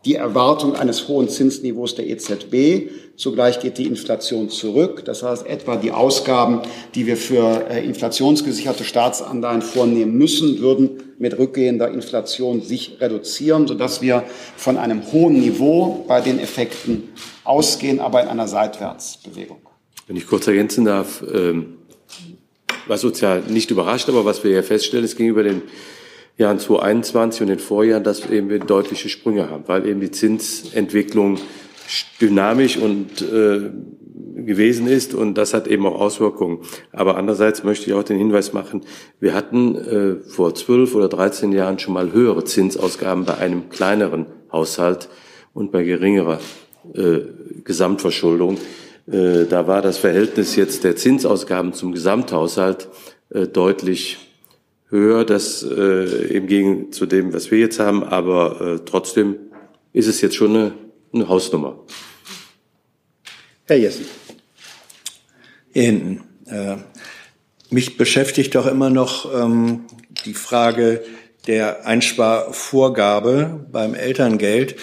die 0.05 0.15
Erwartung 0.15 0.75
eines 0.75 1.07
hohen 1.07 1.27
Zinsniveaus 1.27 1.95
der 1.95 2.07
EZB. 2.07 2.89
Zugleich 3.17 3.59
geht 3.59 3.77
die 3.77 3.87
Inflation 3.87 4.49
zurück. 4.49 5.03
Das 5.05 5.23
heißt, 5.23 5.45
etwa 5.47 5.75
die 5.75 5.91
Ausgaben, 5.91 6.61
die 6.95 7.07
wir 7.07 7.17
für 7.17 7.69
äh, 7.69 7.83
inflationsgesicherte 7.83 8.83
Staatsanleihen 8.83 9.61
vornehmen 9.61 10.17
müssen, 10.17 10.59
würden 10.59 11.03
mit 11.17 11.37
rückgehender 11.37 11.89
Inflation 11.89 12.61
sich 12.61 12.97
reduzieren, 13.01 13.67
sodass 13.67 14.01
wir 14.01 14.23
von 14.55 14.77
einem 14.77 15.11
hohen 15.11 15.39
Niveau 15.39 16.05
bei 16.07 16.21
den 16.21 16.39
Effekten 16.39 17.09
ausgehen, 17.43 17.99
aber 17.99 18.21
in 18.21 18.29
einer 18.29 18.47
Seitwärtsbewegung. 18.47 19.57
Wenn 20.05 20.15
ich 20.15 20.27
kurz 20.27 20.47
ergänzen 20.47 20.85
darf, 20.85 21.23
ähm, 21.33 21.77
was 22.87 23.03
uns 23.03 23.19
ja 23.19 23.39
nicht 23.39 23.71
überrascht, 23.71 24.07
aber 24.09 24.25
was 24.25 24.43
wir 24.43 24.51
ja 24.51 24.61
feststellen, 24.61 25.03
ist 25.03 25.17
gegenüber 25.17 25.43
den 25.43 25.63
Jahren 26.37 26.59
2021 26.59 27.41
und 27.41 27.47
den 27.47 27.59
Vorjahren, 27.59 28.03
dass 28.03 28.29
eben 28.29 28.49
wir 28.49 28.59
deutliche 28.59 29.09
Sprünge 29.09 29.49
haben, 29.49 29.63
weil 29.67 29.87
eben 29.87 29.99
die 29.99 30.11
Zinsentwicklung 30.11 31.39
dynamisch 32.21 32.77
und 32.77 33.21
äh, 33.21 33.71
gewesen 34.35 34.87
ist 34.87 35.13
und 35.13 35.35
das 35.35 35.53
hat 35.53 35.67
eben 35.67 35.85
auch 35.85 35.99
Auswirkungen. 35.99 36.59
Aber 36.91 37.17
andererseits 37.17 37.63
möchte 37.63 37.87
ich 37.87 37.93
auch 37.93 38.03
den 38.03 38.17
Hinweis 38.17 38.53
machen, 38.53 38.81
wir 39.19 39.33
hatten 39.33 39.75
äh, 39.75 40.15
vor 40.29 40.53
zwölf 40.53 40.95
oder 40.95 41.09
dreizehn 41.09 41.51
Jahren 41.51 41.79
schon 41.79 41.93
mal 41.93 42.11
höhere 42.13 42.43
Zinsausgaben 42.43 43.25
bei 43.25 43.35
einem 43.37 43.69
kleineren 43.69 44.27
Haushalt 44.51 45.09
und 45.53 45.71
bei 45.71 45.83
geringerer 45.83 46.39
äh, 46.93 47.19
Gesamtverschuldung. 47.63 48.57
Äh, 49.07 49.45
da 49.49 49.67
war 49.67 49.81
das 49.81 49.97
Verhältnis 49.97 50.55
jetzt 50.55 50.83
der 50.83 50.95
Zinsausgaben 50.95 51.73
zum 51.73 51.93
Gesamthaushalt 51.93 52.89
äh, 53.29 53.47
deutlich 53.47 54.26
höher, 54.89 55.25
das 55.25 55.63
äh, 55.63 56.35
im 56.35 56.47
Gegensatz 56.47 56.97
zu 56.97 57.05
dem, 57.05 57.33
was 57.33 57.51
wir 57.51 57.59
jetzt 57.59 57.79
haben, 57.79 58.03
aber 58.03 58.61
äh, 58.61 58.79
trotzdem 58.85 59.35
ist 59.93 60.07
es 60.07 60.21
jetzt 60.21 60.35
schon 60.35 60.55
eine, 60.55 60.71
eine 61.13 61.27
Hausnummer. 61.27 61.79
Herr 63.65 63.77
Jessen. 63.77 64.05
Hier 65.73 65.83
hinten. 65.83 66.23
Äh, 66.45 66.77
mich 67.69 67.97
beschäftigt 67.97 68.55
doch 68.55 68.65
immer 68.65 68.89
noch 68.89 69.33
ähm, 69.33 69.85
die 70.25 70.33
Frage 70.33 71.03
der 71.47 71.85
Einsparvorgabe 71.85 73.67
beim 73.71 73.93
Elterngeld. 73.93 74.75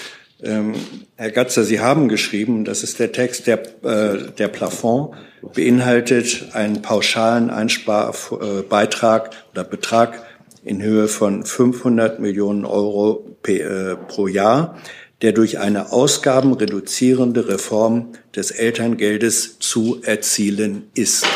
Ähm, 0.44 0.74
Herr 1.16 1.30
Gatzer, 1.30 1.64
Sie 1.64 1.80
haben 1.80 2.08
geschrieben, 2.08 2.64
das 2.64 2.82
ist 2.82 2.98
der 2.98 3.12
Text, 3.12 3.46
der, 3.46 3.62
äh, 3.82 4.30
der 4.36 4.48
Plafond 4.48 5.14
beinhaltet 5.54 6.48
einen 6.52 6.82
pauschalen 6.82 7.50
Einsparbeitrag 7.50 9.30
oder 9.52 9.64
Betrag 9.64 10.22
in 10.64 10.82
Höhe 10.82 11.08
von 11.08 11.44
500 11.44 12.20
Millionen 12.20 12.64
Euro 12.64 13.36
äh, 13.46 13.96
pro 14.08 14.26
Jahr, 14.26 14.78
der 15.22 15.32
durch 15.32 15.58
eine 15.58 15.92
ausgabenreduzierende 15.92 17.48
Reform 17.48 18.12
des 18.36 18.50
Elterngeldes 18.50 19.58
zu 19.60 20.00
erzielen 20.02 20.88
ist. 20.94 21.26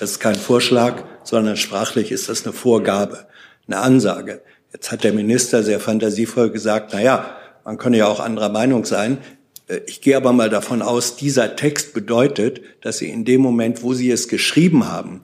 Das 0.00 0.12
ist 0.12 0.20
kein 0.20 0.36
Vorschlag, 0.36 1.04
sondern 1.22 1.56
sprachlich 1.56 2.12
ist 2.12 2.28
das 2.28 2.44
eine 2.44 2.52
Vorgabe, 2.52 3.26
eine 3.66 3.78
Ansage. 3.78 4.40
Jetzt 4.72 4.90
hat 4.90 5.04
der 5.04 5.12
Minister 5.12 5.62
sehr 5.62 5.80
fantasievoll 5.80 6.50
gesagt, 6.50 6.90
na 6.92 7.02
ja, 7.02 7.36
man 7.64 7.78
könne 7.78 7.98
ja 7.98 8.06
auch 8.06 8.20
anderer 8.20 8.48
Meinung 8.50 8.84
sein. 8.84 9.18
Äh, 9.68 9.80
ich 9.86 10.00
gehe 10.00 10.16
aber 10.16 10.32
mal 10.32 10.50
davon 10.50 10.82
aus, 10.82 11.16
dieser 11.16 11.56
Text 11.56 11.94
bedeutet, 11.94 12.60
dass 12.80 12.98
Sie 12.98 13.08
in 13.08 13.24
dem 13.24 13.40
Moment, 13.40 13.82
wo 13.82 13.94
Sie 13.94 14.10
es 14.10 14.28
geschrieben 14.28 14.86
haben, 14.86 15.22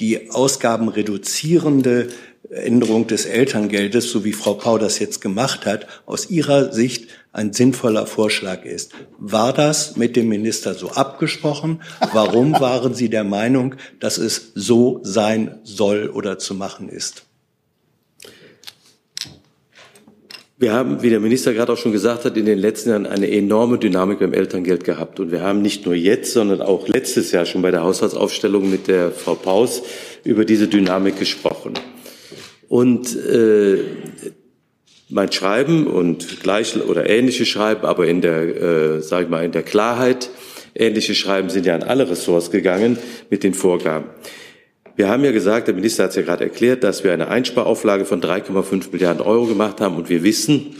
die 0.00 0.30
ausgabenreduzierende 0.30 2.08
Änderung 2.50 3.06
des 3.06 3.24
Elterngeldes, 3.24 4.10
so 4.10 4.24
wie 4.24 4.32
Frau 4.32 4.54
Pau 4.54 4.76
das 4.76 4.98
jetzt 4.98 5.20
gemacht 5.20 5.64
hat, 5.64 5.86
aus 6.06 6.28
Ihrer 6.28 6.72
Sicht 6.72 7.08
ein 7.32 7.52
sinnvoller 7.52 8.06
Vorschlag 8.06 8.64
ist. 8.64 8.92
War 9.18 9.52
das 9.52 9.96
mit 9.96 10.16
dem 10.16 10.28
Minister 10.28 10.74
so 10.74 10.90
abgesprochen? 10.90 11.80
Warum 12.12 12.52
waren 12.60 12.94
Sie 12.94 13.08
der 13.08 13.24
Meinung, 13.24 13.76
dass 14.00 14.18
es 14.18 14.52
so 14.54 15.00
sein 15.02 15.60
soll 15.62 16.08
oder 16.08 16.38
zu 16.38 16.54
machen 16.54 16.88
ist? 16.88 17.24
Wir 20.62 20.72
haben, 20.72 21.02
wie 21.02 21.10
der 21.10 21.18
Minister 21.18 21.52
gerade 21.52 21.72
auch 21.72 21.76
schon 21.76 21.90
gesagt 21.90 22.24
hat, 22.24 22.36
in 22.36 22.46
den 22.46 22.56
letzten 22.56 22.90
Jahren 22.90 23.04
eine 23.04 23.28
enorme 23.28 23.78
Dynamik 23.78 24.20
beim 24.20 24.32
Elterngeld 24.32 24.84
gehabt. 24.84 25.18
Und 25.18 25.32
wir 25.32 25.40
haben 25.40 25.60
nicht 25.60 25.86
nur 25.86 25.96
jetzt, 25.96 26.32
sondern 26.32 26.62
auch 26.62 26.86
letztes 26.86 27.32
Jahr 27.32 27.46
schon 27.46 27.62
bei 27.62 27.72
der 27.72 27.82
Haushaltsaufstellung 27.82 28.70
mit 28.70 28.86
der 28.86 29.10
Frau 29.10 29.34
Paus 29.34 29.82
über 30.22 30.44
diese 30.44 30.68
Dynamik 30.68 31.18
gesprochen. 31.18 31.74
Und 32.68 33.12
äh, 33.26 33.78
mein 35.08 35.32
Schreiben 35.32 35.88
und 35.88 36.40
gleich 36.44 36.80
oder 36.80 37.10
ähnliche 37.10 37.44
Schreiben, 37.44 37.84
aber 37.84 38.06
in 38.06 38.20
der, 38.20 38.42
äh, 38.42 39.02
sage 39.02 39.24
ich 39.24 39.30
mal, 39.30 39.44
in 39.44 39.50
der 39.50 39.64
Klarheit, 39.64 40.30
ähnliche 40.76 41.16
Schreiben 41.16 41.50
sind 41.50 41.66
ja 41.66 41.74
an 41.74 41.82
alle 41.82 42.08
Ressorts 42.08 42.52
gegangen 42.52 42.98
mit 43.30 43.42
den 43.42 43.54
Vorgaben. 43.54 44.10
Wir 44.94 45.08
haben 45.08 45.24
ja 45.24 45.32
gesagt, 45.32 45.68
der 45.68 45.74
Minister 45.74 46.04
hat 46.04 46.10
es 46.10 46.16
ja 46.16 46.22
gerade 46.22 46.44
erklärt, 46.44 46.84
dass 46.84 47.02
wir 47.02 47.12
eine 47.12 47.28
Einsparauflage 47.28 48.04
von 48.04 48.20
3,5 48.20 48.92
Milliarden 48.92 49.22
Euro 49.22 49.46
gemacht 49.46 49.80
haben. 49.80 49.96
Und 49.96 50.08
wir 50.08 50.22
wissen, 50.22 50.76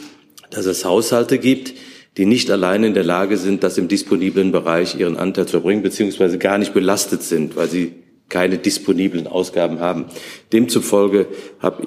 dass 0.50 0.66
es 0.66 0.84
Haushalte 0.84 1.38
gibt, 1.38 1.72
die 2.18 2.26
nicht 2.26 2.50
allein 2.50 2.84
in 2.84 2.94
der 2.94 3.04
Lage 3.04 3.38
sind, 3.38 3.62
das 3.62 3.78
im 3.78 3.88
disponiblen 3.88 4.52
Bereich 4.52 4.98
ihren 4.98 5.16
Anteil 5.16 5.46
zu 5.46 5.56
erbringen, 5.56 5.82
beziehungsweise 5.82 6.36
gar 6.36 6.58
nicht 6.58 6.74
belastet 6.74 7.22
sind, 7.22 7.56
weil 7.56 7.68
sie 7.68 7.94
keine 8.28 8.58
disponiblen 8.58 9.26
Ausgaben 9.26 9.80
haben. 9.80 10.06
Demzufolge 10.52 11.26
habe 11.60 11.86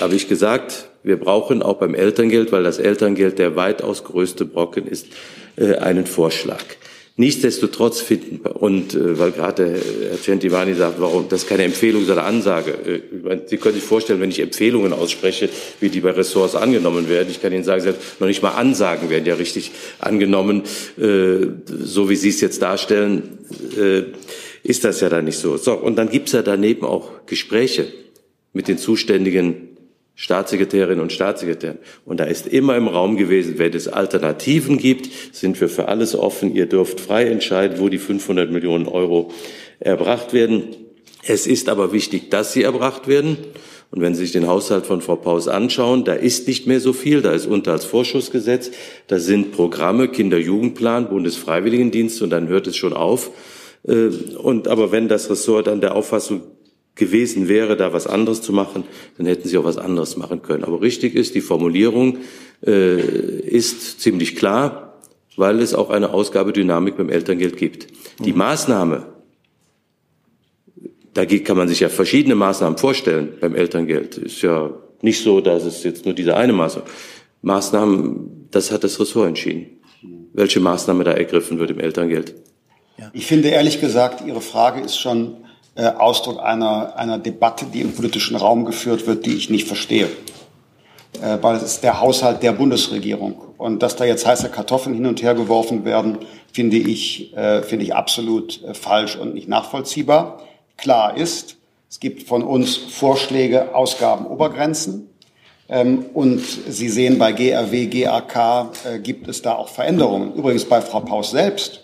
hab 0.00 0.12
ich 0.12 0.28
gesagt, 0.28 0.90
wir 1.02 1.18
brauchen 1.18 1.62
auch 1.62 1.78
beim 1.78 1.94
Elterngeld, 1.94 2.52
weil 2.52 2.62
das 2.62 2.78
Elterngeld 2.78 3.38
der 3.38 3.56
weitaus 3.56 4.04
größte 4.04 4.44
Brocken 4.44 4.86
ist, 4.86 5.08
äh, 5.56 5.76
einen 5.76 6.06
Vorschlag. 6.06 6.64
Nichtsdestotrotz 7.16 8.00
finden, 8.00 8.40
und 8.46 8.94
äh, 8.94 9.18
weil 9.18 9.32
gerade 9.32 9.78
Herr 10.08 10.20
Centivani 10.20 10.72
sagt, 10.72 10.98
warum, 10.98 11.28
das 11.28 11.42
ist 11.42 11.48
keine 11.48 11.64
Empfehlung, 11.64 12.06
sondern 12.06 12.24
Ansage. 12.24 12.72
Äh, 12.72 13.38
Sie 13.46 13.58
können 13.58 13.74
sich 13.74 13.84
vorstellen, 13.84 14.20
wenn 14.20 14.30
ich 14.30 14.40
Empfehlungen 14.40 14.94
ausspreche, 14.94 15.50
wie 15.80 15.90
die 15.90 16.00
bei 16.00 16.12
Ressorts 16.12 16.54
angenommen 16.54 17.10
werden. 17.10 17.28
Ich 17.30 17.42
kann 17.42 17.52
Ihnen 17.52 17.64
sagen, 17.64 17.82
selbst 17.82 18.18
noch 18.18 18.28
nicht 18.28 18.42
mal 18.42 18.52
Ansagen 18.52 19.10
werden 19.10 19.26
ja 19.26 19.34
richtig 19.34 19.72
angenommen. 19.98 20.62
Äh, 20.98 21.48
so 21.66 22.08
wie 22.08 22.16
Sie 22.16 22.30
es 22.30 22.40
jetzt 22.40 22.62
darstellen, 22.62 23.38
äh, 23.78 24.04
ist 24.62 24.84
das 24.84 25.00
ja 25.00 25.10
dann 25.10 25.26
nicht 25.26 25.38
so. 25.38 25.58
So, 25.58 25.74
und 25.74 25.96
dann 25.96 26.08
gibt's 26.08 26.32
ja 26.32 26.40
daneben 26.40 26.86
auch 26.86 27.26
Gespräche 27.26 27.92
mit 28.54 28.68
den 28.68 28.78
zuständigen 28.78 29.71
Staatssekretärinnen 30.14 31.00
und 31.00 31.12
Staatssekretären. 31.12 31.78
Und 32.04 32.20
da 32.20 32.24
ist 32.24 32.46
immer 32.46 32.76
im 32.76 32.88
Raum 32.88 33.16
gewesen, 33.16 33.58
wenn 33.58 33.72
es 33.72 33.88
Alternativen 33.88 34.78
gibt, 34.78 35.08
sind 35.34 35.60
wir 35.60 35.68
für 35.68 35.88
alles 35.88 36.14
offen. 36.14 36.54
Ihr 36.54 36.66
dürft 36.66 37.00
frei 37.00 37.26
entscheiden, 37.26 37.78
wo 37.78 37.88
die 37.88 37.98
500 37.98 38.50
Millionen 38.50 38.86
Euro 38.86 39.30
erbracht 39.80 40.32
werden. 40.32 40.64
Es 41.24 41.46
ist 41.46 41.68
aber 41.68 41.92
wichtig, 41.92 42.30
dass 42.30 42.52
sie 42.52 42.62
erbracht 42.62 43.08
werden. 43.08 43.38
Und 43.90 44.00
wenn 44.00 44.14
Sie 44.14 44.22
sich 44.22 44.32
den 44.32 44.48
Haushalt 44.48 44.86
von 44.86 45.02
Frau 45.02 45.16
Paus 45.16 45.48
anschauen, 45.48 46.04
da 46.04 46.14
ist 46.14 46.48
nicht 46.48 46.66
mehr 46.66 46.80
so 46.80 46.94
viel, 46.94 47.20
da 47.20 47.32
ist 47.32 47.46
Unterhaltsvorschussgesetz, 47.46 48.70
da 49.06 49.18
sind 49.18 49.52
Programme, 49.52 50.08
Kinder-Jugendplan, 50.08 51.10
Bundesfreiwilligendienst 51.10 52.22
und 52.22 52.30
dann 52.30 52.48
hört 52.48 52.66
es 52.66 52.76
schon 52.76 52.94
auf. 52.94 53.30
Äh, 53.86 54.06
und 54.38 54.66
aber 54.66 54.92
wenn 54.92 55.08
das 55.08 55.28
Ressort 55.28 55.66
dann 55.66 55.82
der 55.82 55.94
Auffassung 55.94 56.40
gewesen 56.94 57.48
wäre, 57.48 57.76
da 57.76 57.92
was 57.92 58.06
anderes 58.06 58.42
zu 58.42 58.52
machen, 58.52 58.84
dann 59.16 59.26
hätten 59.26 59.48
sie 59.48 59.56
auch 59.56 59.64
was 59.64 59.78
anderes 59.78 60.16
machen 60.16 60.42
können. 60.42 60.64
Aber 60.64 60.82
richtig 60.82 61.14
ist, 61.14 61.34
die 61.34 61.40
Formulierung 61.40 62.18
äh, 62.64 63.00
ist 63.00 64.00
ziemlich 64.00 64.36
klar, 64.36 65.00
weil 65.36 65.60
es 65.60 65.74
auch 65.74 65.90
eine 65.90 66.10
Ausgabedynamik 66.10 66.96
beim 66.96 67.08
Elterngeld 67.08 67.56
gibt. 67.56 67.86
Die 68.22 68.34
Maßnahme, 68.34 69.06
da 71.14 71.24
kann 71.24 71.56
man 71.56 71.68
sich 71.68 71.80
ja 71.80 71.88
verschiedene 71.88 72.34
Maßnahmen 72.34 72.78
vorstellen 72.78 73.34
beim 73.40 73.54
Elterngeld. 73.54 74.18
Ist 74.18 74.42
ja 74.42 74.70
nicht 75.00 75.22
so, 75.22 75.40
dass 75.40 75.64
es 75.64 75.82
jetzt 75.84 76.04
nur 76.04 76.14
diese 76.14 76.36
eine 76.36 76.52
Maßnahme. 76.52 76.86
Maßnahmen, 77.40 78.48
das 78.50 78.70
hat 78.70 78.84
das 78.84 79.00
Ressort 79.00 79.28
entschieden. 79.28 79.80
Welche 80.34 80.60
Maßnahme 80.60 81.04
da 81.04 81.12
ergriffen 81.12 81.58
wird 81.58 81.70
im 81.70 81.80
Elterngeld. 81.80 82.34
Ich 83.12 83.26
finde 83.26 83.48
ehrlich 83.48 83.80
gesagt, 83.80 84.26
Ihre 84.26 84.40
Frage 84.40 84.80
ist 84.80 84.96
schon 84.96 85.38
äh, 85.74 85.86
Ausdruck 85.86 86.40
einer, 86.40 86.96
einer 86.96 87.18
Debatte, 87.18 87.66
die 87.66 87.80
im 87.80 87.94
politischen 87.94 88.36
Raum 88.36 88.64
geführt 88.64 89.06
wird, 89.06 89.26
die 89.26 89.34
ich 89.34 89.50
nicht 89.50 89.66
verstehe. 89.66 90.08
Äh, 91.20 91.38
weil 91.40 91.56
es 91.56 91.62
ist 91.62 91.82
der 91.82 92.00
Haushalt 92.00 92.42
der 92.42 92.52
Bundesregierung. 92.52 93.34
Und 93.58 93.82
dass 93.82 93.96
da 93.96 94.04
jetzt 94.04 94.26
heiße 94.26 94.48
Kartoffeln 94.50 94.94
hin 94.94 95.06
und 95.06 95.22
her 95.22 95.34
geworfen 95.34 95.84
werden, 95.84 96.18
finde 96.52 96.76
ich, 96.76 97.36
äh, 97.36 97.62
finde 97.62 97.84
ich 97.84 97.94
absolut 97.94 98.62
äh, 98.64 98.74
falsch 98.74 99.16
und 99.16 99.34
nicht 99.34 99.48
nachvollziehbar. 99.48 100.40
Klar 100.76 101.16
ist, 101.16 101.56
es 101.88 102.00
gibt 102.00 102.22
von 102.22 102.42
uns 102.42 102.76
Vorschläge, 102.76 103.74
Ausgabenobergrenzen. 103.74 105.10
Ähm, 105.68 106.06
und 106.14 106.40
Sie 106.40 106.88
sehen, 106.88 107.18
bei 107.18 107.32
GRW, 107.32 107.86
GAK 107.86 108.36
äh, 108.84 108.98
gibt 108.98 109.28
es 109.28 109.42
da 109.42 109.54
auch 109.54 109.68
Veränderungen. 109.68 110.34
Übrigens 110.34 110.64
bei 110.64 110.80
Frau 110.80 111.00
Paus 111.00 111.30
selbst. 111.30 111.81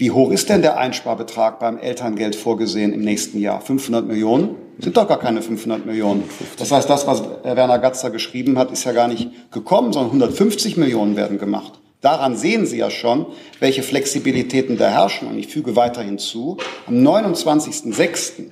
Wie 0.00 0.12
hoch 0.12 0.30
ist 0.30 0.48
denn 0.48 0.62
der 0.62 0.78
Einsparbetrag 0.78 1.58
beim 1.58 1.76
Elterngeld 1.76 2.34
vorgesehen 2.34 2.94
im 2.94 3.02
nächsten 3.02 3.38
Jahr? 3.38 3.60
500 3.60 4.06
Millionen? 4.06 4.56
Sind 4.78 4.96
doch 4.96 5.06
gar 5.06 5.18
keine 5.18 5.42
500 5.42 5.84
Millionen. 5.84 6.24
Das 6.56 6.72
heißt, 6.72 6.88
das, 6.88 7.06
was 7.06 7.22
Werner 7.42 7.78
Gatzer 7.78 8.08
geschrieben 8.08 8.56
hat, 8.56 8.70
ist 8.70 8.84
ja 8.84 8.92
gar 8.92 9.08
nicht 9.08 9.28
gekommen, 9.52 9.92
sondern 9.92 10.12
150 10.12 10.78
Millionen 10.78 11.16
werden 11.16 11.36
gemacht. 11.36 11.74
Daran 12.00 12.34
sehen 12.34 12.64
Sie 12.64 12.78
ja 12.78 12.88
schon, 12.88 13.26
welche 13.58 13.82
Flexibilitäten 13.82 14.78
da 14.78 14.88
herrschen. 14.88 15.28
Und 15.28 15.38
ich 15.38 15.48
füge 15.48 15.76
weiter 15.76 16.00
hinzu, 16.00 16.56
am 16.86 16.94
29.06. 16.94 18.44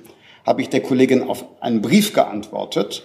habe 0.45 0.61
ich 0.61 0.69
der 0.69 0.83
Kollegin 0.83 1.23
auf 1.23 1.45
einen 1.61 1.81
Brief 1.81 2.13
geantwortet 2.13 3.01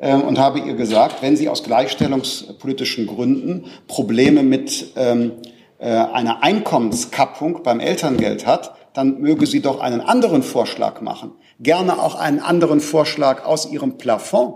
äh, 0.00 0.14
und 0.14 0.38
habe 0.38 0.60
ihr 0.60 0.74
gesagt, 0.74 1.20
wenn 1.20 1.36
sie 1.36 1.48
aus 1.48 1.64
gleichstellungspolitischen 1.64 3.08
Gründen 3.08 3.64
Probleme 3.88 4.44
mit 4.44 4.92
ähm, 4.94 5.32
äh, 5.78 5.88
einer 5.88 6.42
Einkommenskappung 6.42 7.62
beim 7.62 7.80
Elterngeld 7.80 8.46
hat, 8.46 8.74
dann 8.94 9.20
möge 9.20 9.46
sie 9.46 9.60
doch 9.60 9.80
einen 9.80 10.00
anderen 10.00 10.42
Vorschlag 10.42 11.00
machen. 11.00 11.32
Gerne 11.60 12.00
auch 12.00 12.14
einen 12.16 12.40
anderen 12.40 12.80
Vorschlag 12.80 13.44
aus 13.44 13.70
ihrem 13.70 13.98
Plafond, 13.98 14.54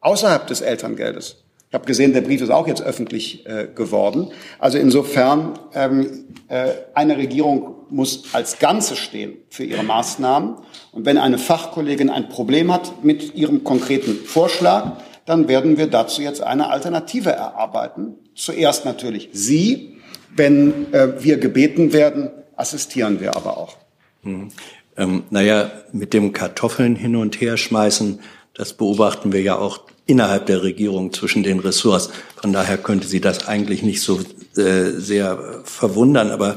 außerhalb 0.00 0.46
des 0.46 0.60
Elterngeldes. 0.60 1.42
Ich 1.72 1.74
habe 1.74 1.86
gesehen, 1.86 2.12
der 2.12 2.20
Brief 2.20 2.42
ist 2.42 2.50
auch 2.50 2.66
jetzt 2.66 2.82
öffentlich 2.82 3.46
äh, 3.46 3.66
geworden. 3.74 4.30
Also 4.58 4.76
insofern, 4.76 5.58
ähm, 5.74 6.26
äh, 6.48 6.68
eine 6.92 7.16
Regierung 7.16 7.76
muss 7.88 8.34
als 8.34 8.58
Ganze 8.58 8.94
stehen 8.94 9.38
für 9.48 9.64
ihre 9.64 9.82
Maßnahmen. 9.82 10.56
Und 10.92 11.06
wenn 11.06 11.16
eine 11.16 11.38
Fachkollegin 11.38 12.10
ein 12.10 12.28
Problem 12.28 12.70
hat 12.70 13.02
mit 13.02 13.34
ihrem 13.34 13.64
konkreten 13.64 14.16
Vorschlag, 14.24 14.98
dann 15.24 15.48
werden 15.48 15.78
wir 15.78 15.86
dazu 15.86 16.20
jetzt 16.20 16.42
eine 16.42 16.68
Alternative 16.68 17.30
erarbeiten. 17.30 18.16
Zuerst 18.34 18.84
natürlich 18.84 19.30
Sie. 19.32 19.91
Wenn 20.34 20.92
äh, 20.92 21.22
wir 21.22 21.38
gebeten 21.38 21.92
werden, 21.92 22.30
assistieren 22.56 23.20
wir 23.20 23.36
aber 23.36 23.56
auch. 23.56 23.76
Hm. 24.22 24.48
Ähm, 24.96 25.24
naja, 25.30 25.70
mit 25.92 26.12
dem 26.12 26.32
Kartoffeln 26.32 26.96
hin 26.96 27.16
und 27.16 27.40
her 27.40 27.56
schmeißen, 27.56 28.20
das 28.54 28.74
beobachten 28.74 29.32
wir 29.32 29.40
ja 29.40 29.56
auch 29.56 29.80
innerhalb 30.06 30.46
der 30.46 30.62
Regierung 30.62 31.12
zwischen 31.12 31.42
den 31.42 31.60
Ressorts. 31.60 32.10
Von 32.36 32.52
daher 32.52 32.76
könnte 32.76 33.06
Sie 33.06 33.20
das 33.20 33.48
eigentlich 33.48 33.82
nicht 33.82 34.02
so 34.02 34.20
äh, 34.56 34.90
sehr 34.90 35.62
verwundern. 35.64 36.30
Aber 36.30 36.56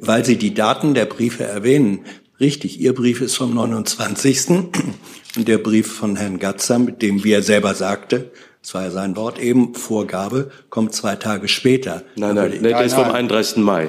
weil 0.00 0.24
Sie 0.24 0.36
die 0.36 0.54
Daten 0.54 0.94
der 0.94 1.06
Briefe 1.06 1.44
erwähnen, 1.44 2.00
richtig, 2.40 2.80
Ihr 2.80 2.94
Brief 2.94 3.20
ist 3.20 3.36
vom 3.36 3.54
29. 3.54 4.50
und 5.36 5.46
der 5.46 5.58
Brief 5.58 5.92
von 5.92 6.16
Herrn 6.16 6.38
Gatzer, 6.38 6.78
mit 6.78 7.02
dem 7.02 7.22
wie 7.22 7.32
er 7.32 7.42
selber 7.42 7.74
sagte, 7.74 8.32
das 8.62 8.74
war 8.74 8.82
ja 8.82 8.90
sein 8.90 9.16
Wort 9.16 9.38
eben, 9.38 9.74
Vorgabe, 9.74 10.50
kommt 10.68 10.94
zwei 10.94 11.16
Tage 11.16 11.48
später. 11.48 12.02
Nein, 12.16 12.34
nein, 12.34 12.50
nein 12.50 12.62
der 12.62 12.84
ist 12.84 12.94
vom 12.94 13.10
31. 13.10 13.58
Mai. 13.58 13.88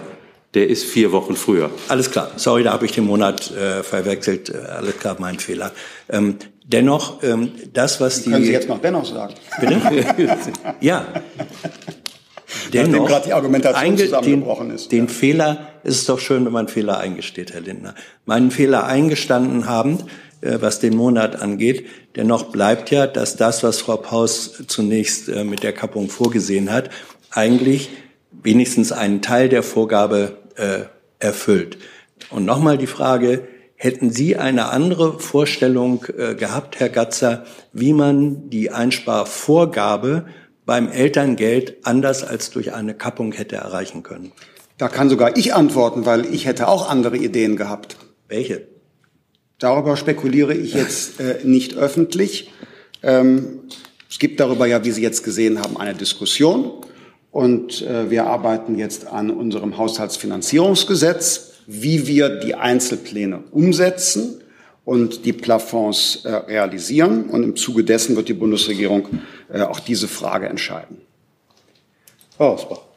Der 0.54 0.68
ist 0.68 0.84
vier 0.84 1.14
Wochen 1.14 1.36
früher. 1.36 1.70
Alles 1.88 2.12
klar. 2.12 2.32
Sorry, 2.36 2.64
da 2.64 2.74
habe 2.74 2.86
ich 2.86 2.92
den 2.92 3.06
Monat 3.06 3.52
äh, 3.52 3.84
verwechselt. 3.84 4.50
Äh, 4.50 4.58
alles 4.58 4.98
klar, 5.00 5.16
mein 5.18 5.40
Fehler. 5.40 5.72
Ähm, 6.10 6.36
dennoch, 6.66 7.24
ähm, 7.24 7.52
das, 7.72 8.02
was 8.02 8.24
die... 8.24 8.32
Können 8.32 8.44
Sie 8.44 8.52
jetzt 8.52 8.68
noch 8.68 8.82
dennoch 8.82 9.06
sagen? 9.06 9.34
Bitte? 9.62 9.80
ja. 10.82 11.06
Dennoch, 12.74 13.08
gerade 13.08 13.28
die 13.28 13.34
Argumentation 13.34 13.98
zusammengebrochen 13.98 14.68
den, 14.68 14.76
ist. 14.76 14.92
Den 14.92 15.06
ja. 15.06 15.12
Fehler, 15.12 15.68
ist 15.84 16.00
es 16.00 16.06
doch 16.06 16.20
schön, 16.20 16.46
wenn 16.46 16.52
man 16.52 16.68
Fehler 16.68 16.98
eingesteht, 17.00 17.54
Herr 17.54 17.62
Lindner. 17.62 17.96
Meinen 18.26 18.52
Fehler 18.52 18.86
eingestanden 18.86 19.68
haben, 19.68 20.00
was 20.42 20.80
den 20.80 20.96
Monat 20.96 21.42
angeht. 21.42 21.86
Dennoch 22.16 22.46
bleibt 22.52 22.92
ja, 22.92 23.08
dass 23.08 23.36
das, 23.36 23.64
was 23.64 23.82
Frau 23.82 23.98
Paus 23.98 24.64
zunächst 24.68 25.30
äh, 25.30 25.44
mit 25.44 25.64
der 25.64 25.74
Kappung 25.74 26.10
vorgesehen 26.10 26.72
hat, 26.72 26.90
eigentlich 27.30 27.90
wenigstens 28.32 28.92
einen 28.92 29.22
Teil 29.22 29.50
der 29.50 29.64
Vorgabe 29.64 30.38
äh, 30.56 30.86
erfüllt. 31.20 31.78
Und 32.30 32.46
nochmal 32.46 32.78
die 32.78 32.88
Frage, 32.88 33.48
hätten 33.76 34.12
Sie 34.12 34.36
eine 34.36 34.70
andere 34.70 35.20
Vorstellung 35.20 36.06
äh, 36.18 36.36
gehabt, 36.36 36.80
Herr 36.80 36.90
Gatzer, 36.90 37.46
wie 37.74 37.94
man 37.94 38.50
die 38.50 38.72
Einsparvorgabe 38.72 40.26
beim 40.66 40.90
Elterngeld 40.90 41.78
anders 41.84 42.24
als 42.24 42.52
durch 42.52 42.74
eine 42.74 42.94
Kappung 42.94 43.32
hätte 43.32 43.56
erreichen 43.56 44.04
können? 44.04 44.32
Da 44.78 44.88
kann 44.88 45.10
sogar 45.10 45.38
ich 45.38 45.54
antworten, 45.54 46.06
weil 46.06 46.26
ich 46.34 46.46
hätte 46.46 46.68
auch 46.68 46.90
andere 46.90 47.18
Ideen 47.18 47.56
gehabt. 47.56 47.98
Welche? 48.28 48.71
Darüber 49.62 49.96
spekuliere 49.96 50.56
ich 50.56 50.74
jetzt 50.74 51.20
äh, 51.20 51.38
nicht 51.44 51.78
öffentlich. 51.78 52.50
Ähm, 53.04 53.60
es 54.10 54.18
gibt 54.18 54.40
darüber 54.40 54.66
ja, 54.66 54.84
wie 54.84 54.90
Sie 54.90 55.04
jetzt 55.04 55.24
gesehen 55.24 55.60
haben, 55.60 55.78
eine 55.78 55.94
Diskussion. 55.94 56.72
Und 57.30 57.84
äh, 57.84 58.10
wir 58.10 58.26
arbeiten 58.26 58.80
jetzt 58.80 59.06
an 59.06 59.30
unserem 59.30 59.78
Haushaltsfinanzierungsgesetz, 59.78 61.52
wie 61.68 62.08
wir 62.08 62.40
die 62.40 62.56
Einzelpläne 62.56 63.44
umsetzen 63.52 64.42
und 64.84 65.26
die 65.26 65.34
Plafonds 65.34 66.26
äh, 66.26 66.32
realisieren. 66.32 67.30
Und 67.30 67.44
im 67.44 67.56
Zuge 67.56 67.84
dessen 67.84 68.16
wird 68.16 68.30
die 68.30 68.34
Bundesregierung 68.34 69.10
äh, 69.54 69.62
auch 69.62 69.80
diese 69.80 70.08
Frage 70.08 70.50
entscheiden. 70.50 70.98
Frau 72.36 72.54
Ausbach. 72.54 72.91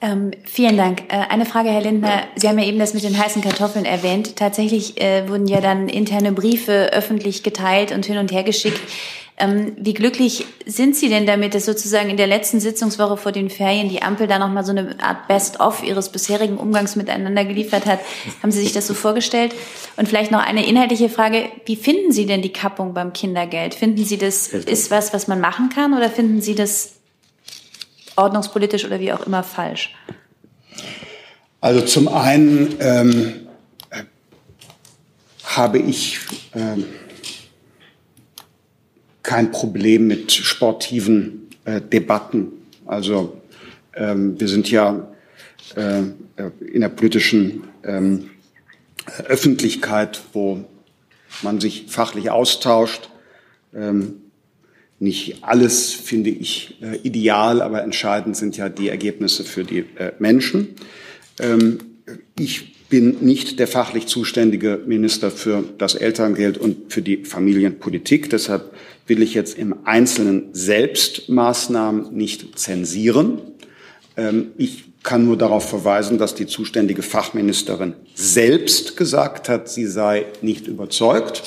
Ähm, 0.00 0.32
vielen 0.44 0.76
Dank. 0.76 1.04
Äh, 1.08 1.16
eine 1.30 1.46
Frage, 1.46 1.70
Herr 1.70 1.80
Lindner. 1.80 2.24
Sie 2.36 2.48
haben 2.48 2.58
ja 2.58 2.66
eben 2.66 2.78
das 2.78 2.92
mit 2.92 3.02
den 3.02 3.16
heißen 3.16 3.40
Kartoffeln 3.42 3.86
erwähnt. 3.86 4.36
Tatsächlich 4.36 5.00
äh, 5.00 5.28
wurden 5.28 5.46
ja 5.46 5.60
dann 5.60 5.88
interne 5.88 6.32
Briefe 6.32 6.90
öffentlich 6.92 7.42
geteilt 7.42 7.92
und 7.92 8.04
hin 8.04 8.18
und 8.18 8.30
her 8.30 8.42
geschickt. 8.42 8.80
Ähm, 9.38 9.72
wie 9.78 9.92
glücklich 9.92 10.46
sind 10.64 10.96
Sie 10.96 11.10
denn 11.10 11.26
damit, 11.26 11.54
dass 11.54 11.66
sozusagen 11.66 12.08
in 12.08 12.16
der 12.16 12.26
letzten 12.26 12.58
Sitzungswoche 12.58 13.18
vor 13.18 13.32
den 13.32 13.50
Ferien 13.50 13.90
die 13.90 14.00
Ampel 14.00 14.26
da 14.26 14.38
nochmal 14.38 14.64
so 14.64 14.70
eine 14.70 14.96
Art 14.98 15.28
Best-of 15.28 15.82
Ihres 15.82 16.10
bisherigen 16.10 16.56
Umgangs 16.56 16.96
miteinander 16.96 17.44
geliefert 17.44 17.84
hat? 17.84 18.00
Haben 18.42 18.50
Sie 18.50 18.60
sich 18.60 18.72
das 18.72 18.86
so 18.86 18.94
vorgestellt? 18.94 19.54
Und 19.96 20.08
vielleicht 20.08 20.30
noch 20.30 20.44
eine 20.44 20.66
inhaltliche 20.66 21.10
Frage. 21.10 21.50
Wie 21.66 21.76
finden 21.76 22.12
Sie 22.12 22.24
denn 22.24 22.40
die 22.40 22.52
Kappung 22.52 22.94
beim 22.94 23.12
Kindergeld? 23.12 23.74
Finden 23.74 24.04
Sie 24.04 24.16
das 24.16 24.48
ist 24.48 24.90
was, 24.90 25.12
was 25.12 25.28
man 25.28 25.40
machen 25.40 25.68
kann 25.68 25.92
oder 25.92 26.08
finden 26.08 26.40
Sie 26.40 26.54
das 26.54 26.95
ordnungspolitisch 28.16 28.84
oder 28.84 29.00
wie 29.00 29.12
auch 29.12 29.26
immer 29.26 29.42
falsch? 29.42 29.94
Also 31.60 31.80
zum 31.82 32.08
einen 32.08 32.76
ähm, 32.80 33.32
habe 35.44 35.78
ich 35.78 36.18
ähm, 36.54 36.84
kein 39.22 39.50
Problem 39.50 40.06
mit 40.06 40.32
sportiven 40.32 41.48
äh, 41.64 41.80
Debatten. 41.80 42.52
Also 42.86 43.40
ähm, 43.94 44.38
wir 44.38 44.48
sind 44.48 44.70
ja 44.70 45.08
äh, 45.74 46.02
in 46.60 46.80
der 46.80 46.90
politischen 46.90 47.64
ähm, 47.82 48.30
Öffentlichkeit, 49.24 50.20
wo 50.32 50.64
man 51.42 51.60
sich 51.60 51.86
fachlich 51.88 52.30
austauscht. 52.30 53.10
Ähm, 53.74 54.22
nicht 54.98 55.44
alles 55.44 55.92
finde 55.92 56.30
ich 56.30 56.76
äh, 56.80 56.96
ideal, 57.02 57.60
aber 57.60 57.82
entscheidend 57.82 58.36
sind 58.36 58.56
ja 58.56 58.68
die 58.68 58.88
Ergebnisse 58.88 59.44
für 59.44 59.64
die 59.64 59.84
äh, 59.96 60.12
Menschen. 60.18 60.68
Ähm, 61.38 61.78
ich 62.38 62.88
bin 62.88 63.18
nicht 63.20 63.58
der 63.58 63.66
fachlich 63.66 64.06
zuständige 64.06 64.80
Minister 64.86 65.30
für 65.30 65.64
das 65.76 65.94
Elterngeld 65.96 66.56
und 66.56 66.92
für 66.92 67.02
die 67.02 67.24
Familienpolitik. 67.24 68.30
Deshalb 68.30 68.72
will 69.06 69.22
ich 69.22 69.34
jetzt 69.34 69.58
im 69.58 69.74
Einzelnen 69.84 70.48
selbst 70.52 71.28
Maßnahmen 71.28 72.14
nicht 72.14 72.58
zensieren. 72.58 73.40
Ähm, 74.16 74.48
ich 74.56 74.84
kann 75.02 75.24
nur 75.24 75.36
darauf 75.36 75.68
verweisen, 75.68 76.18
dass 76.18 76.34
die 76.34 76.46
zuständige 76.46 77.02
Fachministerin 77.02 77.94
selbst 78.14 78.96
gesagt 78.96 79.48
hat, 79.48 79.68
sie 79.68 79.86
sei 79.86 80.26
nicht 80.42 80.66
überzeugt. 80.66 81.42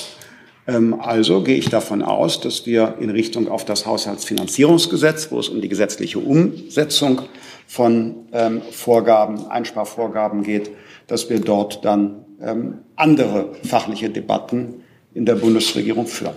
Ähm, 0.70 1.00
also 1.00 1.42
gehe 1.42 1.56
ich 1.56 1.68
davon 1.68 2.02
aus, 2.02 2.40
dass 2.40 2.64
wir 2.64 2.96
in 3.00 3.10
Richtung 3.10 3.48
auf 3.48 3.64
das 3.64 3.86
Haushaltsfinanzierungsgesetz, 3.86 5.30
wo 5.30 5.40
es 5.40 5.48
um 5.48 5.60
die 5.60 5.68
gesetzliche 5.68 6.20
Umsetzung 6.20 7.22
von 7.66 8.14
ähm, 8.32 8.62
Vorgaben, 8.70 9.50
Einsparvorgaben 9.50 10.44
geht, 10.44 10.70
dass 11.08 11.28
wir 11.28 11.40
dort 11.40 11.84
dann 11.84 12.24
ähm, 12.40 12.78
andere 12.94 13.52
fachliche 13.64 14.10
Debatten 14.10 14.84
in 15.12 15.26
der 15.26 15.34
Bundesregierung 15.34 16.06
führen. 16.06 16.34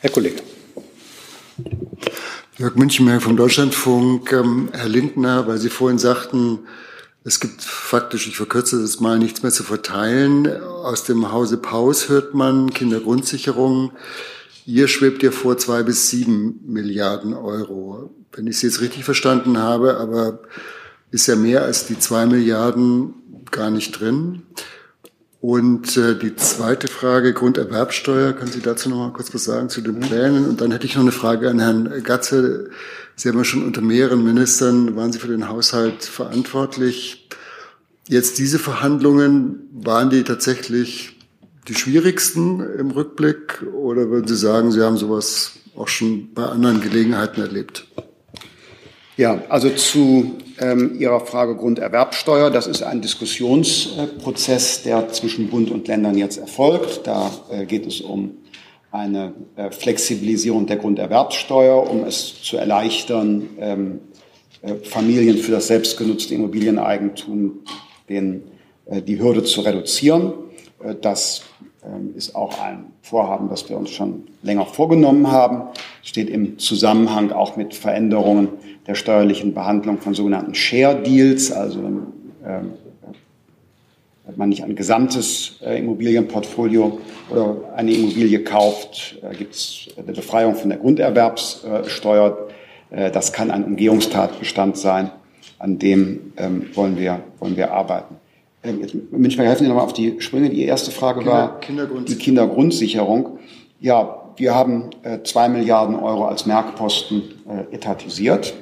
Herr 0.00 0.10
Kollege. 0.10 0.42
Jörg 2.56 2.74
Münchenberg 2.74 3.22
vom 3.22 3.36
Deutschlandfunk. 3.36 4.32
Herr 4.32 4.88
Lindner, 4.88 5.46
weil 5.46 5.58
Sie 5.58 5.68
vorhin 5.68 5.98
sagten, 5.98 6.60
es 7.24 7.38
gibt 7.38 7.62
faktisch, 7.62 8.26
ich 8.26 8.36
verkürze 8.36 8.80
das 8.80 8.98
mal, 9.00 9.18
nichts 9.18 9.42
mehr 9.42 9.52
zu 9.52 9.62
verteilen. 9.62 10.60
Aus 10.62 11.04
dem 11.04 11.30
Hause 11.30 11.56
Paus 11.56 12.08
hört 12.08 12.34
man 12.34 12.70
Kindergrundsicherung. 12.70 13.92
Ihr 14.66 14.88
schwebt 14.88 15.22
ja 15.22 15.30
vor 15.30 15.56
zwei 15.56 15.82
bis 15.82 16.10
sieben 16.10 16.60
Milliarden 16.66 17.34
Euro. 17.34 18.10
Wenn 18.32 18.46
ich 18.46 18.58
Sie 18.58 18.66
jetzt 18.66 18.80
richtig 18.80 19.04
verstanden 19.04 19.58
habe, 19.58 19.98
aber 19.98 20.40
ist 21.10 21.26
ja 21.28 21.36
mehr 21.36 21.62
als 21.62 21.86
die 21.86 21.98
zwei 21.98 22.26
Milliarden 22.26 23.14
gar 23.50 23.70
nicht 23.70 24.00
drin. 24.00 24.42
Und 25.42 25.96
äh, 25.96 26.16
die 26.16 26.36
zweite 26.36 26.86
Frage, 26.86 27.32
Grunderwerbsteuer, 27.32 28.32
können 28.32 28.52
Sie 28.52 28.60
dazu 28.60 28.88
noch 28.88 28.98
mal 28.98 29.12
kurz 29.12 29.34
was 29.34 29.42
sagen 29.42 29.68
zu 29.68 29.80
den 29.80 29.98
Plänen? 29.98 30.46
Und 30.48 30.60
dann 30.60 30.70
hätte 30.70 30.86
ich 30.86 30.94
noch 30.94 31.02
eine 31.02 31.10
Frage 31.10 31.50
an 31.50 31.58
Herrn 31.58 32.04
Gatze. 32.04 32.70
Sie 33.16 33.28
haben 33.28 33.38
ja 33.38 33.42
schon 33.42 33.64
unter 33.64 33.80
mehreren 33.80 34.22
Ministern, 34.22 34.94
waren 34.94 35.12
Sie 35.12 35.18
für 35.18 35.26
den 35.26 35.48
Haushalt 35.48 36.04
verantwortlich. 36.04 37.28
Jetzt 38.06 38.38
diese 38.38 38.60
Verhandlungen, 38.60 39.68
waren 39.72 40.10
die 40.10 40.22
tatsächlich 40.22 41.18
die 41.66 41.74
schwierigsten 41.74 42.60
im 42.78 42.92
Rückblick? 42.92 43.64
Oder 43.74 44.10
würden 44.10 44.28
Sie 44.28 44.36
sagen, 44.36 44.70
Sie 44.70 44.80
haben 44.80 44.96
sowas 44.96 45.54
auch 45.74 45.88
schon 45.88 46.32
bei 46.34 46.44
anderen 46.44 46.80
Gelegenheiten 46.80 47.40
erlebt? 47.40 47.88
Ja, 49.16 49.42
also 49.48 49.70
zu 49.70 50.38
ähm, 50.62 50.96
Ihrer 50.98 51.20
Frage 51.20 51.56
Grunderwerbsteuer. 51.56 52.50
Das 52.50 52.66
ist 52.66 52.82
ein 52.82 53.00
Diskussionsprozess, 53.00 54.82
der 54.82 55.08
zwischen 55.10 55.48
Bund 55.48 55.70
und 55.70 55.88
Ländern 55.88 56.16
jetzt 56.16 56.38
erfolgt. 56.38 57.06
Da 57.06 57.30
äh, 57.50 57.66
geht 57.66 57.86
es 57.86 58.00
um 58.00 58.36
eine 58.90 59.32
äh, 59.56 59.70
Flexibilisierung 59.70 60.66
der 60.66 60.76
Grunderwerbsteuer, 60.76 61.90
um 61.90 62.04
es 62.04 62.42
zu 62.42 62.56
erleichtern, 62.56 63.48
ähm, 63.58 64.00
äh, 64.62 64.74
Familien 64.76 65.38
für 65.38 65.52
das 65.52 65.66
selbstgenutzte 65.66 66.34
Immobilieneigentum 66.34 67.60
den, 68.08 68.44
äh, 68.86 69.02
die 69.02 69.18
Hürde 69.18 69.42
zu 69.42 69.62
reduzieren. 69.62 70.34
Äh, 70.82 70.94
das 71.00 71.42
ähm, 71.84 72.14
ist 72.14 72.36
auch 72.36 72.60
ein 72.60 72.91
Vorhaben, 73.02 73.48
das 73.48 73.68
wir 73.68 73.76
uns 73.76 73.90
schon 73.90 74.24
länger 74.42 74.64
vorgenommen 74.64 75.30
haben. 75.30 75.68
Steht 76.02 76.30
im 76.30 76.58
Zusammenhang 76.58 77.32
auch 77.32 77.56
mit 77.56 77.74
Veränderungen 77.74 78.48
der 78.86 78.94
steuerlichen 78.94 79.54
Behandlung 79.54 79.98
von 79.98 80.14
sogenannten 80.14 80.54
Share 80.54 81.02
Deals, 81.02 81.52
also 81.52 81.80
ähm, 81.80 82.72
wenn 84.24 84.38
man 84.38 84.48
nicht 84.50 84.62
ein 84.62 84.76
gesamtes 84.76 85.58
äh, 85.62 85.78
Immobilienportfolio 85.78 87.00
oder 87.28 87.56
eine 87.74 87.92
Immobilie 87.92 88.44
kauft, 88.44 89.18
äh, 89.22 89.34
gibt 89.34 89.54
es 89.54 89.88
eine 89.96 90.12
Befreiung 90.12 90.54
von 90.54 90.70
der 90.70 90.78
Grunderwerbssteuer. 90.78 92.48
Äh, 92.90 93.10
das 93.10 93.32
kann 93.32 93.50
ein 93.50 93.64
Umgehungstatbestand 93.64 94.78
sein, 94.78 95.10
an 95.58 95.78
dem 95.78 96.32
ähm, 96.36 96.66
wollen, 96.74 96.96
wir, 96.96 97.20
wollen 97.40 97.56
wir 97.56 97.72
arbeiten. 97.72 98.16
Ähm, 98.64 98.80
jetzt 98.80 98.94
München, 99.10 99.44
helfen 99.44 99.64
Sie 99.64 99.68
nochmal 99.68 99.84
auf 99.84 99.92
die 99.92 100.20
Sprünge. 100.20 100.50
Die 100.50 100.64
erste 100.64 100.90
Frage 100.90 101.20
Kinder, 101.20 101.32
war 101.32 101.60
Kindergrundsicherung. 101.60 102.06
die 102.06 102.24
Kindergrundsicherung. 102.24 103.38
Ja, 103.80 104.22
wir 104.36 104.54
haben 104.54 104.90
äh, 105.02 105.22
zwei 105.24 105.48
Milliarden 105.48 105.96
Euro 105.96 106.26
als 106.26 106.46
Merkposten 106.46 107.22
äh, 107.48 107.74
etatisiert. 107.74 108.54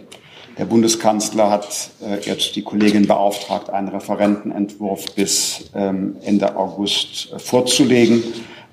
Der 0.58 0.64
Bundeskanzler 0.64 1.50
hat 1.50 1.90
äh, 2.02 2.20
jetzt 2.20 2.56
die 2.56 2.62
Kollegin 2.62 3.06
beauftragt, 3.06 3.70
einen 3.70 3.88
Referentenentwurf 3.88 5.14
bis 5.14 5.70
ähm, 5.74 6.16
Ende 6.22 6.56
August 6.56 7.32
äh, 7.32 7.38
vorzulegen, 7.38 8.22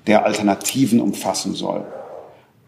der 0.06 0.24
Alternativen 0.24 1.00
umfassen 1.00 1.54
soll. 1.54 1.84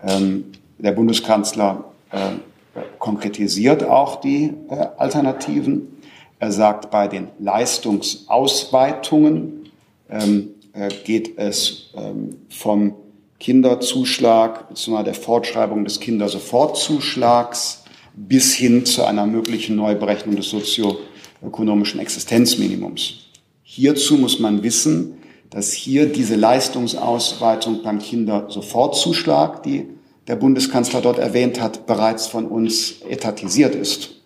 Ähm, 0.06 0.52
der 0.78 0.92
Bundeskanzler 0.92 1.84
äh, 2.12 2.80
konkretisiert 2.98 3.84
auch 3.84 4.20
die 4.20 4.54
äh, 4.70 4.86
Alternativen. 4.96 5.99
Er 6.40 6.50
sagt, 6.52 6.90
bei 6.90 7.06
den 7.06 7.28
Leistungsausweitungen 7.38 9.70
ähm, 10.08 10.48
äh, 10.72 10.88
geht 11.04 11.38
es 11.38 11.90
ähm, 11.94 12.38
vom 12.48 12.94
Kinderzuschlag 13.38 14.70
bzw. 14.70 15.04
der 15.04 15.14
Fortschreibung 15.14 15.84
des 15.84 16.00
Kindersofortzuschlags 16.00 17.84
bis 18.14 18.54
hin 18.54 18.86
zu 18.86 19.04
einer 19.04 19.26
möglichen 19.26 19.76
Neuberechnung 19.76 20.36
des 20.36 20.48
sozioökonomischen 20.48 22.00
Existenzminimums. 22.00 23.26
Hierzu 23.62 24.16
muss 24.16 24.40
man 24.40 24.62
wissen, 24.62 25.18
dass 25.50 25.72
hier 25.72 26.06
diese 26.06 26.36
Leistungsausweitung 26.36 27.82
beim 27.82 27.98
Kindersofortzuschlag, 27.98 29.62
die 29.62 29.88
der 30.26 30.36
Bundeskanzler 30.36 31.02
dort 31.02 31.18
erwähnt 31.18 31.60
hat, 31.60 31.86
bereits 31.86 32.28
von 32.28 32.46
uns 32.46 33.02
etatisiert 33.02 33.74
ist. 33.74 34.19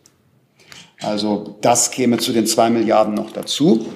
Also 1.04 1.56
das 1.60 1.90
käme 1.90 2.18
zu 2.18 2.32
den 2.32 2.46
zwei 2.46 2.70
Milliarden 2.70 3.14
noch 3.14 3.30
dazu. 3.30 3.86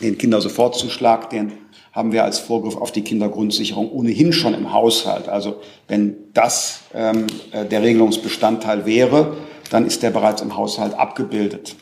Den 0.00 0.18
Kindersofortzuschlag, 0.18 1.30
den 1.30 1.52
haben 1.92 2.12
wir 2.12 2.24
als 2.24 2.38
Vorgriff 2.40 2.76
auf 2.76 2.90
die 2.90 3.02
Kindergrundsicherung 3.02 3.90
ohnehin 3.90 4.32
schon 4.32 4.54
im 4.54 4.72
Haushalt. 4.72 5.28
Also 5.28 5.60
wenn 5.86 6.16
das 6.32 6.80
ähm, 6.92 7.26
äh, 7.52 7.64
der 7.64 7.82
Regelungsbestandteil 7.82 8.84
wäre, 8.84 9.36
dann 9.70 9.86
ist 9.86 10.02
der 10.02 10.10
bereits 10.10 10.42
im 10.42 10.56
Haushalt 10.56 10.94
abgebildet. 10.94 11.76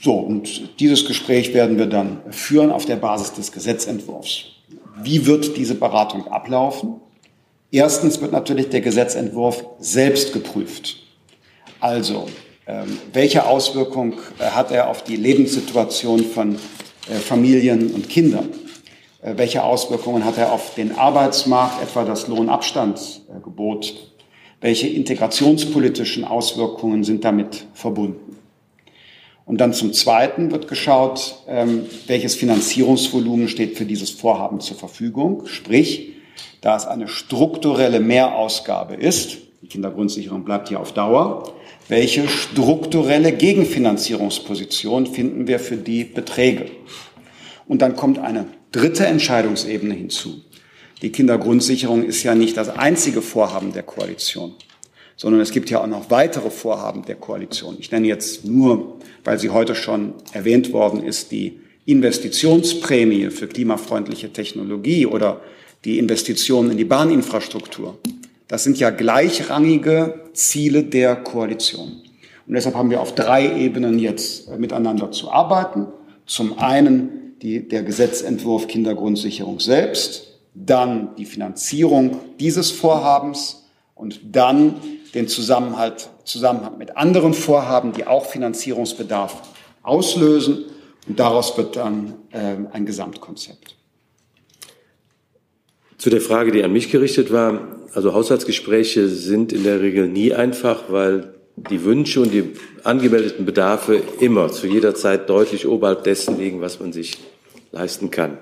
So, 0.00 0.14
und 0.14 0.80
dieses 0.80 1.06
Gespräch 1.06 1.54
werden 1.54 1.78
wir 1.78 1.86
dann 1.86 2.20
führen 2.30 2.72
auf 2.72 2.84
der 2.84 2.96
Basis 2.96 3.34
des 3.34 3.52
Gesetzentwurfs. 3.52 4.46
Wie 5.00 5.26
wird 5.26 5.56
diese 5.56 5.76
Beratung 5.76 6.26
ablaufen? 6.26 7.00
Erstens 7.70 8.20
wird 8.20 8.32
natürlich 8.32 8.68
der 8.68 8.80
Gesetzentwurf 8.80 9.64
selbst 9.78 10.32
geprüft. 10.32 10.96
Also, 11.78 12.26
welche 13.12 13.46
Auswirkung 13.46 14.14
äh, 14.38 14.44
hat 14.44 14.70
er 14.70 14.88
auf 14.88 15.02
die 15.02 15.16
Lebenssituation 15.16 16.24
von 16.24 16.56
äh, 17.10 17.14
Familien 17.14 17.92
und 17.92 18.08
Kindern. 18.08 18.50
Äh, 19.20 19.34
welche 19.36 19.64
Auswirkungen 19.64 20.24
hat 20.24 20.38
er 20.38 20.52
auf 20.52 20.74
den 20.74 20.96
Arbeitsmarkt, 20.96 21.82
etwa 21.82 22.04
das 22.04 22.28
Lohnabstandsgebot? 22.28 23.94
Welche 24.60 24.86
integrationspolitischen 24.86 26.24
Auswirkungen 26.24 27.02
sind 27.02 27.24
damit 27.24 27.66
verbunden? 27.74 28.38
Und 29.44 29.60
dann 29.60 29.72
zum 29.72 29.92
Zweiten 29.92 30.52
wird 30.52 30.68
geschaut, 30.68 31.42
ähm, 31.48 31.86
welches 32.06 32.36
Finanzierungsvolumen 32.36 33.48
steht 33.48 33.76
für 33.76 33.84
dieses 33.84 34.10
Vorhaben 34.10 34.60
zur 34.60 34.76
Verfügung. 34.76 35.46
Sprich, 35.46 36.12
da 36.60 36.76
es 36.76 36.86
eine 36.86 37.08
strukturelle 37.08 37.98
Mehrausgabe 37.98 38.94
ist, 38.94 39.38
die 39.62 39.66
Kindergrundsicherung 39.66 40.44
bleibt 40.44 40.68
hier 40.68 40.78
auf 40.78 40.92
Dauer, 40.92 41.52
welche 41.88 42.28
strukturelle 42.28 43.32
Gegenfinanzierungsposition 43.32 45.06
finden 45.06 45.46
wir 45.46 45.58
für 45.58 45.76
die 45.76 46.04
Beträge? 46.04 46.66
Und 47.66 47.82
dann 47.82 47.96
kommt 47.96 48.18
eine 48.18 48.46
dritte 48.70 49.06
Entscheidungsebene 49.06 49.94
hinzu. 49.94 50.42
Die 51.02 51.10
Kindergrundsicherung 51.10 52.04
ist 52.04 52.22
ja 52.22 52.34
nicht 52.34 52.56
das 52.56 52.68
einzige 52.68 53.22
Vorhaben 53.22 53.72
der 53.72 53.82
Koalition, 53.82 54.54
sondern 55.16 55.40
es 55.40 55.50
gibt 55.50 55.68
ja 55.68 55.82
auch 55.82 55.86
noch 55.86 56.10
weitere 56.10 56.50
Vorhaben 56.50 57.04
der 57.04 57.16
Koalition. 57.16 57.76
Ich 57.80 57.90
nenne 57.90 58.06
jetzt 58.06 58.44
nur, 58.44 58.98
weil 59.24 59.38
sie 59.38 59.50
heute 59.50 59.74
schon 59.74 60.14
erwähnt 60.32 60.72
worden 60.72 61.02
ist, 61.02 61.32
die 61.32 61.58
Investitionsprämie 61.86 63.30
für 63.30 63.48
klimafreundliche 63.48 64.32
Technologie 64.32 65.06
oder 65.06 65.40
die 65.84 65.98
Investitionen 65.98 66.70
in 66.70 66.76
die 66.78 66.84
Bahninfrastruktur. 66.84 67.98
Das 68.52 68.64
sind 68.64 68.78
ja 68.78 68.90
gleichrangige 68.90 70.26
Ziele 70.34 70.84
der 70.84 71.16
Koalition. 71.16 72.02
Und 72.46 72.52
deshalb 72.52 72.74
haben 72.74 72.90
wir 72.90 73.00
auf 73.00 73.14
drei 73.14 73.50
Ebenen 73.50 73.98
jetzt 73.98 74.50
miteinander 74.58 75.10
zu 75.10 75.30
arbeiten. 75.30 75.86
Zum 76.26 76.58
einen 76.58 77.38
die, 77.40 77.66
der 77.66 77.82
Gesetzentwurf 77.82 78.68
Kindergrundsicherung 78.68 79.58
selbst, 79.58 80.38
dann 80.52 81.16
die 81.16 81.24
Finanzierung 81.24 82.18
dieses 82.40 82.70
Vorhabens 82.70 83.70
und 83.94 84.20
dann 84.36 84.74
den 85.14 85.28
Zusammenhalt, 85.28 86.10
Zusammenhang 86.24 86.76
mit 86.76 86.94
anderen 86.94 87.32
Vorhaben, 87.32 87.94
die 87.94 88.06
auch 88.06 88.26
Finanzierungsbedarf 88.26 89.34
auslösen. 89.82 90.66
Und 91.08 91.18
daraus 91.18 91.56
wird 91.56 91.76
dann 91.76 92.16
äh, 92.32 92.56
ein 92.70 92.84
Gesamtkonzept. 92.84 93.76
Zu 96.02 96.10
der 96.10 96.20
Frage, 96.20 96.50
die 96.50 96.64
an 96.64 96.72
mich 96.72 96.90
gerichtet 96.90 97.30
war, 97.32 97.78
also 97.94 98.12
Haushaltsgespräche 98.12 99.06
sind 99.06 99.52
in 99.52 99.62
der 99.62 99.80
Regel 99.80 100.08
nie 100.08 100.34
einfach, 100.34 100.82
weil 100.88 101.32
die 101.54 101.84
Wünsche 101.84 102.20
und 102.20 102.32
die 102.32 102.54
angemeldeten 102.82 103.46
Bedarfe 103.46 104.02
immer 104.18 104.50
zu 104.50 104.66
jeder 104.66 104.96
Zeit 104.96 105.30
deutlich 105.30 105.64
oberhalb 105.64 106.02
dessen 106.02 106.40
liegen, 106.40 106.60
was 106.60 106.80
man 106.80 106.92
sich 106.92 107.18
leisten 107.70 108.10
kann. 108.10 108.38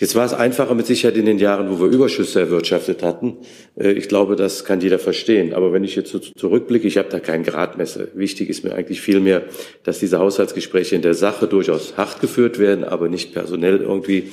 Jetzt 0.00 0.16
war 0.16 0.24
es 0.24 0.32
einfacher 0.34 0.74
mit 0.74 0.86
Sicherheit 0.86 1.16
in 1.16 1.24
den 1.24 1.38
Jahren, 1.38 1.70
wo 1.70 1.78
wir 1.80 1.86
Überschüsse 1.86 2.40
erwirtschaftet 2.40 3.02
hatten. 3.02 3.38
Äh, 3.78 3.92
ich 3.92 4.08
glaube, 4.08 4.34
das 4.34 4.64
kann 4.64 4.80
jeder 4.80 4.98
verstehen. 4.98 5.54
Aber 5.54 5.72
wenn 5.72 5.84
ich 5.84 5.94
jetzt 5.94 6.10
so 6.10 6.18
zurückblicke, 6.18 6.88
ich 6.88 6.98
habe 6.98 7.08
da 7.08 7.20
kein 7.20 7.44
Gradmesser. 7.44 8.08
Wichtig 8.14 8.48
ist 8.48 8.64
mir 8.64 8.74
eigentlich 8.74 9.00
vielmehr, 9.00 9.44
dass 9.84 10.00
diese 10.00 10.18
Haushaltsgespräche 10.18 10.96
in 10.96 11.02
der 11.02 11.14
Sache 11.14 11.46
durchaus 11.46 11.96
hart 11.96 12.20
geführt 12.20 12.58
werden, 12.58 12.84
aber 12.84 13.08
nicht 13.08 13.32
personell 13.32 13.78
irgendwie 13.78 14.30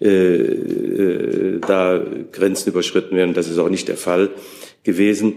äh, 0.00 0.08
äh, 0.08 1.60
da 1.60 2.02
Grenzen 2.32 2.70
überschritten 2.70 3.16
werden. 3.16 3.34
Das 3.34 3.48
ist 3.48 3.58
auch 3.58 3.70
nicht 3.70 3.86
der 3.86 3.96
Fall 3.96 4.30
gewesen. 4.84 5.36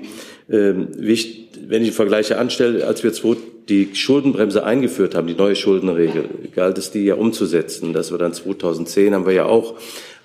Ähm, 0.49 0.89
wenn 1.67 1.83
ich 1.83 1.91
Vergleiche 1.91 2.37
anstelle, 2.37 2.85
als 2.85 3.03
wir 3.03 3.11
die 3.67 3.89
Schuldenbremse 3.93 4.63
eingeführt 4.63 5.15
haben, 5.15 5.27
die 5.27 5.33
neue 5.33 5.55
Schuldenregel, 5.55 6.25
galt 6.55 6.77
es 6.77 6.91
die 6.91 7.03
ja 7.03 7.15
umzusetzen. 7.15 7.93
Das 7.93 8.11
war 8.11 8.17
dann 8.17 8.33
2010, 8.33 9.13
haben 9.13 9.25
wir 9.25 9.33
ja 9.33 9.45
auch 9.45 9.75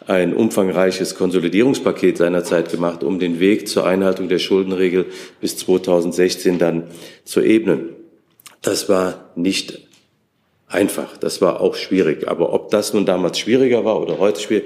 ein 0.06 0.34
umfangreiches 0.34 1.14
Konsolidierungspaket 1.14 2.18
seinerzeit 2.18 2.70
gemacht, 2.70 3.04
um 3.04 3.18
den 3.18 3.40
Weg 3.40 3.68
zur 3.68 3.86
Einhaltung 3.86 4.28
der 4.28 4.38
Schuldenregel 4.38 5.06
bis 5.40 5.56
2016 5.58 6.58
dann 6.58 6.84
zu 7.24 7.40
ebnen. 7.40 7.90
Das 8.62 8.88
war 8.88 9.30
nicht 9.36 9.80
einfach, 10.68 11.16
das 11.16 11.40
war 11.40 11.60
auch 11.60 11.74
schwierig. 11.74 12.28
Aber 12.28 12.52
ob 12.52 12.70
das 12.70 12.94
nun 12.94 13.06
damals 13.06 13.38
schwieriger 13.38 13.84
war 13.84 14.00
oder 14.00 14.18
heute 14.18 14.40
schwierig, 14.40 14.64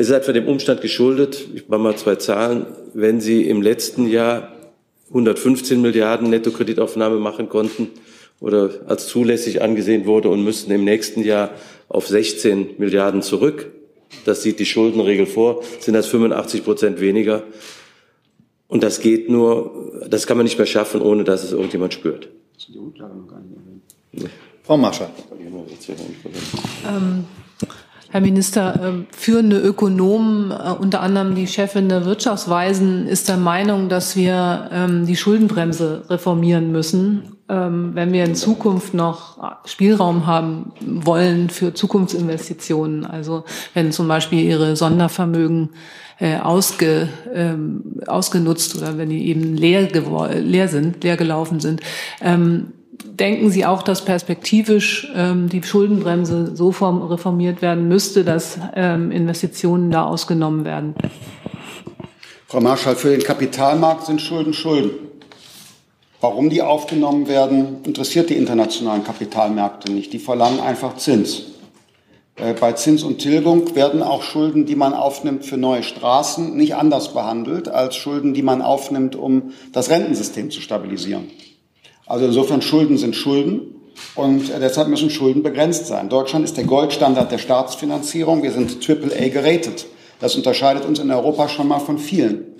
es 0.00 0.10
ist 0.10 0.14
etwa 0.14 0.30
dem 0.30 0.46
Umstand 0.46 0.80
geschuldet, 0.80 1.48
ich 1.56 1.68
mache 1.68 1.80
mal 1.80 1.96
zwei 1.96 2.14
Zahlen, 2.14 2.66
wenn 2.94 3.20
Sie 3.20 3.42
im 3.48 3.62
letzten 3.62 4.08
Jahr 4.08 4.52
115 5.08 5.82
Milliarden 5.82 6.30
Nettokreditaufnahme 6.30 7.16
machen 7.16 7.48
konnten 7.48 7.88
oder 8.38 8.70
als 8.86 9.08
zulässig 9.08 9.60
angesehen 9.60 10.06
wurde 10.06 10.28
und 10.28 10.44
müssten 10.44 10.70
im 10.70 10.84
nächsten 10.84 11.24
Jahr 11.24 11.50
auf 11.88 12.06
16 12.06 12.76
Milliarden 12.78 13.22
zurück. 13.22 13.72
Das 14.24 14.44
sieht 14.44 14.60
die 14.60 14.66
Schuldenregel 14.66 15.26
vor, 15.26 15.64
sind 15.80 15.94
das 15.94 16.06
85 16.06 16.62
Prozent 16.62 17.00
weniger. 17.00 17.42
Und 18.68 18.84
das 18.84 19.00
geht 19.00 19.28
nur, 19.28 20.04
das 20.08 20.28
kann 20.28 20.36
man 20.36 20.44
nicht 20.44 20.58
mehr 20.58 20.66
schaffen, 20.68 21.02
ohne 21.02 21.24
dass 21.24 21.42
es 21.42 21.50
irgendjemand 21.50 21.92
spürt. 21.92 22.28
Frau 24.62 24.76
Marschall. 24.76 25.10
Ähm, 26.86 27.24
Herr 28.10 28.22
Minister, 28.22 28.80
ähm, 28.82 29.06
führende 29.10 29.58
Ökonomen, 29.58 30.50
äh, 30.50 30.70
unter 30.78 31.00
anderem 31.00 31.34
die 31.34 31.46
Chefin 31.46 31.90
der 31.90 32.06
Wirtschaftsweisen, 32.06 33.06
ist 33.06 33.28
der 33.28 33.36
Meinung, 33.36 33.90
dass 33.90 34.16
wir 34.16 34.70
ähm, 34.72 35.04
die 35.04 35.16
Schuldenbremse 35.16 36.04
reformieren 36.08 36.72
müssen, 36.72 37.36
ähm, 37.50 37.90
wenn 37.92 38.14
wir 38.14 38.24
in 38.24 38.34
Zukunft 38.34 38.94
noch 38.94 39.38
Spielraum 39.66 40.26
haben 40.26 40.72
wollen 40.80 41.50
für 41.50 41.74
Zukunftsinvestitionen. 41.74 43.04
Also 43.04 43.44
wenn 43.74 43.92
zum 43.92 44.08
Beispiel 44.08 44.42
Ihre 44.42 44.74
Sondervermögen 44.74 45.70
äh, 46.18 46.38
ausge, 46.38 47.08
ausgenutzt 48.08 48.76
oder 48.76 48.98
wenn 48.98 49.10
die 49.10 49.28
eben 49.28 49.56
leer, 49.56 49.88
leer 50.40 50.66
sind, 50.66 51.04
leer 51.04 51.16
gelaufen 51.16 51.60
sind 51.60 51.80
denken 53.18 53.50
Sie 53.50 53.64
auch, 53.66 53.82
dass 53.82 54.04
perspektivisch 54.04 55.08
ähm, 55.14 55.48
die 55.48 55.62
Schuldenbremse 55.62 56.56
so 56.56 56.68
reformiert 56.70 57.62
werden 57.62 57.88
müsste, 57.88 58.24
dass 58.24 58.58
ähm, 58.74 59.10
Investitionen 59.10 59.90
da 59.90 60.04
ausgenommen 60.04 60.64
werden? 60.64 60.94
Frau 62.46 62.60
Marschall, 62.60 62.96
für 62.96 63.10
den 63.10 63.22
Kapitalmarkt 63.22 64.06
sind 64.06 64.22
Schulden 64.22 64.54
Schulden. 64.54 64.90
Warum 66.20 66.50
die 66.50 66.62
aufgenommen 66.62 67.28
werden, 67.28 67.84
interessiert 67.84 68.30
die 68.30 68.34
internationalen 68.34 69.04
Kapitalmärkte 69.04 69.92
nicht. 69.92 70.12
Die 70.12 70.18
verlangen 70.18 70.58
einfach 70.58 70.96
Zins. 70.96 71.42
Äh, 72.36 72.54
bei 72.54 72.72
Zins 72.72 73.02
und 73.02 73.18
Tilgung 73.18 73.74
werden 73.76 74.02
auch 74.02 74.22
Schulden, 74.22 74.66
die 74.66 74.76
man 74.76 74.94
aufnimmt 74.94 75.44
für 75.44 75.56
neue 75.56 75.82
Straßen, 75.82 76.56
nicht 76.56 76.74
anders 76.74 77.12
behandelt 77.12 77.68
als 77.68 77.96
Schulden, 77.96 78.34
die 78.34 78.42
man 78.42 78.62
aufnimmt, 78.62 79.14
um 79.14 79.52
das 79.72 79.90
Rentensystem 79.90 80.50
zu 80.50 80.60
stabilisieren. 80.60 81.30
Also 82.08 82.24
insofern 82.24 82.62
Schulden 82.62 82.96
sind 82.96 83.14
Schulden 83.14 83.74
und 84.14 84.50
äh, 84.50 84.60
deshalb 84.60 84.88
müssen 84.88 85.10
Schulden 85.10 85.42
begrenzt 85.42 85.86
sein. 85.86 86.08
Deutschland 86.08 86.44
ist 86.44 86.56
der 86.56 86.64
Goldstandard 86.64 87.30
der 87.30 87.38
Staatsfinanzierung. 87.38 88.42
Wir 88.42 88.52
sind 88.52 88.78
AAA 88.88 89.28
geratet. 89.28 89.86
Das 90.18 90.34
unterscheidet 90.34 90.86
uns 90.86 90.98
in 90.98 91.10
Europa 91.10 91.48
schon 91.48 91.68
mal 91.68 91.80
von 91.80 91.98
vielen. 91.98 92.56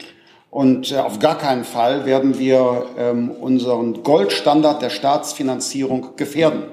Und 0.51 0.93
äh, 0.93 0.99
auf 0.99 1.19
gar 1.19 1.39
keinen 1.39 1.65
Fall 1.65 2.05
werden 2.05 2.39
wir 2.39 2.87
ähm, 2.99 3.31
unseren 3.31 4.03
Goldstandard 4.03 4.83
der 4.83 4.91
Staatsfinanzierung 4.91 6.17
gefährden 6.17 6.65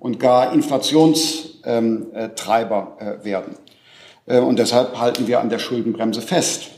und 0.00 0.18
gar 0.18 0.52
Inflationstreiber 0.52 1.66
ähm, 1.66 2.06
äh, 3.20 3.24
werden. 3.24 3.56
Äh, 4.26 4.40
und 4.40 4.58
deshalb 4.58 4.98
halten 4.98 5.26
wir 5.26 5.40
an 5.40 5.50
der 5.50 5.58
Schuldenbremse 5.58 6.22
fest. 6.22 6.70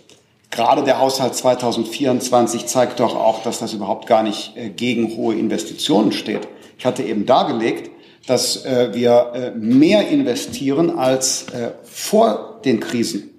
Gerade 0.50 0.84
der 0.84 1.00
Haushalt 1.00 1.34
2024 1.34 2.66
zeigt 2.66 3.00
doch 3.00 3.14
auch, 3.14 3.42
dass 3.42 3.58
das 3.58 3.72
überhaupt 3.72 4.06
gar 4.06 4.22
nicht 4.22 4.56
äh, 4.56 4.70
gegen 4.70 5.16
hohe 5.16 5.34
Investitionen 5.34 6.12
steht. 6.12 6.48
Ich 6.78 6.86
hatte 6.86 7.02
eben 7.02 7.26
dargelegt, 7.26 7.90
dass 8.26 8.64
äh, 8.64 8.90
wir 8.92 9.32
äh, 9.34 9.50
mehr 9.52 10.08
investieren 10.08 10.98
als 10.98 11.46
vor 11.84 12.60
den 12.64 12.80
Krisen. 12.80 13.30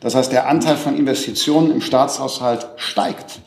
Das 0.00 0.14
heißt, 0.14 0.32
der 0.32 0.48
Anteil 0.48 0.76
von 0.76 0.96
Investitionen 0.96 1.70
im 1.70 1.80
Staatshaushalt 1.80 2.68
steigt. 2.76 3.40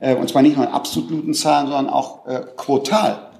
Und 0.00 0.28
zwar 0.28 0.42
nicht 0.42 0.56
nur 0.56 0.66
in 0.66 0.72
absoluten 0.72 1.32
Zahlen, 1.32 1.68
sondern 1.68 1.88
auch 1.88 2.26
quotal. 2.56 3.30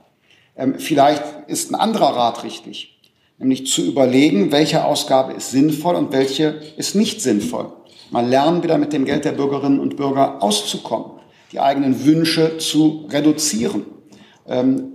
Ähm, 0.57 0.77
vielleicht 0.79 1.23
ist 1.47 1.71
ein 1.71 1.75
anderer 1.75 2.17
Rat 2.17 2.43
richtig, 2.43 2.99
nämlich 3.39 3.67
zu 3.67 3.83
überlegen, 3.83 4.51
welche 4.51 4.85
Ausgabe 4.85 5.35
ist 5.35 5.51
sinnvoll 5.51 5.95
und 5.95 6.13
welche 6.13 6.61
ist 6.77 6.95
nicht 6.95 7.21
sinnvoll 7.21 7.73
mal 8.11 8.27
lernen, 8.27 8.63
wieder 8.63 8.79
mit 8.79 8.93
dem 8.93 9.05
Geld 9.05 9.25
der 9.25 9.33
Bürgerinnen 9.33 9.81
und 9.81 9.97
Bürger 9.97 10.43
auszukommen, 10.43 11.13
die 11.53 11.61
eigenen 11.61 12.05
Wünsche 12.05 12.59
zu 12.59 13.07
reduzieren. 13.11 13.87
Ähm, 14.47 14.93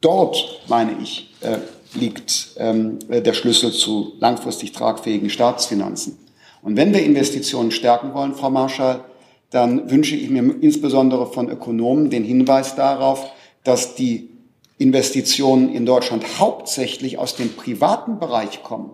dort, 0.00 0.62
meine 0.68 0.96
ich, 1.02 1.34
äh, 1.40 1.58
liegt 1.94 2.50
ähm, 2.58 2.98
der 3.08 3.32
Schlüssel 3.32 3.72
zu 3.72 4.14
langfristig 4.18 4.72
tragfähigen 4.72 5.30
Staatsfinanzen. 5.30 6.18
Und 6.62 6.76
wenn 6.76 6.92
wir 6.92 7.02
Investitionen 7.02 7.70
stärken 7.70 8.12
wollen, 8.12 8.34
Frau 8.34 8.50
Marschall, 8.50 9.04
dann 9.50 9.90
wünsche 9.90 10.16
ich 10.16 10.28
mir 10.28 10.42
insbesondere 10.60 11.26
von 11.26 11.48
Ökonomen 11.48 12.10
den 12.10 12.24
Hinweis 12.24 12.74
darauf, 12.74 13.24
dass 13.64 13.94
die 13.94 14.30
Investitionen 14.78 15.72
in 15.72 15.86
Deutschland 15.86 16.38
hauptsächlich 16.38 17.18
aus 17.18 17.36
dem 17.36 17.54
privaten 17.54 18.18
Bereich 18.18 18.62
kommen 18.62 18.90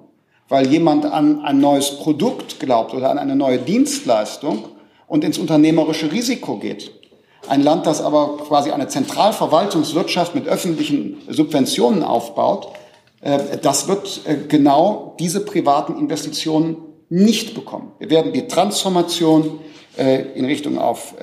weil 0.48 0.66
jemand 0.68 1.06
an 1.06 1.42
ein 1.44 1.58
neues 1.58 1.98
Produkt 1.98 2.60
glaubt 2.60 2.94
oder 2.94 3.10
an 3.10 3.18
eine 3.18 3.36
neue 3.36 3.58
Dienstleistung 3.58 4.64
und 5.06 5.24
ins 5.24 5.38
unternehmerische 5.38 6.12
Risiko 6.12 6.58
geht. 6.58 6.92
Ein 7.48 7.62
Land, 7.62 7.86
das 7.86 8.00
aber 8.00 8.36
quasi 8.38 8.70
eine 8.70 8.88
Zentralverwaltungswirtschaft 8.88 10.34
mit 10.34 10.46
öffentlichen 10.46 11.22
Subventionen 11.28 12.02
aufbaut, 12.04 12.68
äh, 13.22 13.58
das 13.60 13.88
wird 13.88 14.20
äh, 14.24 14.36
genau 14.48 15.16
diese 15.18 15.44
privaten 15.44 15.96
Investitionen 15.98 16.76
nicht 17.08 17.54
bekommen. 17.54 17.92
Wir 17.98 18.10
werden 18.10 18.32
die 18.32 18.46
Transformation 18.46 19.60
äh, 19.96 20.22
in 20.34 20.44
Richtung 20.44 20.78
auf 20.78 21.14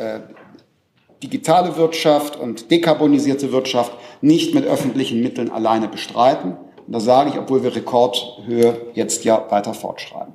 digitale 1.21 1.75
Wirtschaft 1.75 2.37
und 2.37 2.71
dekarbonisierte 2.71 3.51
Wirtschaft 3.51 3.91
nicht 4.21 4.55
mit 4.55 4.65
öffentlichen 4.65 5.21
Mitteln 5.21 5.51
alleine 5.51 5.89
bestreiten. 5.89 6.55
Und 6.89 6.93
das 6.93 7.03
sage 7.03 7.29
ich, 7.29 7.37
obwohl 7.37 7.61
wir 7.61 7.75
Rekordhöhe 7.75 8.81
jetzt 8.95 9.23
ja 9.23 9.45
weiter 9.51 9.75
fortschreiben. 9.75 10.33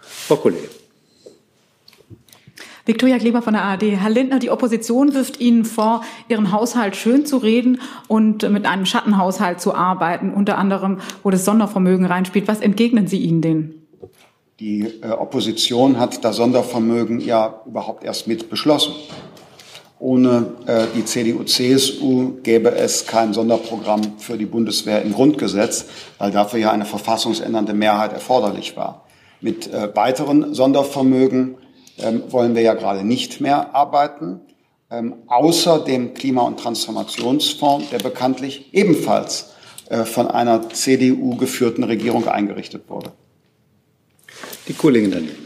Frau 0.00 0.36
Kollegin. 0.36 0.70
Viktoria 2.86 3.18
Kleber 3.18 3.42
von 3.42 3.52
der 3.52 3.64
ARD. 3.64 3.82
Herr 3.82 4.08
Lindner, 4.08 4.38
die 4.38 4.48
Opposition 4.48 5.12
wirft 5.12 5.42
Ihnen 5.42 5.66
vor, 5.66 6.00
Ihren 6.28 6.52
Haushalt 6.52 6.96
schön 6.96 7.26
zu 7.26 7.36
reden 7.36 7.82
und 8.08 8.50
mit 8.50 8.64
einem 8.64 8.86
Schattenhaushalt 8.86 9.60
zu 9.60 9.74
arbeiten, 9.74 10.32
unter 10.32 10.56
anderem, 10.56 11.00
wo 11.22 11.28
das 11.28 11.44
Sondervermögen 11.44 12.06
reinspielt. 12.06 12.48
Was 12.48 12.62
entgegnen 12.62 13.06
Sie 13.06 13.18
ihnen 13.18 13.42
denn? 13.42 13.74
Die 14.58 14.86
äh, 15.02 15.10
Opposition 15.10 15.98
hat 15.98 16.24
das 16.24 16.36
Sondervermögen 16.36 17.20
ja 17.20 17.60
überhaupt 17.66 18.04
erst 18.04 18.26
mit 18.26 18.48
beschlossen. 18.48 18.94
Ohne 20.04 20.52
äh, 20.66 20.84
die 20.94 21.06
CDU-CSU 21.06 22.42
gäbe 22.42 22.74
es 22.74 23.06
kein 23.06 23.32
Sonderprogramm 23.32 24.18
für 24.18 24.36
die 24.36 24.44
Bundeswehr 24.44 25.00
im 25.00 25.14
Grundgesetz, 25.14 25.86
weil 26.18 26.30
dafür 26.30 26.60
ja 26.60 26.72
eine 26.72 26.84
verfassungsändernde 26.84 27.72
Mehrheit 27.72 28.12
erforderlich 28.12 28.76
war. 28.76 29.06
Mit 29.40 29.72
äh, 29.72 29.96
weiteren 29.96 30.52
Sondervermögen 30.52 31.54
ähm, 31.96 32.22
wollen 32.28 32.54
wir 32.54 32.60
ja 32.60 32.74
gerade 32.74 33.02
nicht 33.02 33.40
mehr 33.40 33.74
arbeiten. 33.74 34.42
ähm, 34.90 35.14
außer 35.26 35.78
dem 35.78 36.12
Klima- 36.12 36.42
und 36.42 36.60
Transformationsfonds, 36.60 37.88
der 37.88 37.98
bekanntlich 37.98 38.74
ebenfalls 38.74 39.54
äh, 39.88 40.04
von 40.04 40.28
einer 40.28 40.68
CDU 40.68 41.36
geführten 41.36 41.82
Regierung 41.82 42.28
eingerichtet 42.28 42.90
wurde. 42.90 43.12
Die 44.68 44.74
Kollegin 44.74 45.10
dann. 45.12 45.43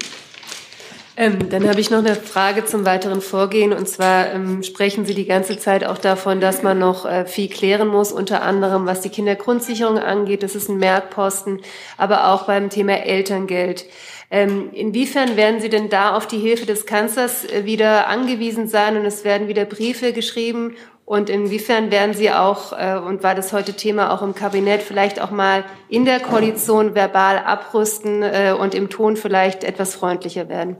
Ähm, 1.20 1.48
dann 1.50 1.68
habe 1.68 1.80
ich 1.80 1.90
noch 1.90 1.98
eine 1.98 2.14
Frage 2.14 2.64
zum 2.64 2.86
weiteren 2.86 3.20
Vorgehen. 3.20 3.72
Und 3.72 3.88
zwar 3.88 4.32
ähm, 4.32 4.62
sprechen 4.62 5.04
Sie 5.04 5.14
die 5.14 5.26
ganze 5.26 5.58
Zeit 5.58 5.84
auch 5.84 5.98
davon, 5.98 6.40
dass 6.40 6.62
man 6.62 6.78
noch 6.78 7.04
äh, 7.06 7.26
viel 7.26 7.48
klären 7.48 7.88
muss, 7.88 8.12
unter 8.12 8.42
anderem 8.42 8.86
was 8.86 9.00
die 9.00 9.08
Kindergrundsicherung 9.08 9.98
angeht. 9.98 10.44
Das 10.44 10.54
ist 10.54 10.68
ein 10.68 10.78
Merkposten, 10.78 11.60
aber 11.96 12.28
auch 12.28 12.44
beim 12.44 12.70
Thema 12.70 13.04
Elterngeld. 13.04 13.86
Ähm, 14.30 14.70
inwiefern 14.72 15.36
werden 15.36 15.60
Sie 15.60 15.70
denn 15.70 15.88
da 15.88 16.16
auf 16.16 16.28
die 16.28 16.38
Hilfe 16.38 16.66
des 16.66 16.86
Kanzlers 16.86 17.44
äh, 17.46 17.64
wieder 17.64 18.06
angewiesen 18.06 18.68
sein 18.68 18.96
und 18.96 19.04
es 19.04 19.24
werden 19.24 19.48
wieder 19.48 19.64
Briefe 19.64 20.12
geschrieben? 20.12 20.76
Und 21.04 21.30
inwiefern 21.30 21.90
werden 21.90 22.14
Sie 22.14 22.30
auch, 22.30 22.78
äh, 22.78 22.96
und 22.96 23.24
war 23.24 23.34
das 23.34 23.52
heute 23.52 23.72
Thema 23.72 24.12
auch 24.12 24.22
im 24.22 24.36
Kabinett, 24.36 24.82
vielleicht 24.82 25.20
auch 25.20 25.32
mal 25.32 25.64
in 25.88 26.04
der 26.04 26.20
Koalition 26.20 26.94
verbal 26.94 27.38
abrüsten 27.38 28.22
äh, 28.22 28.54
und 28.56 28.72
im 28.76 28.88
Ton 28.88 29.16
vielleicht 29.16 29.64
etwas 29.64 29.96
freundlicher 29.96 30.48
werden? 30.48 30.76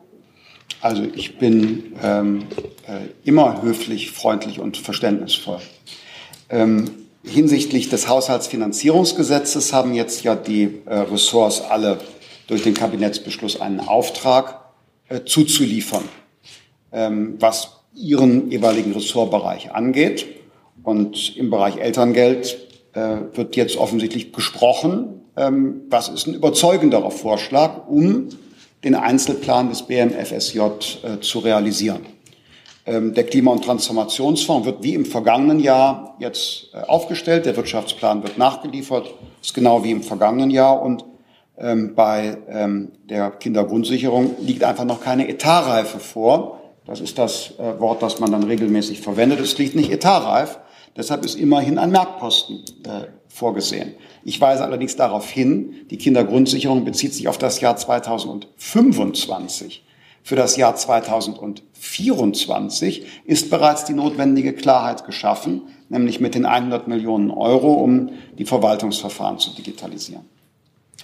Also 0.81 1.03
ich 1.15 1.39
bin 1.39 1.95
ähm, 2.03 2.47
äh, 2.87 3.09
immer 3.25 3.63
höflich, 3.63 4.13
freundlich 4.13 4.61
und 4.61 4.77
verständnisvoll. 4.77 5.59
Ähm, 6.51 6.91
hinsichtlich 7.25 7.89
des 7.89 8.09
Haushaltsfinanzierungsgesetzes 8.09 9.73
haben 9.73 9.95
jetzt 9.95 10.23
ja 10.23 10.37
die 10.37 10.81
äh, 10.87 10.95
Ressorts 10.95 11.61
alle 11.61 11.99
durch 12.47 12.63
den 12.63 12.75
Kabinettsbeschluss 12.75 13.61
einen 13.61 13.81
Auftrag 13.81 14.61
äh, 15.09 15.25
zuzuliefern, 15.25 16.05
ähm, 16.93 17.37
was 17.41 17.81
ihren 17.95 18.51
jeweiligen 18.51 18.93
Ressortbereich 18.93 19.73
angeht. 19.73 20.27
Und 20.85 21.37
im 21.37 21.51
Bereich 21.51 21.77
Elterngeld 21.79 22.57
äh, 22.93 23.17
wird 23.35 23.57
jetzt 23.57 23.77
offensichtlich 23.77 24.33
gesprochen. 24.33 25.23
Ähm, 25.37 25.83
was 25.91 26.09
ist 26.09 26.29
ein 26.29 26.35
überzeugenderer 26.35 27.11
Vorschlag, 27.11 27.89
um 27.89 28.29
den 28.85 28.95
Einzelplan 28.95 29.69
des 29.69 29.83
BMFSJ 29.83 30.59
äh, 30.59 31.21
zu 31.21 31.41
realisieren. 31.41 32.07
Ähm, 32.87 33.13
der 33.13 33.25
Klima- 33.25 33.53
und 33.53 33.65
Transformationsfonds 33.65 34.67
wird 34.67 34.83
wie 34.83 34.95
im 34.95 35.05
vergangenen 35.05 35.61
Jahr 35.61 36.17
jetzt 36.21 36.71
äh, 36.73 36.79
aufgestellt. 36.79 37.45
Der 37.45 37.57
Wirtschaftsplan 37.57 38.23
wird 38.23 38.39
nachgeliefert. 38.39 39.13
ist 39.43 39.53
genau 39.53 39.85
wie 39.85 39.91
im 39.91 40.03
vergangenen 40.03 40.51
Jahr. 40.51 40.81
Und 40.81 41.05
ähm, 41.59 41.95
bei 41.95 42.39
ähm, 42.49 42.93
der 43.05 43.31
Kindergrundsicherung 43.33 44.37
liegt 44.41 44.65
einfach 44.65 44.85
noch 44.85 45.03
keine 45.03 45.29
Etatreife 45.29 45.99
vor. 45.99 46.61
Das 46.87 47.01
ist 47.01 47.19
das 47.19 47.53
äh, 47.59 47.79
Wort, 47.79 48.03
das 48.03 48.21
man 48.21 48.33
dann 48.33 48.45
regelmäßig 48.45 49.03
verwendet. 49.03 49.41
Es 49.41 49.59
liegt 49.59 49.75
nicht 49.75 49.91
etatreif. 49.91 50.59
Deshalb 50.99 51.25
ist 51.25 51.37
immerhin 51.37 51.79
ein 51.79 51.93
Merkposten 51.93 52.65
äh, 52.83 53.07
vorgesehen. 53.29 53.95
Ich 54.25 54.41
weise 54.41 54.65
allerdings 54.65 54.97
darauf 54.97 55.31
hin, 55.31 55.87
die 55.91 55.97
Kindergrundsicherung 55.97 56.85
bezieht 56.85 57.15
sich 57.15 57.29
auf 57.29 57.39
das 57.39 57.61
Jahr 57.61 57.77
2025. 57.77 59.85
Für 60.25 60.35
das 60.35 60.57
Jahr 60.57 60.75
2024 60.75 63.07
ist 63.25 63.49
bereits 63.49 63.85
die 63.85 63.95
notwendige 63.95 64.55
Klarheit 64.55 65.07
geschaffen, 65.07 65.63
nämlich 65.89 66.19
mit 66.19 66.35
den 66.35 66.45
100 66.45 66.89
Millionen 66.89 67.31
Euro, 67.31 67.75
um 67.75 68.11
die 68.37 68.45
Verwaltungsverfahren 68.45 69.39
zu 69.39 69.55
digitalisieren. 69.55 70.25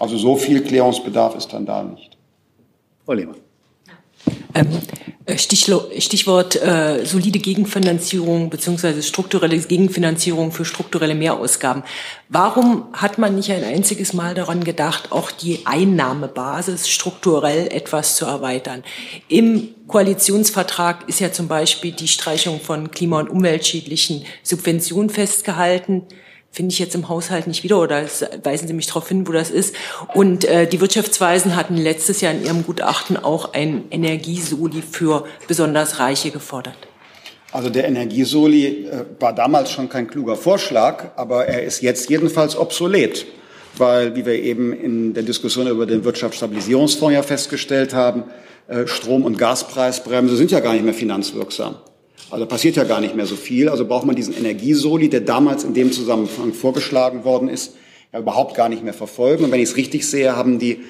Also 0.00 0.18
so 0.18 0.34
viel 0.34 0.62
Klärungsbedarf 0.62 1.36
ist 1.36 1.52
dann 1.52 1.66
da 1.66 1.84
nicht. 1.84 2.18
Frau 3.04 3.12
Lehmann. 3.12 3.43
Ähm, 4.54 4.68
äh, 5.26 5.38
Stichwort 5.38 6.56
äh, 6.56 7.04
solide 7.06 7.38
Gegenfinanzierung 7.38 8.50
beziehungsweise 8.50 9.02
strukturelle 9.02 9.58
Gegenfinanzierung 9.58 10.52
für 10.52 10.66
strukturelle 10.66 11.14
Mehrausgaben. 11.14 11.82
Warum 12.28 12.84
hat 12.92 13.16
man 13.16 13.34
nicht 13.34 13.50
ein 13.50 13.64
einziges 13.64 14.12
Mal 14.12 14.34
daran 14.34 14.64
gedacht, 14.64 15.12
auch 15.12 15.30
die 15.30 15.60
Einnahmebasis 15.64 16.88
strukturell 16.88 17.68
etwas 17.68 18.16
zu 18.16 18.26
erweitern? 18.26 18.84
Im 19.28 19.70
Koalitionsvertrag 19.88 21.08
ist 21.08 21.20
ja 21.20 21.32
zum 21.32 21.48
Beispiel 21.48 21.92
die 21.92 22.08
Streichung 22.08 22.60
von 22.60 22.90
klima- 22.90 23.20
und 23.20 23.30
umweltschädlichen 23.30 24.24
Subventionen 24.42 25.08
festgehalten 25.08 26.02
finde 26.54 26.72
ich 26.72 26.78
jetzt 26.78 26.94
im 26.94 27.08
Haushalt 27.08 27.48
nicht 27.48 27.64
wieder 27.64 27.80
oder 27.80 28.04
weisen 28.44 28.68
Sie 28.68 28.74
mich 28.74 28.86
darauf 28.86 29.08
hin, 29.08 29.26
wo 29.26 29.32
das 29.32 29.50
ist. 29.50 29.74
Und 30.14 30.44
äh, 30.44 30.68
die 30.68 30.80
Wirtschaftsweisen 30.80 31.56
hatten 31.56 31.76
letztes 31.76 32.20
Jahr 32.20 32.32
in 32.32 32.44
ihrem 32.44 32.64
Gutachten 32.64 33.16
auch 33.16 33.54
ein 33.54 33.84
Energiesoli 33.90 34.80
für 34.80 35.24
besonders 35.48 35.98
Reiche 35.98 36.30
gefordert. 36.30 36.76
Also 37.50 37.70
der 37.70 37.88
Energiesoli 37.88 38.86
äh, 38.86 39.04
war 39.18 39.34
damals 39.34 39.72
schon 39.72 39.88
kein 39.88 40.06
kluger 40.06 40.36
Vorschlag, 40.36 41.10
aber 41.16 41.46
er 41.46 41.64
ist 41.64 41.82
jetzt 41.82 42.08
jedenfalls 42.08 42.56
obsolet, 42.56 43.26
weil, 43.76 44.14
wie 44.14 44.24
wir 44.24 44.34
eben 44.34 44.72
in 44.72 45.12
der 45.12 45.24
Diskussion 45.24 45.66
über 45.66 45.86
den 45.86 46.04
Wirtschaftsstabilisierungsfonds 46.04 47.14
ja 47.14 47.22
festgestellt 47.24 47.94
haben, 47.94 48.24
äh, 48.68 48.86
Strom- 48.86 49.24
und 49.24 49.38
Gaspreisbremse 49.38 50.36
sind 50.36 50.52
ja 50.52 50.60
gar 50.60 50.72
nicht 50.72 50.84
mehr 50.84 50.94
finanzwirksam. 50.94 51.76
Also 52.30 52.46
passiert 52.46 52.76
ja 52.76 52.84
gar 52.84 53.00
nicht 53.00 53.14
mehr 53.14 53.26
so 53.26 53.36
viel. 53.36 53.68
Also 53.68 53.86
braucht 53.86 54.06
man 54.06 54.16
diesen 54.16 54.34
Energiesoli, 54.34 55.08
der 55.08 55.20
damals 55.20 55.64
in 55.64 55.74
dem 55.74 55.92
Zusammenhang 55.92 56.52
vorgeschlagen 56.52 57.24
worden 57.24 57.48
ist, 57.48 57.74
ja 58.12 58.20
überhaupt 58.20 58.54
gar 58.54 58.68
nicht 58.68 58.82
mehr 58.82 58.94
verfolgen. 58.94 59.44
Und 59.44 59.52
wenn 59.52 59.60
ich 59.60 59.70
es 59.70 59.76
richtig 59.76 60.08
sehe, 60.08 60.34
haben 60.36 60.58
die, 60.58 60.80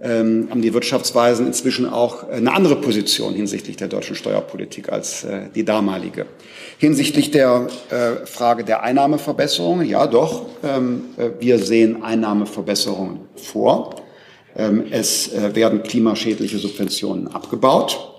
ähm, 0.00 0.48
haben 0.50 0.62
die 0.62 0.74
Wirtschaftsweisen 0.74 1.46
inzwischen 1.46 1.88
auch 1.88 2.28
eine 2.28 2.52
andere 2.52 2.76
Position 2.76 3.34
hinsichtlich 3.34 3.76
der 3.76 3.88
deutschen 3.88 4.14
Steuerpolitik 4.14 4.92
als 4.92 5.24
äh, 5.24 5.48
die 5.54 5.64
damalige. 5.64 6.26
Hinsichtlich 6.78 7.30
der 7.30 7.68
äh, 7.90 8.26
Frage 8.26 8.62
der 8.62 8.82
Einnahmeverbesserungen, 8.82 9.88
ja 9.88 10.06
doch, 10.06 10.46
ähm, 10.62 11.02
äh, 11.16 11.30
wir 11.40 11.58
sehen 11.58 12.02
Einnahmeverbesserungen 12.02 13.20
vor. 13.36 13.96
Ähm, 14.54 14.84
es 14.90 15.32
äh, 15.32 15.54
werden 15.54 15.82
klimaschädliche 15.82 16.58
Subventionen 16.58 17.28
abgebaut. 17.28 18.15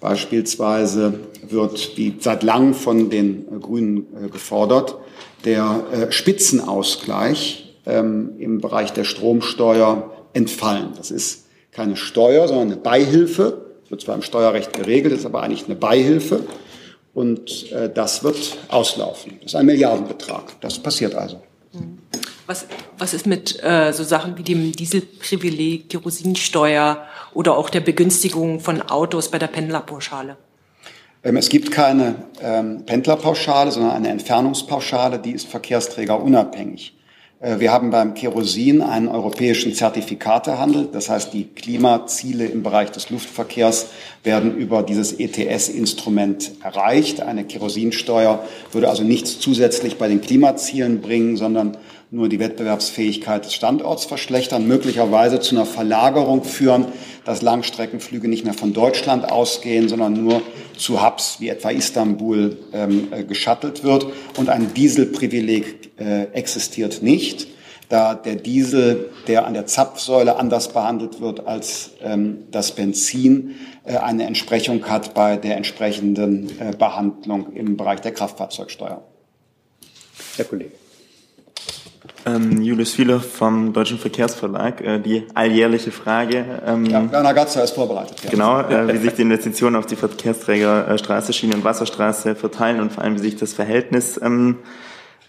Beispielsweise 0.00 1.14
wird, 1.48 1.96
wie 1.96 2.16
seit 2.20 2.42
langem 2.42 2.74
von 2.74 3.10
den 3.10 3.46
äh, 3.48 3.58
Grünen 3.58 4.06
äh, 4.24 4.28
gefordert, 4.28 4.96
der 5.44 5.84
äh, 5.92 6.12
Spitzenausgleich 6.12 7.74
ähm, 7.86 8.34
im 8.38 8.60
Bereich 8.60 8.92
der 8.92 9.04
Stromsteuer 9.04 10.10
entfallen. 10.34 10.90
Das 10.96 11.10
ist 11.10 11.46
keine 11.72 11.96
Steuer, 11.96 12.46
sondern 12.48 12.68
eine 12.68 12.76
Beihilfe. 12.76 13.66
Das 13.82 13.90
wird 13.90 14.00
zwar 14.02 14.14
im 14.14 14.22
Steuerrecht 14.22 14.72
geregelt, 14.72 15.14
ist 15.14 15.26
aber 15.26 15.42
eigentlich 15.42 15.66
eine 15.66 15.76
Beihilfe. 15.76 16.40
Und 17.14 17.72
das 17.94 18.22
wird 18.22 18.58
auslaufen. 18.68 19.38
Das 19.40 19.52
ist 19.52 19.56
ein 19.56 19.66
Milliardenbetrag. 19.66 20.60
Das 20.60 20.78
passiert 20.78 21.16
also. 21.16 21.40
Was, 22.48 22.64
was 22.96 23.12
ist 23.12 23.26
mit 23.26 23.62
äh, 23.62 23.92
so 23.92 24.04
Sachen 24.04 24.38
wie 24.38 24.42
dem 24.42 24.72
Dieselprivileg, 24.72 25.90
Kerosinsteuer 25.90 27.04
oder 27.34 27.54
auch 27.58 27.68
der 27.68 27.80
Begünstigung 27.80 28.60
von 28.60 28.80
Autos 28.80 29.30
bei 29.30 29.38
der 29.38 29.48
Pendlerpauschale? 29.48 30.38
Ähm, 31.22 31.36
es 31.36 31.50
gibt 31.50 31.70
keine 31.70 32.14
ähm, 32.42 32.86
Pendlerpauschale, 32.86 33.70
sondern 33.70 33.90
eine 33.90 34.08
Entfernungspauschale, 34.08 35.18
die 35.18 35.32
ist 35.32 35.46
verkehrsträgerunabhängig. 35.46 36.94
Äh, 37.40 37.60
wir 37.60 37.70
haben 37.70 37.90
beim 37.90 38.14
Kerosin 38.14 38.80
einen 38.80 39.08
europäischen 39.08 39.74
Zertifikatehandel. 39.74 40.88
Das 40.90 41.08
heißt, 41.08 41.34
die 41.34 41.44
Klimaziele 41.44 42.46
im 42.46 42.62
Bereich 42.62 42.90
des 42.90 43.10
Luftverkehrs 43.10 43.88
werden 44.24 44.56
über 44.56 44.82
dieses 44.82 45.12
ETS-Instrument 45.12 46.52
erreicht. 46.62 47.20
Eine 47.20 47.44
Kerosinsteuer 47.44 48.42
würde 48.72 48.88
also 48.88 49.04
nichts 49.04 49.38
zusätzlich 49.38 49.98
bei 49.98 50.08
den 50.08 50.22
Klimazielen 50.22 51.02
bringen, 51.02 51.36
sondern 51.36 51.76
nur 52.10 52.28
die 52.28 52.38
Wettbewerbsfähigkeit 52.38 53.44
des 53.44 53.54
Standorts 53.54 54.06
verschlechtern, 54.06 54.66
möglicherweise 54.66 55.40
zu 55.40 55.54
einer 55.54 55.66
Verlagerung 55.66 56.42
führen, 56.42 56.86
dass 57.24 57.42
Langstreckenflüge 57.42 58.28
nicht 58.28 58.44
mehr 58.44 58.54
von 58.54 58.72
Deutschland 58.72 59.30
ausgehen, 59.30 59.88
sondern 59.88 60.14
nur 60.14 60.40
zu 60.76 61.04
Hubs 61.04 61.36
wie 61.40 61.50
etwa 61.50 61.70
Istanbul 61.70 62.56
ähm, 62.72 63.08
äh, 63.10 63.24
geschattelt 63.24 63.84
wird. 63.84 64.06
Und 64.38 64.48
ein 64.48 64.72
Dieselprivileg 64.72 65.90
äh, 65.98 66.24
existiert 66.32 67.02
nicht, 67.02 67.48
da 67.90 68.14
der 68.14 68.36
Diesel, 68.36 69.10
der 69.26 69.46
an 69.46 69.54
der 69.54 69.66
Zapfsäule 69.66 70.36
anders 70.36 70.72
behandelt 70.72 71.20
wird 71.20 71.46
als 71.46 71.90
ähm, 72.02 72.44
das 72.50 72.72
Benzin, 72.72 73.56
äh, 73.84 73.96
eine 73.96 74.24
Entsprechung 74.24 74.84
hat 74.86 75.12
bei 75.12 75.36
der 75.36 75.56
entsprechenden 75.56 76.58
äh, 76.58 76.74
Behandlung 76.76 77.52
im 77.54 77.76
Bereich 77.76 78.00
der 78.00 78.12
Kraftfahrzeugsteuer. 78.12 79.02
Herr 80.36 80.44
Kollege. 80.44 80.87
Ähm, 82.34 82.62
Julius 82.62 82.92
Fiele 82.92 83.20
vom 83.20 83.72
Deutschen 83.72 83.98
Verkehrsverlag. 83.98 84.80
Äh, 84.80 84.98
die 85.00 85.24
alljährliche 85.34 85.90
Frage. 85.90 86.44
Ähm, 86.66 86.86
ja, 86.86 87.10
Werner 87.10 87.34
Gatzer 87.34 87.64
ist 87.64 87.74
vorbereitet. 87.74 88.22
Ja. 88.24 88.30
Genau, 88.30 88.60
äh, 88.60 88.92
wie 88.92 88.98
sich 88.98 89.14
die 89.14 89.22
Investitionen 89.22 89.76
auf 89.76 89.86
die 89.86 89.96
Verkehrsträger 89.96 90.88
äh, 90.88 90.98
Straße, 90.98 91.32
Schiene 91.32 91.54
und 91.54 91.64
Wasserstraße 91.64 92.34
verteilen 92.34 92.80
und 92.80 92.92
vor 92.92 93.04
allem, 93.04 93.14
wie 93.14 93.20
sich 93.20 93.36
das 93.36 93.52
Verhältnis 93.52 94.20
ähm, 94.22 94.56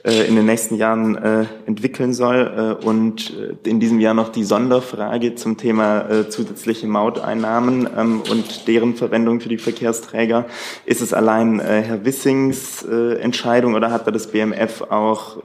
äh, 0.04 0.28
in 0.28 0.36
den 0.36 0.45
nächsten 0.45 0.76
Jahren 0.76 1.16
äh, 1.18 1.45
entwickeln 1.66 2.14
soll. 2.14 2.78
Äh, 2.82 2.86
und 2.86 3.34
äh, 3.38 3.70
in 3.70 3.80
diesem 3.80 4.00
Jahr 4.00 4.14
noch 4.14 4.30
die 4.30 4.45
Sonderfrage 4.45 5.36
zum 5.36 5.58
Thema 5.58 6.10
äh, 6.10 6.30
zusätzliche 6.30 6.88
Mauteinnahmen 6.88 7.88
ähm, 7.97 8.22
und 8.30 8.68
deren 8.68 8.95
Verwendung 8.95 9.41
für 9.41 9.50
die 9.50 9.58
Verkehrsträger. 9.58 10.45
Ist 10.86 11.02
es 11.02 11.14
allein 11.14 11.60
äh, 11.60 11.82
Herr 11.82 12.06
Wissings 12.06 12.84
Entscheidung 12.84 13.76
oder 13.76 13.91
hat 13.91 14.08
da 14.08 14.12
das 14.12 14.28
BMF 14.28 14.84
auch 14.89 15.38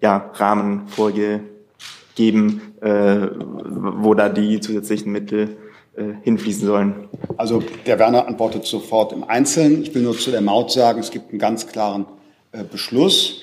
ja, 0.00 0.30
Rahmen 0.34 0.88
vorgegeben, 0.88 2.74
äh, 2.80 3.28
wo 3.38 4.14
da 4.14 4.28
die 4.28 4.60
zusätzlichen 4.60 5.12
Mittel 5.12 5.56
äh, 5.96 6.14
hinfließen 6.22 6.66
sollen? 6.66 7.08
Also 7.36 7.62
der 7.86 7.98
Werner 7.98 8.26
antwortet 8.26 8.66
sofort 8.66 9.12
im 9.12 9.24
Einzelnen. 9.24 9.82
Ich 9.82 9.94
will 9.94 10.02
nur 10.02 10.18
zu 10.18 10.30
der 10.30 10.42
Maut 10.42 10.70
sagen, 10.70 11.00
es 11.00 11.10
gibt 11.10 11.30
einen 11.30 11.38
ganz 11.38 11.66
klaren 11.66 12.06
äh, 12.52 12.64
Beschluss. 12.64 13.42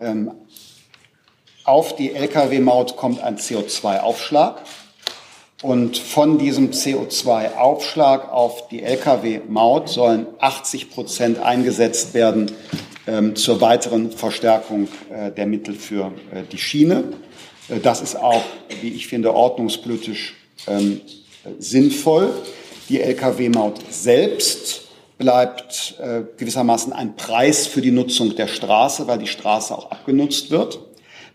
Ähm, 0.00 0.32
auf 1.64 1.96
die 1.96 2.12
Lkw-Maut 2.12 2.96
kommt 2.96 3.22
ein 3.22 3.38
CO2-Aufschlag. 3.38 4.60
Und 5.62 5.96
von 5.96 6.36
diesem 6.36 6.72
CO2-Aufschlag 6.72 8.30
auf 8.30 8.68
die 8.68 8.82
Lkw-Maut 8.82 9.88
sollen 9.88 10.26
80 10.38 10.90
Prozent 10.90 11.38
eingesetzt 11.38 12.12
werden 12.12 12.52
zur 13.34 13.60
weiteren 13.60 14.10
Verstärkung 14.10 14.88
äh, 15.12 15.30
der 15.30 15.46
Mittel 15.46 15.74
für 15.74 16.12
äh, 16.32 16.42
die 16.50 16.56
Schiene. 16.56 17.04
Äh, 17.68 17.80
das 17.80 18.00
ist 18.00 18.16
auch, 18.16 18.42
wie 18.80 18.88
ich 18.88 19.08
finde, 19.08 19.34
ordnungspolitisch 19.34 20.34
ähm, 20.66 21.02
sinnvoll. 21.58 22.32
Die 22.88 23.00
Lkw-Maut 23.00 23.80
selbst 23.90 24.82
bleibt 25.16 25.94
gewissermaßen 26.36 26.92
ein 26.92 27.16
Preis 27.16 27.66
für 27.66 27.80
die 27.80 27.92
Nutzung 27.92 28.34
der 28.36 28.46
Straße, 28.48 29.06
weil 29.06 29.18
die 29.18 29.26
Straße 29.26 29.74
auch 29.74 29.90
abgenutzt 29.90 30.50
wird. 30.50 30.80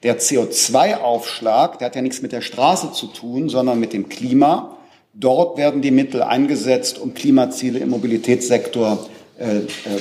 Der 0.04 0.20
CO2-Aufschlag, 0.20 1.80
der 1.80 1.88
hat 1.88 1.96
ja 1.96 2.02
nichts 2.02 2.22
mit 2.22 2.34
der 2.34 2.42
Straße 2.42 2.92
zu 2.92 3.08
tun, 3.08 3.50
sondern 3.50 3.80
mit 3.80 3.94
dem 3.94 4.10
Klima. 4.10 4.78
Dort 5.14 5.58
werden 5.58 5.82
die 5.82 5.92
Mittel 5.92 6.22
eingesetzt, 6.22 7.00
um 7.00 7.14
Klimaziele 7.14 7.80
im 7.80 7.90
Mobilitätssektor 7.90 9.08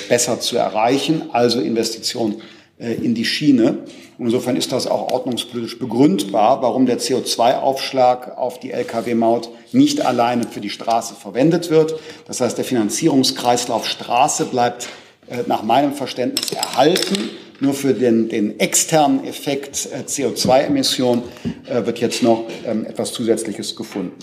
besser 0.09 0.41
zu 0.41 0.57
erreichen, 0.57 1.31
also 1.33 1.61
Investitionen 1.61 2.43
äh, 2.79 2.95
in 2.95 3.15
die 3.15 3.25
Schiene. 3.25 3.79
Insofern 4.21 4.57
ist 4.57 4.71
das 4.71 4.87
auch 4.87 5.11
ordnungspolitisch 5.13 5.79
begründbar, 5.79 6.63
warum 6.63 6.87
der 6.87 6.99
CO2-Aufschlag 6.99 8.37
auf 8.37 8.61
die 8.61 8.71
Lkw-Maut 8.71 9.49
nicht 9.73 10.05
alleine 10.05 10.45
für 10.45 10.61
die 10.61 10.71
Straße 10.71 11.15
verwendet 11.15 11.71
wird. 11.71 11.99
Das 12.27 12.41
heißt, 12.41 12.57
der 12.57 12.65
Finanzierungskreislauf 12.65 13.87
Straße 13.87 14.45
bleibt 14.45 14.89
äh, 15.29 15.39
nach 15.47 15.65
meinem 15.65 15.93
Verständnis 15.93 16.53
erhalten. 16.53 17.31
Nur 17.61 17.75
für 17.75 17.95
den, 17.95 18.29
den 18.29 18.61
externen 18.61 19.25
Effekt 19.25 19.89
äh, 19.93 20.05
CO2-Emission 20.07 21.23
äh, 21.69 21.85
wird 21.85 21.99
jetzt 21.99 22.23
noch 22.23 22.45
ähm, 22.65 22.87
etwas 22.87 23.13
Zusätzliches 23.13 23.75
gefunden. 23.75 24.15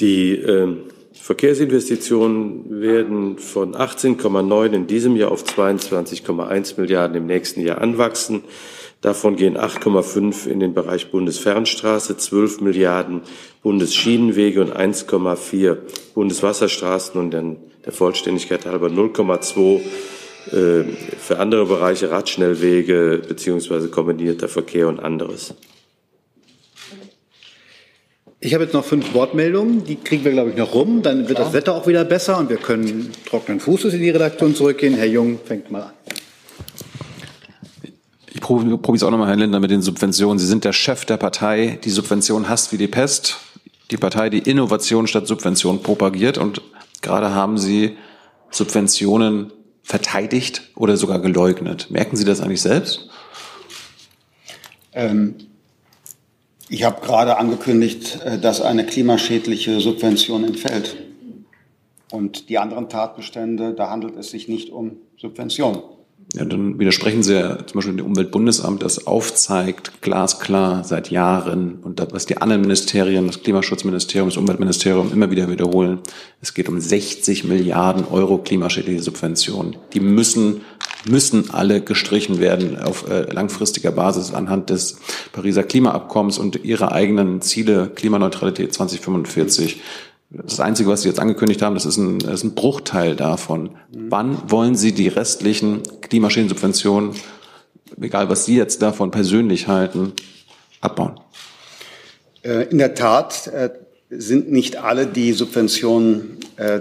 Die 0.00 0.32
ähm, 0.32 0.84
Verkehrsinvestitionen 1.22 2.80
werden 2.80 3.38
von 3.38 3.74
18,9 3.74 4.72
in 4.72 4.86
diesem 4.86 5.16
Jahr 5.16 5.30
auf 5.30 5.44
22,1 5.44 6.80
Milliarden 6.80 7.16
im 7.16 7.26
nächsten 7.26 7.60
Jahr 7.60 7.78
anwachsen. 7.78 8.42
Davon 9.02 9.36
gehen 9.36 9.56
8,5 9.56 10.46
in 10.46 10.60
den 10.60 10.74
Bereich 10.74 11.10
Bundesfernstraße, 11.10 12.16
12 12.16 12.62
Milliarden 12.62 13.20
Bundesschienenwege 13.62 14.60
und 14.62 14.74
1,4 14.74 15.76
Bundeswasserstraßen 16.14 17.20
und 17.20 17.30
dann 17.32 17.58
der 17.84 17.92
Vollständigkeit 17.92 18.64
halber 18.66 18.88
0,2 18.88 19.80
äh, 20.52 20.84
für 21.18 21.38
andere 21.38 21.66
Bereiche 21.66 22.10
Radschnellwege 22.10 23.22
beziehungsweise 23.28 23.88
kombinierter 23.88 24.48
Verkehr 24.48 24.88
und 24.88 25.00
anderes. 25.00 25.54
Ich 28.42 28.54
habe 28.54 28.64
jetzt 28.64 28.72
noch 28.72 28.86
fünf 28.86 29.12
Wortmeldungen, 29.12 29.84
die 29.84 29.96
kriegen 29.96 30.24
wir, 30.24 30.32
glaube 30.32 30.48
ich, 30.48 30.56
noch 30.56 30.72
rum. 30.72 31.02
Dann 31.02 31.28
wird 31.28 31.38
das 31.38 31.52
Wetter 31.52 31.74
auch 31.74 31.86
wieder 31.86 32.04
besser 32.06 32.38
und 32.38 32.48
wir 32.48 32.56
können 32.56 33.12
trockenen 33.26 33.60
Fußes 33.60 33.92
in 33.92 34.00
die 34.00 34.08
Redaktion 34.08 34.54
zurückgehen. 34.54 34.94
Herr 34.94 35.06
Jung 35.06 35.38
fängt 35.44 35.70
mal 35.70 35.82
an. 35.82 35.92
Ich 38.32 38.40
probiere 38.40 38.94
es 38.94 39.02
auch 39.02 39.10
nochmal, 39.10 39.28
Herr 39.28 39.36
Lindner, 39.36 39.60
mit 39.60 39.70
den 39.70 39.82
Subventionen. 39.82 40.38
Sie 40.38 40.46
sind 40.46 40.64
der 40.64 40.72
Chef 40.72 41.04
der 41.04 41.18
Partei, 41.18 41.78
die 41.84 41.90
Subvention 41.90 42.48
hasst 42.48 42.72
wie 42.72 42.78
die 42.78 42.88
Pest. 42.88 43.36
Die 43.90 43.98
Partei, 43.98 44.30
die 44.30 44.38
Innovation 44.38 45.06
statt 45.06 45.26
Subvention 45.26 45.82
propagiert. 45.82 46.38
Und 46.38 46.62
gerade 47.02 47.34
haben 47.34 47.58
Sie 47.58 47.98
Subventionen 48.50 49.52
verteidigt 49.82 50.70
oder 50.76 50.96
sogar 50.96 51.18
geleugnet. 51.18 51.90
Merken 51.90 52.16
Sie 52.16 52.24
das 52.24 52.40
eigentlich 52.40 52.62
selbst? 52.62 53.10
Ähm, 54.94 55.34
ich 56.70 56.84
habe 56.84 57.04
gerade 57.04 57.36
angekündigt, 57.36 58.20
äh, 58.24 58.38
dass 58.38 58.62
eine 58.62 58.86
klimaschädliche 58.86 59.80
Subvention 59.80 60.44
entfällt. 60.44 60.96
Und 62.12 62.48
die 62.48 62.58
anderen 62.58 62.88
Tatbestände, 62.88 63.74
da 63.74 63.90
handelt 63.90 64.16
es 64.16 64.30
sich 64.30 64.48
nicht 64.48 64.70
um 64.70 64.96
Subventionen. 65.16 65.82
Ja, 66.34 66.44
dann 66.44 66.78
widersprechen 66.78 67.24
Sie 67.24 67.34
ja 67.34 67.66
zum 67.66 67.78
Beispiel 67.78 67.96
dem 67.96 68.06
Umweltbundesamt, 68.06 68.84
das 68.84 69.08
aufzeigt, 69.08 70.00
glasklar 70.00 70.84
seit 70.84 71.10
Jahren 71.10 71.80
und 71.82 71.98
das, 71.98 72.12
was 72.12 72.26
die 72.26 72.36
anderen 72.36 72.60
Ministerien, 72.60 73.26
das 73.26 73.42
Klimaschutzministerium, 73.42 74.28
das 74.28 74.36
Umweltministerium 74.36 75.12
immer 75.12 75.32
wieder 75.32 75.50
wiederholen. 75.50 75.98
Es 76.40 76.54
geht 76.54 76.68
um 76.68 76.80
60 76.80 77.44
Milliarden 77.44 78.04
Euro 78.04 78.38
klimaschädliche 78.38 79.02
Subventionen. 79.02 79.74
Die 79.92 79.98
müssen, 79.98 80.60
müssen 81.08 81.50
alle 81.50 81.80
gestrichen 81.80 82.38
werden 82.38 82.78
auf 82.78 83.10
äh, 83.10 83.22
langfristiger 83.32 83.90
Basis 83.90 84.32
anhand 84.32 84.70
des 84.70 85.00
Pariser 85.32 85.64
Klimaabkommens 85.64 86.38
und 86.38 86.64
ihrer 86.64 86.92
eigenen 86.92 87.40
Ziele 87.40 87.90
Klimaneutralität 87.92 88.72
2045. 88.72 89.80
Das 90.30 90.60
Einzige, 90.60 90.88
was 90.88 91.02
Sie 91.02 91.08
jetzt 91.08 91.18
angekündigt 91.18 91.60
haben, 91.60 91.74
das 91.74 91.86
ist 91.86 91.96
ein, 91.96 92.20
das 92.20 92.34
ist 92.34 92.44
ein 92.44 92.54
Bruchteil 92.54 93.16
davon. 93.16 93.70
Wann 93.90 94.38
wollen 94.48 94.76
Sie 94.76 94.92
die 94.92 95.08
restlichen 95.08 95.82
Klimaschädensubventionen, 96.02 97.16
egal 98.00 98.28
was 98.28 98.44
Sie 98.44 98.56
jetzt 98.56 98.80
davon 98.80 99.10
persönlich 99.10 99.66
halten, 99.66 100.12
abbauen? 100.80 101.18
Äh, 102.42 102.68
in 102.70 102.78
der 102.78 102.94
Tat 102.94 103.48
äh, 103.48 103.70
sind 104.10 104.52
nicht 104.52 104.76
alle 104.76 105.06
die 105.06 105.32
Subventionen, 105.32 106.38
äh, 106.56 106.80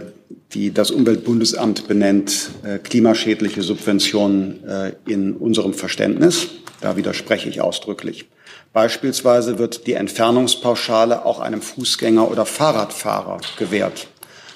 die 0.54 0.72
das 0.74 0.89
Umweltbundesamt 0.91 1.88
benennt, 1.88 2.50
klimaschädliche 2.84 3.62
Subventionen 3.62 4.64
in 5.06 5.34
unserem 5.34 5.76
Verständnis. 5.76 6.47
Da 6.82 6.97
widerspreche 6.97 7.50
ich 7.50 7.62
ausdrücklich. 7.62 8.28
Beispielsweise 8.74 9.57
wird 9.57 9.88
die 9.88 9.93
Entfernungspauschale 9.93 11.26
auch 11.26 11.39
einem 11.39 11.61
Fußgänger 11.61 12.30
oder 12.30 12.45
Fahrradfahrer 12.45 13.39
gewährt. 13.57 14.07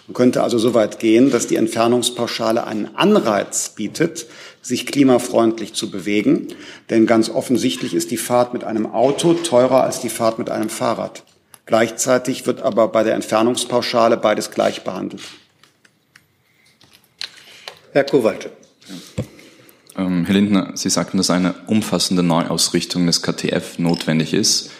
Man 0.07 0.13
könnte 0.13 0.43
also 0.43 0.59
so 0.59 0.73
weit 0.73 0.99
gehen, 0.99 1.31
dass 1.31 1.47
die 1.47 1.55
Entfernungspauschale 1.55 2.67
einen 2.67 2.95
Anreiz 2.95 3.69
bietet, 3.69 4.27
sich 4.61 4.85
klimafreundlich 4.85 5.73
zu 5.73 5.89
bewegen. 5.89 6.49
Denn 6.89 7.07
ganz 7.07 7.29
offensichtlich 7.29 7.93
ist 7.93 8.11
die 8.11 8.17
Fahrt 8.17 8.53
mit 8.53 8.63
einem 8.63 8.85
Auto 8.85 9.33
teurer 9.33 9.83
als 9.83 10.01
die 10.01 10.09
Fahrt 10.09 10.39
mit 10.39 10.49
einem 10.49 10.69
Fahrrad. 10.69 11.23
Gleichzeitig 11.65 12.45
wird 12.45 12.61
aber 12.61 12.89
bei 12.89 13.03
der 13.03 13.15
Entfernungspauschale 13.15 14.17
beides 14.17 14.51
gleich 14.51 14.83
behandelt. 14.83 15.23
Herr 17.93 18.03
Kowalczyk. 18.03 18.51
Ähm, 19.97 20.25
Herr 20.25 20.33
Lindner, 20.33 20.71
Sie 20.75 20.89
sagten, 20.89 21.17
dass 21.17 21.29
eine 21.29 21.53
umfassende 21.67 22.23
Neuausrichtung 22.23 23.05
des 23.05 23.21
KTF 23.21 23.77
notwendig 23.79 24.33
ist. 24.33 24.71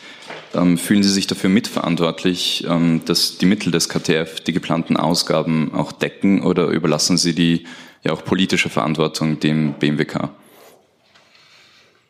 Ähm, 0.54 0.78
fühlen 0.78 1.04
Sie 1.04 1.10
sich 1.10 1.28
dafür 1.28 1.50
mitverantwortlich, 1.50 2.66
ähm, 2.68 3.02
dass 3.06 3.38
die 3.38 3.46
Mittel 3.46 3.72
des 3.72 3.90
KTF 3.90 4.42
die 4.42 4.54
geplanten 4.54 4.98
Ausgaben 4.98 5.74
auch 5.74 5.92
decken 5.92 6.44
oder 6.44 6.68
überlassen 6.68 7.18
Sie 7.18 7.34
die 7.34 7.66
ja 8.04 8.12
auch 8.12 8.24
politische 8.24 8.70
Verantwortung 8.70 9.40
dem 9.40 9.74
BMWK? 9.74 10.30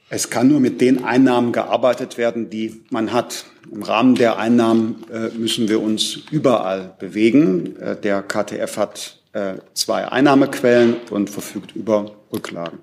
Es 0.09 0.29
kann 0.29 0.47
nur 0.47 0.59
mit 0.59 0.79
den 0.79 1.03
Einnahmen 1.03 1.53
gearbeitet 1.53 2.17
werden, 2.17 2.49
die 2.49 2.83
man 2.91 3.13
hat. 3.13 3.45
Im 3.71 3.81
Rahmen 3.81 4.15
der 4.15 4.37
Einnahmen 4.37 5.03
äh, 5.11 5.29
müssen 5.29 5.69
wir 5.69 5.81
uns 5.81 6.19
überall 6.29 6.93
bewegen. 6.99 7.75
Äh, 7.77 7.95
der 7.95 8.21
KTF 8.21 8.77
hat 8.77 9.17
äh, 9.33 9.55
zwei 9.73 10.07
Einnahmequellen 10.07 10.97
und 11.09 11.29
verfügt 11.29 11.75
über 11.75 12.11
Rücklagen. 12.31 12.79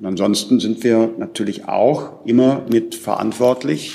Und 0.00 0.06
ansonsten 0.06 0.60
sind 0.60 0.82
wir 0.82 1.10
natürlich 1.18 1.68
auch 1.68 2.24
immer 2.24 2.64
mit 2.70 2.94
verantwortlich 2.94 3.92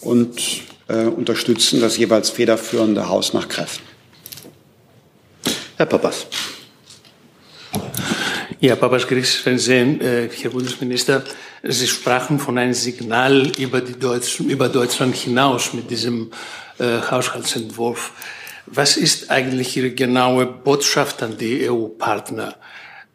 und 0.00 0.40
äh, 0.88 1.04
unterstützen 1.04 1.80
das 1.80 1.96
jeweils 1.96 2.30
federführende 2.30 3.08
Haus 3.08 3.32
nach 3.32 3.48
Kräften. 3.48 3.84
Herr 5.76 5.86
Papas. 5.86 6.26
Ja, 8.58 8.74
Papas 8.74 9.04
Fernsehen, 9.04 10.00
äh, 10.00 10.28
Herr 10.28 10.50
Bundesminister, 10.50 11.22
Sie 11.62 11.86
sprachen 11.86 12.40
von 12.40 12.58
einem 12.58 12.74
Signal 12.74 13.52
über, 13.58 13.80
die 13.80 13.98
Deutsch, 13.98 14.40
über 14.40 14.68
Deutschland 14.68 15.14
hinaus 15.14 15.72
mit 15.74 15.90
diesem 15.90 16.32
äh, 16.78 17.00
Haushaltsentwurf. 17.08 18.12
Was 18.66 18.96
ist 18.96 19.30
eigentlich 19.30 19.76
Ihre 19.76 19.90
genaue 19.90 20.46
Botschaft 20.46 21.22
an 21.22 21.38
die 21.38 21.68
EU-Partner? 21.68 22.56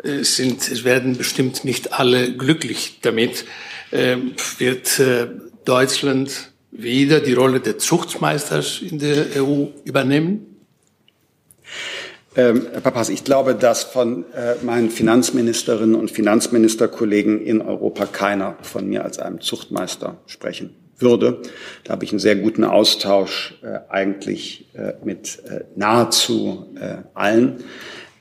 Äh, 0.03 0.23
sind, 0.23 0.69
es 0.71 0.83
werden 0.83 1.17
bestimmt 1.17 1.65
nicht 1.65 1.93
alle 1.93 2.33
glücklich 2.35 2.99
damit. 3.01 3.45
Ähm, 3.91 4.33
wird 4.57 4.99
äh, 4.99 5.27
Deutschland 5.65 6.51
wieder 6.71 7.19
die 7.19 7.33
Rolle 7.33 7.59
des 7.59 7.83
Zuchtmeisters 7.83 8.81
in 8.81 8.99
der 8.99 9.25
EU 9.37 9.67
übernehmen? 9.83 10.51
Ähm, 12.35 12.67
Herr 12.71 12.79
Papas, 12.79 13.09
ich 13.09 13.25
glaube, 13.25 13.55
dass 13.55 13.83
von 13.83 14.23
äh, 14.33 14.55
meinen 14.63 14.89
Finanzministerinnen 14.89 15.95
und 15.95 16.11
Finanzministerkollegen 16.11 17.41
in 17.41 17.61
Europa 17.61 18.05
keiner 18.05 18.57
von 18.61 18.87
mir 18.87 19.03
als 19.03 19.19
einem 19.19 19.41
Zuchtmeister 19.41 20.17
sprechen 20.27 20.75
würde. 21.01 21.41
Da 21.83 21.93
habe 21.93 22.05
ich 22.05 22.11
einen 22.11 22.19
sehr 22.19 22.37
guten 22.37 22.63
Austausch 22.63 23.55
äh, 23.63 23.79
eigentlich 23.89 24.69
äh, 24.73 24.93
mit 25.03 25.43
äh, 25.45 25.65
nahezu 25.75 26.67
allen. 27.13 27.63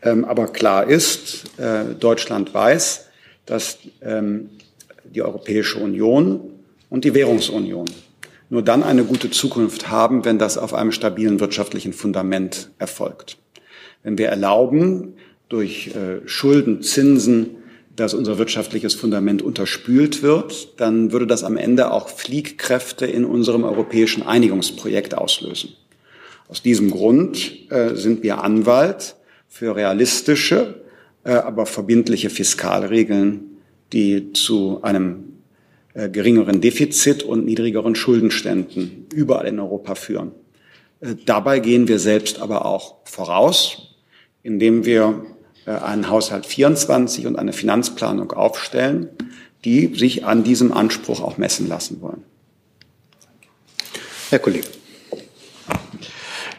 Ähm, 0.03 0.25
aber 0.25 0.49
klar 0.49 0.89
ist, 0.89 1.59
äh, 1.59 1.95
Deutschland 1.99 2.55
weiß, 2.55 3.07
dass 3.47 3.79
ähm, 4.03 4.51
die 5.05 5.23
Europäische 5.23 5.79
Union 5.79 6.41
und 6.89 7.05
die 7.05 7.15
Währungsunion 7.15 7.87
nur 8.49 8.63
dann 8.63 8.83
eine 8.83 9.05
gute 9.05 9.31
Zukunft 9.31 9.91
haben, 9.91 10.25
wenn 10.25 10.39
das 10.39 10.59
auf 10.59 10.75
einem 10.75 10.93
stabilen 10.93 11.39
wirtschaftlichen 11.39 11.93
Fundament 11.93 12.71
erfolgt. 12.79 13.39
Wenn 14.03 14.19
wir 14.19 14.29
erlauben, 14.29 15.15
durch 15.49 15.89
äh, 15.89 16.27
Schulden, 16.27 16.83
Zinsen, 16.83 17.57
dass 17.95 18.15
unser 18.15 18.39
wirtschaftliches 18.39 18.95
Fundament 18.95 19.43
unterspült 19.43 20.23
wird, 20.23 20.81
dann 20.81 21.13
würde 21.13 21.27
das 21.27 21.45
am 21.45 21.57
Ende 21.57 21.93
auch 21.93 22.09
Fliehkräfte 22.09 23.05
in 23.07 23.25
unserem 23.25 23.65
europäischen 23.65 24.23
Einigungsprojekt 24.23 25.15
auslösen. 25.17 25.75
Aus 26.49 26.63
diesem 26.63 26.91
Grund 26.91 27.71
äh, 27.71 27.95
sind 27.95 28.23
wir 28.23 28.43
Anwalt 28.43 29.17
für 29.51 29.77
realistische, 29.77 30.81
äh, 31.25 31.33
aber 31.33 31.67
verbindliche 31.67 32.31
Fiskalregeln, 32.31 33.59
die 33.93 34.33
zu 34.33 34.81
einem 34.83 35.25
äh, 35.93 36.09
geringeren 36.09 36.63
Defizit 36.63 37.25
und 37.25 37.45
niedrigeren 37.45 37.95
Schuldenständen 37.95 39.07
überall 39.13 39.49
in 39.49 39.59
Europa 39.59 39.97
führen. 39.97 40.31
Äh, 41.01 41.17
dabei 41.27 41.59
gehen 41.59 41.89
wir 41.89 41.99
selbst 41.99 42.39
aber 42.39 42.65
auch 42.65 42.99
voraus, 43.05 43.97
indem 44.43 44.87
wir 44.87 45.27
einen 45.67 46.09
Haushalt 46.09 46.47
24 46.47 47.27
und 47.27 47.37
eine 47.37 47.53
Finanzplanung 47.53 48.33
aufstellen, 48.33 49.11
die 49.65 49.95
sich 49.95 50.25
an 50.25 50.43
diesem 50.43 50.73
Anspruch 50.73 51.21
auch 51.21 51.37
messen 51.37 51.69
lassen 51.69 52.01
wollen. 52.01 52.25
Herr 54.31 54.39
Kollege. 54.39 54.67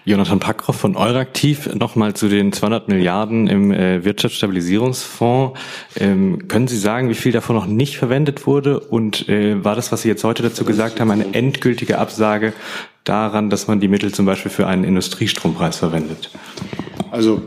Jonathan 0.03 0.39
Packroff 0.39 0.77
von 0.77 0.95
Euraktiv. 0.95 1.73
Nochmal 1.75 2.13
zu 2.13 2.27
den 2.27 2.51
200 2.51 2.87
Milliarden 2.87 3.47
im 3.47 3.71
äh, 3.71 4.03
Wirtschaftsstabilisierungsfonds. 4.03 5.59
Ähm, 5.99 6.47
können 6.47 6.67
Sie 6.67 6.77
sagen, 6.77 7.09
wie 7.09 7.15
viel 7.15 7.31
davon 7.31 7.55
noch 7.55 7.67
nicht 7.67 7.97
verwendet 7.97 8.47
wurde? 8.47 8.79
Und 8.79 9.29
äh, 9.29 9.63
war 9.63 9.75
das, 9.75 9.91
was 9.91 10.01
Sie 10.01 10.07
jetzt 10.07 10.23
heute 10.23 10.41
dazu 10.43 10.65
gesagt 10.65 10.99
haben, 10.99 11.11
eine 11.11 11.33
endgültige 11.33 11.99
Absage 11.99 12.53
daran, 13.03 13.49
dass 13.49 13.67
man 13.67 13.79
die 13.79 13.87
Mittel 13.87 14.11
zum 14.13 14.25
Beispiel 14.25 14.51
für 14.51 14.67
einen 14.67 14.83
Industriestrompreis 14.83 15.77
verwendet? 15.77 16.31
Also 17.11 17.41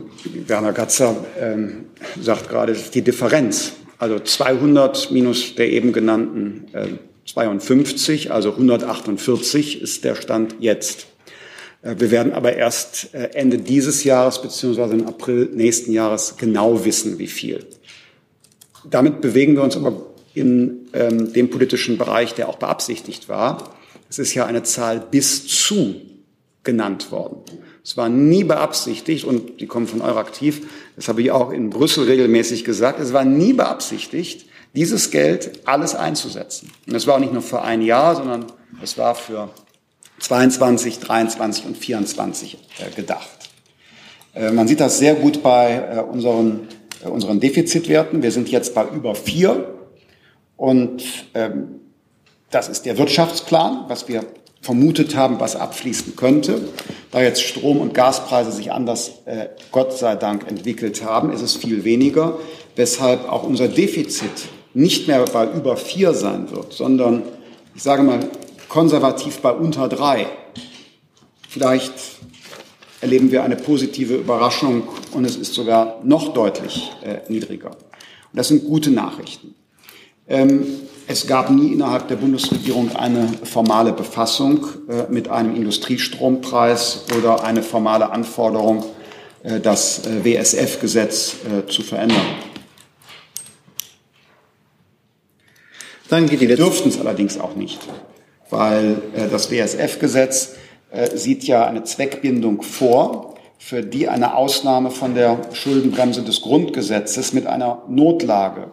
Werner 0.47 0.73
Gatzer 0.73 1.15
ähm, 1.39 1.85
sagt 2.21 2.49
gerade, 2.49 2.71
es 2.71 2.83
ist 2.83 2.95
die 2.95 3.01
Differenz. 3.01 3.73
Also 3.97 4.19
200 4.19 5.11
minus 5.11 5.55
der 5.55 5.71
eben 5.71 5.91
genannten 5.91 6.67
äh, 6.73 6.87
52, 7.25 8.31
also 8.31 8.51
148 8.51 9.81
ist 9.81 10.03
der 10.03 10.15
Stand 10.15 10.57
jetzt. 10.59 11.07
Äh, 11.85 11.95
wir 11.99 12.11
werden 12.11 12.33
aber 12.33 12.53
erst 12.53 13.13
äh, 13.13 13.29
Ende 13.33 13.59
dieses 13.59 14.03
Jahres 14.03 14.41
beziehungsweise 14.41 14.95
im 14.95 15.07
April 15.07 15.49
nächsten 15.53 15.91
Jahres 15.93 16.35
genau 16.37 16.83
wissen, 16.83 17.19
wie 17.19 17.27
viel. 17.27 17.65
Damit 18.89 19.21
bewegen 19.21 19.55
wir 19.55 19.63
uns 19.63 19.77
aber 19.77 20.01
in 20.33 20.89
ähm, 20.93 21.31
dem 21.31 21.49
politischen 21.49 21.97
Bereich, 21.97 22.33
der 22.33 22.49
auch 22.49 22.57
beabsichtigt 22.57 23.29
war. 23.29 23.75
Es 24.09 24.19
ist 24.19 24.33
ja 24.33 24.45
eine 24.45 24.63
Zahl 24.63 24.99
bis 24.99 25.47
zu 25.47 25.95
genannt 26.63 27.11
worden. 27.11 27.37
Es 27.83 27.95
war 27.95 28.09
nie 28.09 28.43
beabsichtigt, 28.43 29.23
und 29.23 29.61
die 29.61 29.67
kommen 29.67 29.87
von 29.87 30.01
Euraktiv, 30.01 30.67
das 30.95 31.07
habe 31.07 31.21
ich 31.21 31.31
auch 31.31 31.51
in 31.51 31.69
Brüssel 31.69 32.05
regelmäßig 32.05 32.65
gesagt, 32.65 32.99
es 32.99 33.13
war 33.13 33.23
nie 33.23 33.53
beabsichtigt, 33.53 34.47
dieses 34.75 35.11
Geld 35.11 35.61
alles 35.65 35.95
einzusetzen. 35.95 36.71
Und 36.87 36.95
es 36.95 37.07
war 37.07 37.15
auch 37.15 37.19
nicht 37.19 37.33
nur 37.33 37.43
für 37.43 37.61
ein 37.61 37.81
Jahr, 37.81 38.15
sondern 38.15 38.47
es 38.81 38.97
war 38.97 39.15
für 39.15 39.49
22, 40.19 40.99
23 40.99 41.65
und 41.65 41.77
24 41.77 42.57
äh, 42.79 42.95
gedacht. 42.95 43.49
Äh, 44.33 44.51
man 44.51 44.67
sieht 44.67 44.79
das 44.79 44.97
sehr 44.97 45.15
gut 45.15 45.43
bei 45.43 45.73
äh, 45.73 45.99
unseren, 45.99 46.67
unseren 47.03 47.39
Defizitwerten. 47.39 48.23
Wir 48.23 48.31
sind 48.31 48.49
jetzt 48.49 48.73
bei 48.75 48.85
über 48.85 49.15
vier 49.15 49.75
und 50.57 51.03
ähm, 51.33 51.79
das 52.51 52.69
ist 52.69 52.85
der 52.85 52.97
Wirtschaftsplan, 52.97 53.85
was 53.87 54.07
wir 54.07 54.23
vermutet 54.61 55.15
haben, 55.15 55.39
was 55.39 55.55
abfließen 55.55 56.15
könnte. 56.15 56.69
Da 57.11 57.21
jetzt 57.21 57.41
Strom- 57.43 57.79
und 57.79 57.93
Gaspreise 57.93 58.51
sich 58.51 58.71
anders, 58.71 59.21
äh, 59.25 59.49
Gott 59.71 59.93
sei 59.93 60.15
Dank, 60.15 60.47
entwickelt 60.47 61.03
haben, 61.03 61.31
ist 61.31 61.41
es 61.41 61.55
viel 61.55 61.83
weniger, 61.83 62.39
weshalb 62.75 63.29
auch 63.31 63.43
unser 63.43 63.67
Defizit 63.67 64.49
nicht 64.73 65.07
mehr 65.07 65.23
bei 65.25 65.45
über 65.51 65.77
vier 65.77 66.13
sein 66.13 66.51
wird, 66.51 66.73
sondern 66.73 67.23
ich 67.75 67.83
sage 67.83 68.03
mal 68.03 68.19
konservativ 68.75 69.39
bei 69.39 69.53
unter 69.53 69.87
drei. 69.87 70.27
Vielleicht 71.47 71.93
erleben 72.99 73.31
wir 73.31 73.41
eine 73.41 73.55
positive 73.55 74.15
Überraschung 74.15 74.83
und 75.13 75.23
es 75.23 75.37
ist 75.37 75.53
sogar 75.53 76.01
noch 76.03 76.33
deutlich 76.33 76.91
äh, 77.01 77.19
niedriger. 77.31 77.69
Und 77.69 78.33
das 78.33 78.49
sind 78.49 78.65
gute 78.65 78.91
Nachrichten. 78.91 79.55
Ähm, 80.27 80.65
es 81.07 81.25
gab 81.25 81.51
nie 81.51 81.71
innerhalb 81.71 82.09
der 82.09 82.17
Bundesregierung 82.17 82.93
eine 82.97 83.29
formale 83.43 83.93
Befassung 83.93 84.67
äh, 84.89 85.09
mit 85.09 85.29
einem 85.29 85.55
Industriestrompreis 85.55 87.05
oder 87.17 87.45
eine 87.45 87.63
formale 87.63 88.09
Anforderung, 88.09 88.83
äh, 89.43 89.61
das 89.61 90.05
äh, 90.05 90.25
WSF-Gesetz 90.25 91.35
äh, 91.45 91.71
zu 91.71 91.81
verändern. 91.81 92.27
Dann 96.09 96.27
geht 96.27 96.41
die 96.41 96.47
letzte. 96.47 96.63
Dürften 96.65 96.89
es 96.89 96.99
allerdings 96.99 97.39
auch 97.39 97.55
nicht 97.55 97.79
weil 98.49 99.01
äh, 99.15 99.27
das 99.29 99.51
WSF-Gesetz 99.51 100.55
äh, 100.91 101.15
sieht 101.15 101.43
ja 101.45 101.65
eine 101.65 101.83
Zweckbindung 101.83 102.61
vor, 102.61 103.35
für 103.57 103.81
die 103.81 104.07
eine 104.07 104.35
Ausnahme 104.35 104.91
von 104.91 105.15
der 105.15 105.39
Schuldenbremse 105.53 106.21
des 106.21 106.41
Grundgesetzes 106.41 107.33
mit 107.33 107.47
einer 107.47 107.81
Notlage 107.87 108.71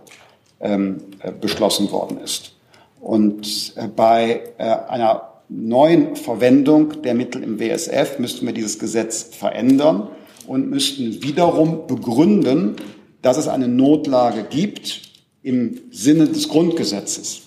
ähm, 0.61 0.99
äh, 1.21 1.33
beschlossen 1.33 1.91
worden 1.91 2.19
ist. 2.19 2.53
Und 3.01 3.73
äh, 3.77 3.89
bei 3.89 4.43
äh, 4.59 4.65
einer 4.65 5.33
neuen 5.49 6.17
Verwendung 6.17 7.03
der 7.03 7.15
Mittel 7.15 7.43
im 7.43 7.59
WSF 7.59 8.19
müssten 8.19 8.47
wir 8.47 8.55
dieses 8.55 8.79
Gesetz 8.79 9.23
verändern 9.23 10.09
und 10.47 10.71
müssten 10.71 11.23
wiederum 11.23 11.87
begründen, 11.87 12.77
dass 13.23 13.37
es 13.37 13.49
eine 13.49 13.69
Notlage 13.69 14.45
gibt 14.45 15.03
im 15.43 15.81
Sinne 15.91 16.27
des 16.27 16.49
Grundgesetzes. 16.49 17.43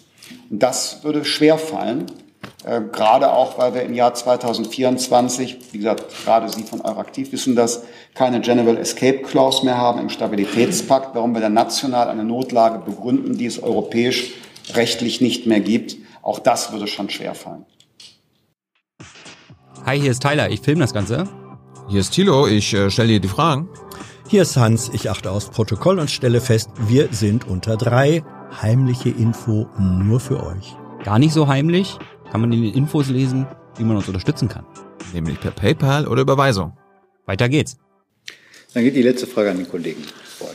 Und 0.49 0.61
das 0.61 1.03
würde 1.03 1.25
schwer 1.25 1.57
fallen, 1.57 2.05
äh, 2.65 2.81
gerade 2.81 3.31
auch, 3.31 3.57
weil 3.59 3.73
wir 3.73 3.83
im 3.83 3.93
Jahr 3.93 4.13
2024, 4.13 5.57
wie 5.71 5.77
gesagt, 5.77 6.05
gerade 6.23 6.49
Sie 6.49 6.63
von 6.63 6.81
Euraktiv 6.81 7.31
wissen 7.31 7.55
das, 7.55 7.83
keine 8.15 8.41
General 8.41 8.77
Escape 8.77 9.19
Clause 9.19 9.63
mehr 9.63 9.77
haben 9.77 9.99
im 9.99 10.09
Stabilitätspakt, 10.09 11.13
warum 11.13 11.33
wir 11.33 11.41
dann 11.41 11.53
national 11.53 12.09
eine 12.09 12.23
Notlage 12.23 12.79
begründen, 12.79 13.37
die 13.37 13.45
es 13.45 13.61
europäisch 13.61 14.33
rechtlich 14.73 15.21
nicht 15.21 15.45
mehr 15.45 15.59
gibt. 15.59 15.97
Auch 16.23 16.39
das 16.39 16.71
würde 16.71 16.87
schon 16.87 17.09
schwer 17.09 17.35
fallen. 17.35 17.65
Hi, 19.85 19.99
hier 19.99 20.09
ist 20.09 20.23
Tyler, 20.23 20.49
ich 20.49 20.61
filme 20.61 20.81
das 20.81 20.93
Ganze. 20.93 21.25
Hier 21.87 21.99
ist 21.99 22.11
Thilo, 22.11 22.47
ich 22.47 22.73
äh, 22.73 22.89
stelle 22.89 23.09
dir 23.09 23.19
die 23.19 23.27
Fragen. 23.27 23.69
Hier 24.27 24.41
ist 24.41 24.57
Hans, 24.57 24.89
ich 24.91 25.11
achte 25.11 25.29
aufs 25.29 25.49
Protokoll 25.51 25.99
und 25.99 26.09
stelle 26.09 26.41
fest, 26.41 26.71
wir 26.79 27.09
sind 27.11 27.47
unter 27.47 27.77
drei. 27.77 28.23
Heimliche 28.61 29.09
Info 29.09 29.67
nur 29.77 30.19
für 30.19 30.43
euch. 30.43 30.75
Gar 31.03 31.19
nicht 31.19 31.33
so 31.33 31.47
heimlich, 31.47 31.97
kann 32.31 32.41
man 32.41 32.51
in 32.51 32.63
den 32.63 32.73
Infos 32.73 33.09
lesen, 33.09 33.47
wie 33.77 33.83
man 33.83 33.97
uns 33.97 34.07
unterstützen 34.07 34.47
kann. 34.49 34.65
Nämlich 35.13 35.39
per 35.39 35.51
PayPal 35.51 36.07
oder 36.07 36.21
Überweisung. 36.21 36.73
Weiter 37.25 37.49
geht's. 37.49 37.77
Dann 38.73 38.83
geht 38.83 38.95
die 38.95 39.01
letzte 39.03 39.27
Frage 39.27 39.51
an 39.51 39.57
den 39.57 39.69
Kollegen. 39.69 40.03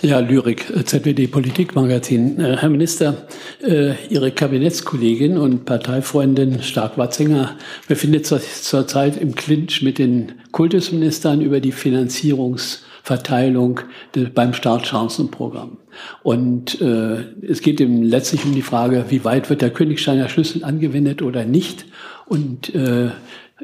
Ja, 0.02 0.20
Lyrik, 0.20 0.66
ZWD 0.86 1.30
Politikmagazin. 1.30 2.38
Äh, 2.38 2.56
Herr 2.58 2.68
Minister, 2.68 3.26
äh, 3.62 3.94
Ihre 4.08 4.30
Kabinettskollegin 4.30 5.38
und 5.38 5.64
Parteifreundin 5.64 6.62
Stark-Watzinger 6.62 7.56
befindet 7.88 8.26
sich 8.26 8.42
zurzeit 8.62 9.16
im 9.16 9.34
Clinch 9.34 9.82
mit 9.82 9.98
den 9.98 10.32
Kultusministern 10.52 11.40
über 11.40 11.60
die 11.60 11.72
Finanzierungsverteilung 13.02 13.80
beim 14.34 14.54
Startchancenprogramm. 14.54 15.78
Und 16.22 16.80
äh, 16.80 17.24
es 17.46 17.60
geht 17.60 17.80
eben 17.80 18.02
letztlich 18.02 18.44
um 18.44 18.54
die 18.54 18.62
Frage, 18.62 19.06
wie 19.08 19.24
weit 19.24 19.50
wird 19.50 19.62
der 19.62 19.70
Königsteiner 19.70 20.28
Schlüssel 20.28 20.64
angewendet 20.64 21.22
oder 21.22 21.44
nicht. 21.44 21.86
Und 22.26 22.74
äh, 22.74 23.10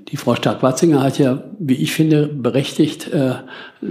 die 0.08 0.16
Frau 0.16 0.34
Stark-Watzinger 0.34 1.02
hat 1.02 1.18
ja, 1.18 1.44
wie 1.58 1.74
ich 1.74 1.92
finde, 1.92 2.26
berechtigt 2.26 3.08
äh, 3.12 3.36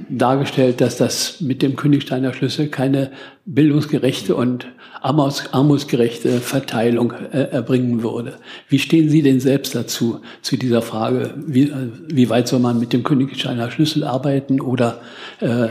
dargestellt, 0.10 0.82
dass 0.82 0.98
das 0.98 1.42
mit 1.42 1.62
dem 1.62 1.76
Königsteiner 1.76 2.34
Schlüssel 2.34 2.68
keine 2.68 3.12
bildungsgerechte 3.46 4.36
und 4.36 4.68
armutsgerechte 5.02 6.40
Verteilung 6.40 7.12
äh, 7.12 7.52
erbringen 7.52 8.02
würde. 8.02 8.40
Wie 8.70 8.80
stehen 8.80 9.10
Sie 9.10 9.22
denn 9.22 9.40
selbst 9.40 9.76
dazu, 9.76 10.22
zu 10.42 10.58
dieser 10.58 10.82
Frage, 10.82 11.36
wie, 11.46 11.66
äh, 11.66 11.90
wie 12.08 12.30
weit 12.30 12.48
soll 12.48 12.60
man 12.60 12.80
mit 12.80 12.92
dem 12.92 13.04
Königsteiner 13.04 13.70
Schlüssel 13.70 14.04
arbeiten 14.04 14.60
oder 14.60 15.02
äh, 15.42 15.68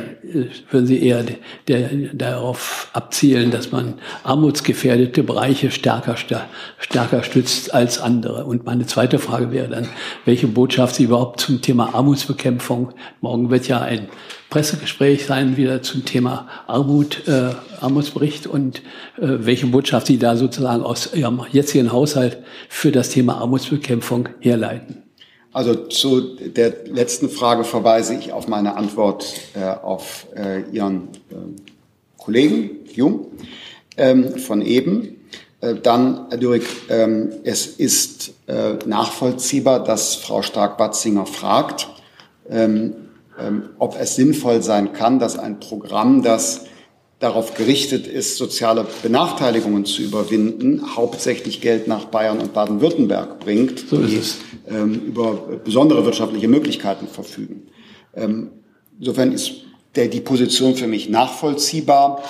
würden 0.70 0.86
Sie 0.86 1.02
eher 1.02 1.24
der, 1.66 1.90
darauf 2.12 2.90
abzielen, 2.92 3.51
dass 3.51 3.72
man 3.72 3.94
armutsgefährdete 4.22 5.24
Bereiche 5.24 5.72
stärker, 5.72 6.16
stärker 6.78 7.22
stützt 7.24 7.74
als 7.74 7.98
andere? 7.98 8.44
Und 8.44 8.64
meine 8.64 8.86
zweite 8.86 9.18
Frage 9.18 9.51
wäre 9.51 9.68
dann, 9.68 9.88
welche 10.24 10.46
Botschaft 10.46 10.94
Sie 10.94 11.05
überhaupt 11.05 11.40
zum 11.40 11.60
Thema 11.60 11.92
Armutsbekämpfung, 11.92 12.92
morgen 13.20 13.51
wird 13.51 13.66
ja 13.66 13.80
ein 13.80 14.06
Pressegespräch 14.55 15.26
sein, 15.26 15.56
wieder 15.56 15.82
zum 15.82 16.05
Thema 16.05 16.47
Armut, 16.68 17.26
äh, 17.26 17.51
Armutsbericht 17.81 18.47
und 18.47 18.82
äh, 19.16 19.22
welche 19.22 19.66
Botschaft 19.66 20.06
Sie 20.06 20.16
da 20.16 20.36
sozusagen 20.36 20.85
aus 20.85 21.12
Ihrem 21.12 21.44
jetzigen 21.51 21.90
Haushalt 21.90 22.39
für 22.68 22.93
das 22.93 23.09
Thema 23.09 23.39
Armutsbekämpfung 23.39 24.28
herleiten. 24.39 25.02
Also 25.52 25.74
zu 25.74 26.36
der 26.36 26.72
letzten 26.86 27.31
Frage 27.31 27.64
verweise 27.64 28.14
ich 28.14 28.32
auf 28.32 28.47
meine 28.47 28.76
Antwort 28.76 29.24
äh, 29.55 29.64
auf 29.64 30.28
äh, 30.36 30.60
Ihren 30.70 31.09
äh, 31.32 31.35
Kollegen 32.16 32.70
Jung 32.94 33.32
ähm, 33.97 34.39
von 34.39 34.62
eben. 34.62 35.16
Äh, 35.62 35.74
dann, 35.82 36.26
Herr 36.28 36.39
Dürrig, 36.39 36.62
ähm, 36.90 37.32
es 37.43 37.66
ist 37.66 38.35
äh, 38.47 38.74
nachvollziehbar, 38.86 39.82
dass 39.82 40.14
Frau 40.14 40.43
Stark-Batzinger 40.43 41.26
fragt, 41.26 41.89
ähm, 42.48 43.03
ob 43.78 43.97
es 44.01 44.15
sinnvoll 44.15 44.62
sein 44.62 44.93
kann, 44.93 45.19
dass 45.19 45.39
ein 45.39 45.59
Programm, 45.59 46.23
das 46.23 46.66
darauf 47.24 47.55
gerichtet 47.55 48.06
ist, 48.06 48.36
soziale 48.36 48.86
Benachteiligungen 49.02 49.86
zu 49.86 50.02
überwinden, 50.02 50.82
hauptsächlich 50.94 51.61
Geld 51.61 51.89
nach 51.89 52.05
Bayern 52.06 52.39
und 52.39 52.52
Baden-Württemberg 52.52 53.40
bringt, 53.40 53.89
so 53.89 53.97
die 53.97 54.20
ähm, 54.69 55.01
über 55.06 55.35
besondere 55.65 56.05
wirtschaftliche 56.05 56.48
Möglichkeiten 56.48 57.06
verfügen. 57.06 57.69
Ähm, 58.15 58.51
insofern 58.98 59.32
ist 59.32 59.52
der, 59.94 60.09
die 60.09 60.20
Position 60.20 60.74
für 60.74 60.86
mich 60.86 61.09
nachvollziehbar, 61.09 62.23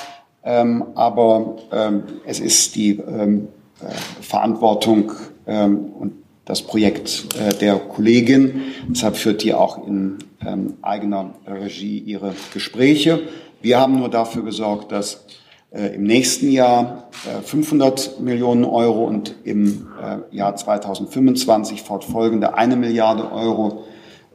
ähm, 0.44 0.84
aber 0.94 1.56
ähm, 1.72 2.02
es 2.24 2.38
ist 2.38 2.76
die 2.76 2.98
ähm, 2.98 3.48
äh, 3.80 4.22
Verantwortung 4.22 5.12
und 5.46 6.14
das 6.46 6.62
Projekt 6.62 7.26
äh, 7.38 7.52
der 7.52 7.76
Kollegin. 7.76 8.62
Deshalb 8.88 9.16
führt 9.16 9.42
die 9.42 9.52
auch 9.52 9.86
in 9.86 10.16
ähm, 10.46 10.74
eigener 10.82 11.34
Regie 11.46 11.98
ihre 11.98 12.34
Gespräche. 12.52 13.22
Wir 13.62 13.80
haben 13.80 13.98
nur 13.98 14.08
dafür 14.08 14.42
gesorgt, 14.44 14.92
dass 14.92 15.24
äh, 15.70 15.94
im 15.94 16.04
nächsten 16.04 16.50
Jahr 16.50 17.08
äh, 17.26 17.42
500 17.42 18.20
Millionen 18.20 18.64
Euro 18.64 19.04
und 19.04 19.34
im 19.44 19.88
äh, 20.00 20.36
Jahr 20.36 20.56
2025 20.56 21.82
fortfolgende 21.82 22.54
eine 22.54 22.76
Milliarde 22.76 23.32
Euro, 23.32 23.84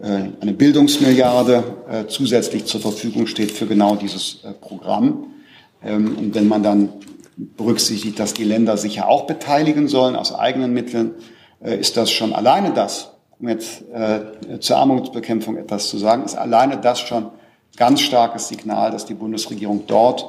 äh, 0.02 0.30
eine 0.41 0.53
Bildungsmilliarde 0.53 1.64
äh, 1.90 2.07
zusätzlich 2.07 2.65
zur 2.65 2.81
Verfügung 2.81 3.27
steht 3.27 3.52
für 3.52 3.68
genau 3.68 3.95
dieses 3.95 4.44
Programm. 4.61 5.27
Ähm, 5.84 6.15
und 6.18 6.36
wenn 6.36 6.48
man 6.48 6.64
dann 6.64 6.90
berücksichtigt, 7.36 8.19
dass 8.19 8.34
die 8.34 8.44
Länder 8.44 8.77
sich 8.77 8.95
ja 8.95 9.06
auch 9.06 9.26
beteiligen 9.26 9.88
sollen 9.88 10.15
aus 10.15 10.34
eigenen 10.34 10.73
Mitteln, 10.73 11.11
äh, 11.64 11.80
ist 11.80 11.98
das 11.98 12.11
schon 12.11 12.34
alleine 12.34 12.73
das, 12.73 13.11
um 13.40 13.48
jetzt 13.48 13.84
äh, 13.94 14.60
zur 14.60 14.78
Armutsbekämpfung 14.78 15.57
etwas 15.57 15.90
zu 15.90 15.98
sagen, 15.98 16.24
ist 16.24 16.36
alleine 16.36 16.78
das 16.78 16.99
schon 16.99 17.28
ganz 17.78 18.02
starkes 18.02 18.49
Signal, 18.49 18.91
dass 18.91 19.06
die 19.06 19.14
Bundesregierung 19.14 19.84
dort 19.88 20.26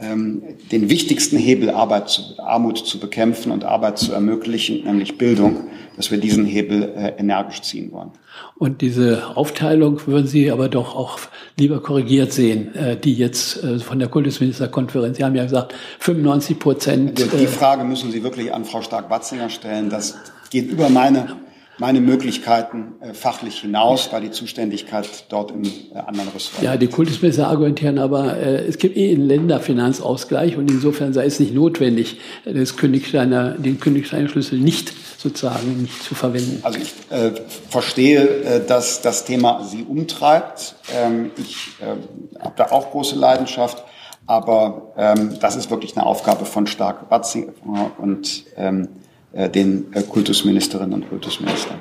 ähm, 0.00 0.42
den 0.70 0.88
wichtigsten 0.88 1.36
Hebel 1.36 1.70
Arbeit 1.70 2.08
zu, 2.08 2.22
Armut 2.38 2.78
zu 2.78 3.00
bekämpfen 3.00 3.50
und 3.50 3.64
Arbeit 3.64 3.98
zu 3.98 4.12
ermöglichen, 4.12 4.84
nämlich 4.84 5.18
Bildung, 5.18 5.64
dass 5.96 6.12
wir 6.12 6.18
diesen 6.18 6.44
Hebel 6.44 6.84
äh, 6.96 7.14
energisch 7.18 7.62
ziehen 7.62 7.90
wollen. 7.90 8.12
Und 8.56 8.80
diese 8.80 9.36
Aufteilung 9.36 10.06
würden 10.06 10.28
Sie 10.28 10.52
aber 10.52 10.68
doch 10.68 10.94
auch 10.94 11.18
lieber 11.58 11.82
korrigiert 11.82 12.32
sehen, 12.32 12.74
äh, 12.76 12.96
die 12.96 13.14
jetzt 13.14 13.62
äh, 13.64 13.80
von 13.80 13.98
der 13.98 14.06
Kultusministerkonferenz. 14.06 15.16
Sie 15.16 15.24
haben 15.24 15.34
ja 15.34 15.42
gesagt, 15.42 15.74
95 15.98 16.58
Prozent. 16.60 17.18
Die 17.18 17.44
äh, 17.44 17.46
Frage 17.48 17.82
müssen 17.82 18.12
Sie 18.12 18.22
wirklich 18.22 18.54
an 18.54 18.64
Frau 18.64 18.82
Stark-Watzinger 18.82 19.50
stellen. 19.50 19.90
Das 19.90 20.16
geht 20.50 20.70
über 20.70 20.90
meine, 20.90 21.36
meine 21.78 22.00
Möglichkeiten 22.00 22.94
äh, 23.00 23.14
fachlich 23.14 23.60
hinaus, 23.60 24.12
weil 24.12 24.22
die 24.22 24.30
Zuständigkeit 24.30 25.08
dort 25.28 25.50
im 25.50 25.62
äh, 25.64 25.98
anderen 26.06 26.28
Ressort 26.30 26.62
Ja, 26.62 26.76
die 26.76 26.88
Kultusminister 26.88 27.48
argumentieren 27.48 27.98
aber, 27.98 28.36
äh, 28.36 28.66
es 28.66 28.78
gibt 28.78 28.96
eh 28.96 29.12
einen 29.12 29.26
Länderfinanzausgleich 29.26 30.56
und 30.56 30.70
insofern 30.70 31.12
sei 31.12 31.26
es 31.26 31.38
nicht 31.40 31.54
notwendig, 31.54 32.18
das 32.44 32.76
Königsteiner, 32.76 33.52
den 33.52 33.80
Königsteiner 33.80 34.28
Schlüssel 34.28 34.58
nicht 34.58 34.92
sozusagen 35.18 35.82
nicht 35.82 36.02
zu 36.02 36.14
verwenden. 36.14 36.60
Also 36.62 36.78
ich 36.78 36.92
äh, 37.10 37.32
verstehe, 37.68 38.22
äh, 38.22 38.66
dass 38.66 39.00
das 39.00 39.24
Thema 39.24 39.64
Sie 39.64 39.82
umtreibt. 39.82 40.76
Ähm, 40.94 41.30
ich 41.36 41.68
äh, 41.80 42.40
habe 42.40 42.54
da 42.56 42.70
auch 42.70 42.90
große 42.90 43.16
Leidenschaft. 43.16 43.84
Aber 44.26 44.92
ähm, 44.98 45.38
das 45.40 45.56
ist 45.56 45.70
wirklich 45.70 45.96
eine 45.96 46.04
Aufgabe 46.04 46.44
von 46.44 46.66
Stark 46.66 47.08
Batzinger 47.08 47.52
und 47.96 48.44
ähm, 48.56 48.82
äh, 48.84 49.07
den 49.32 49.92
äh, 49.92 50.02
Kultusministerinnen 50.02 50.94
und 50.94 51.08
Kultusministern. 51.08 51.78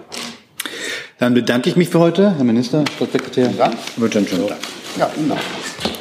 Dann 1.20 1.34
bedanke 1.34 1.70
ich 1.70 1.76
mich 1.76 1.90
für 1.90 2.00
heute, 2.00 2.36
Herr 2.36 2.44
Minister, 2.44 2.84
Staatssekretär. 2.96 3.52
Ja. 3.58 3.72
Wünsche 3.96 4.20
einen 4.20 4.28
schönen 4.28 4.48
Tag. 4.48 4.60
Ja, 4.98 5.08
auch. 5.08 5.97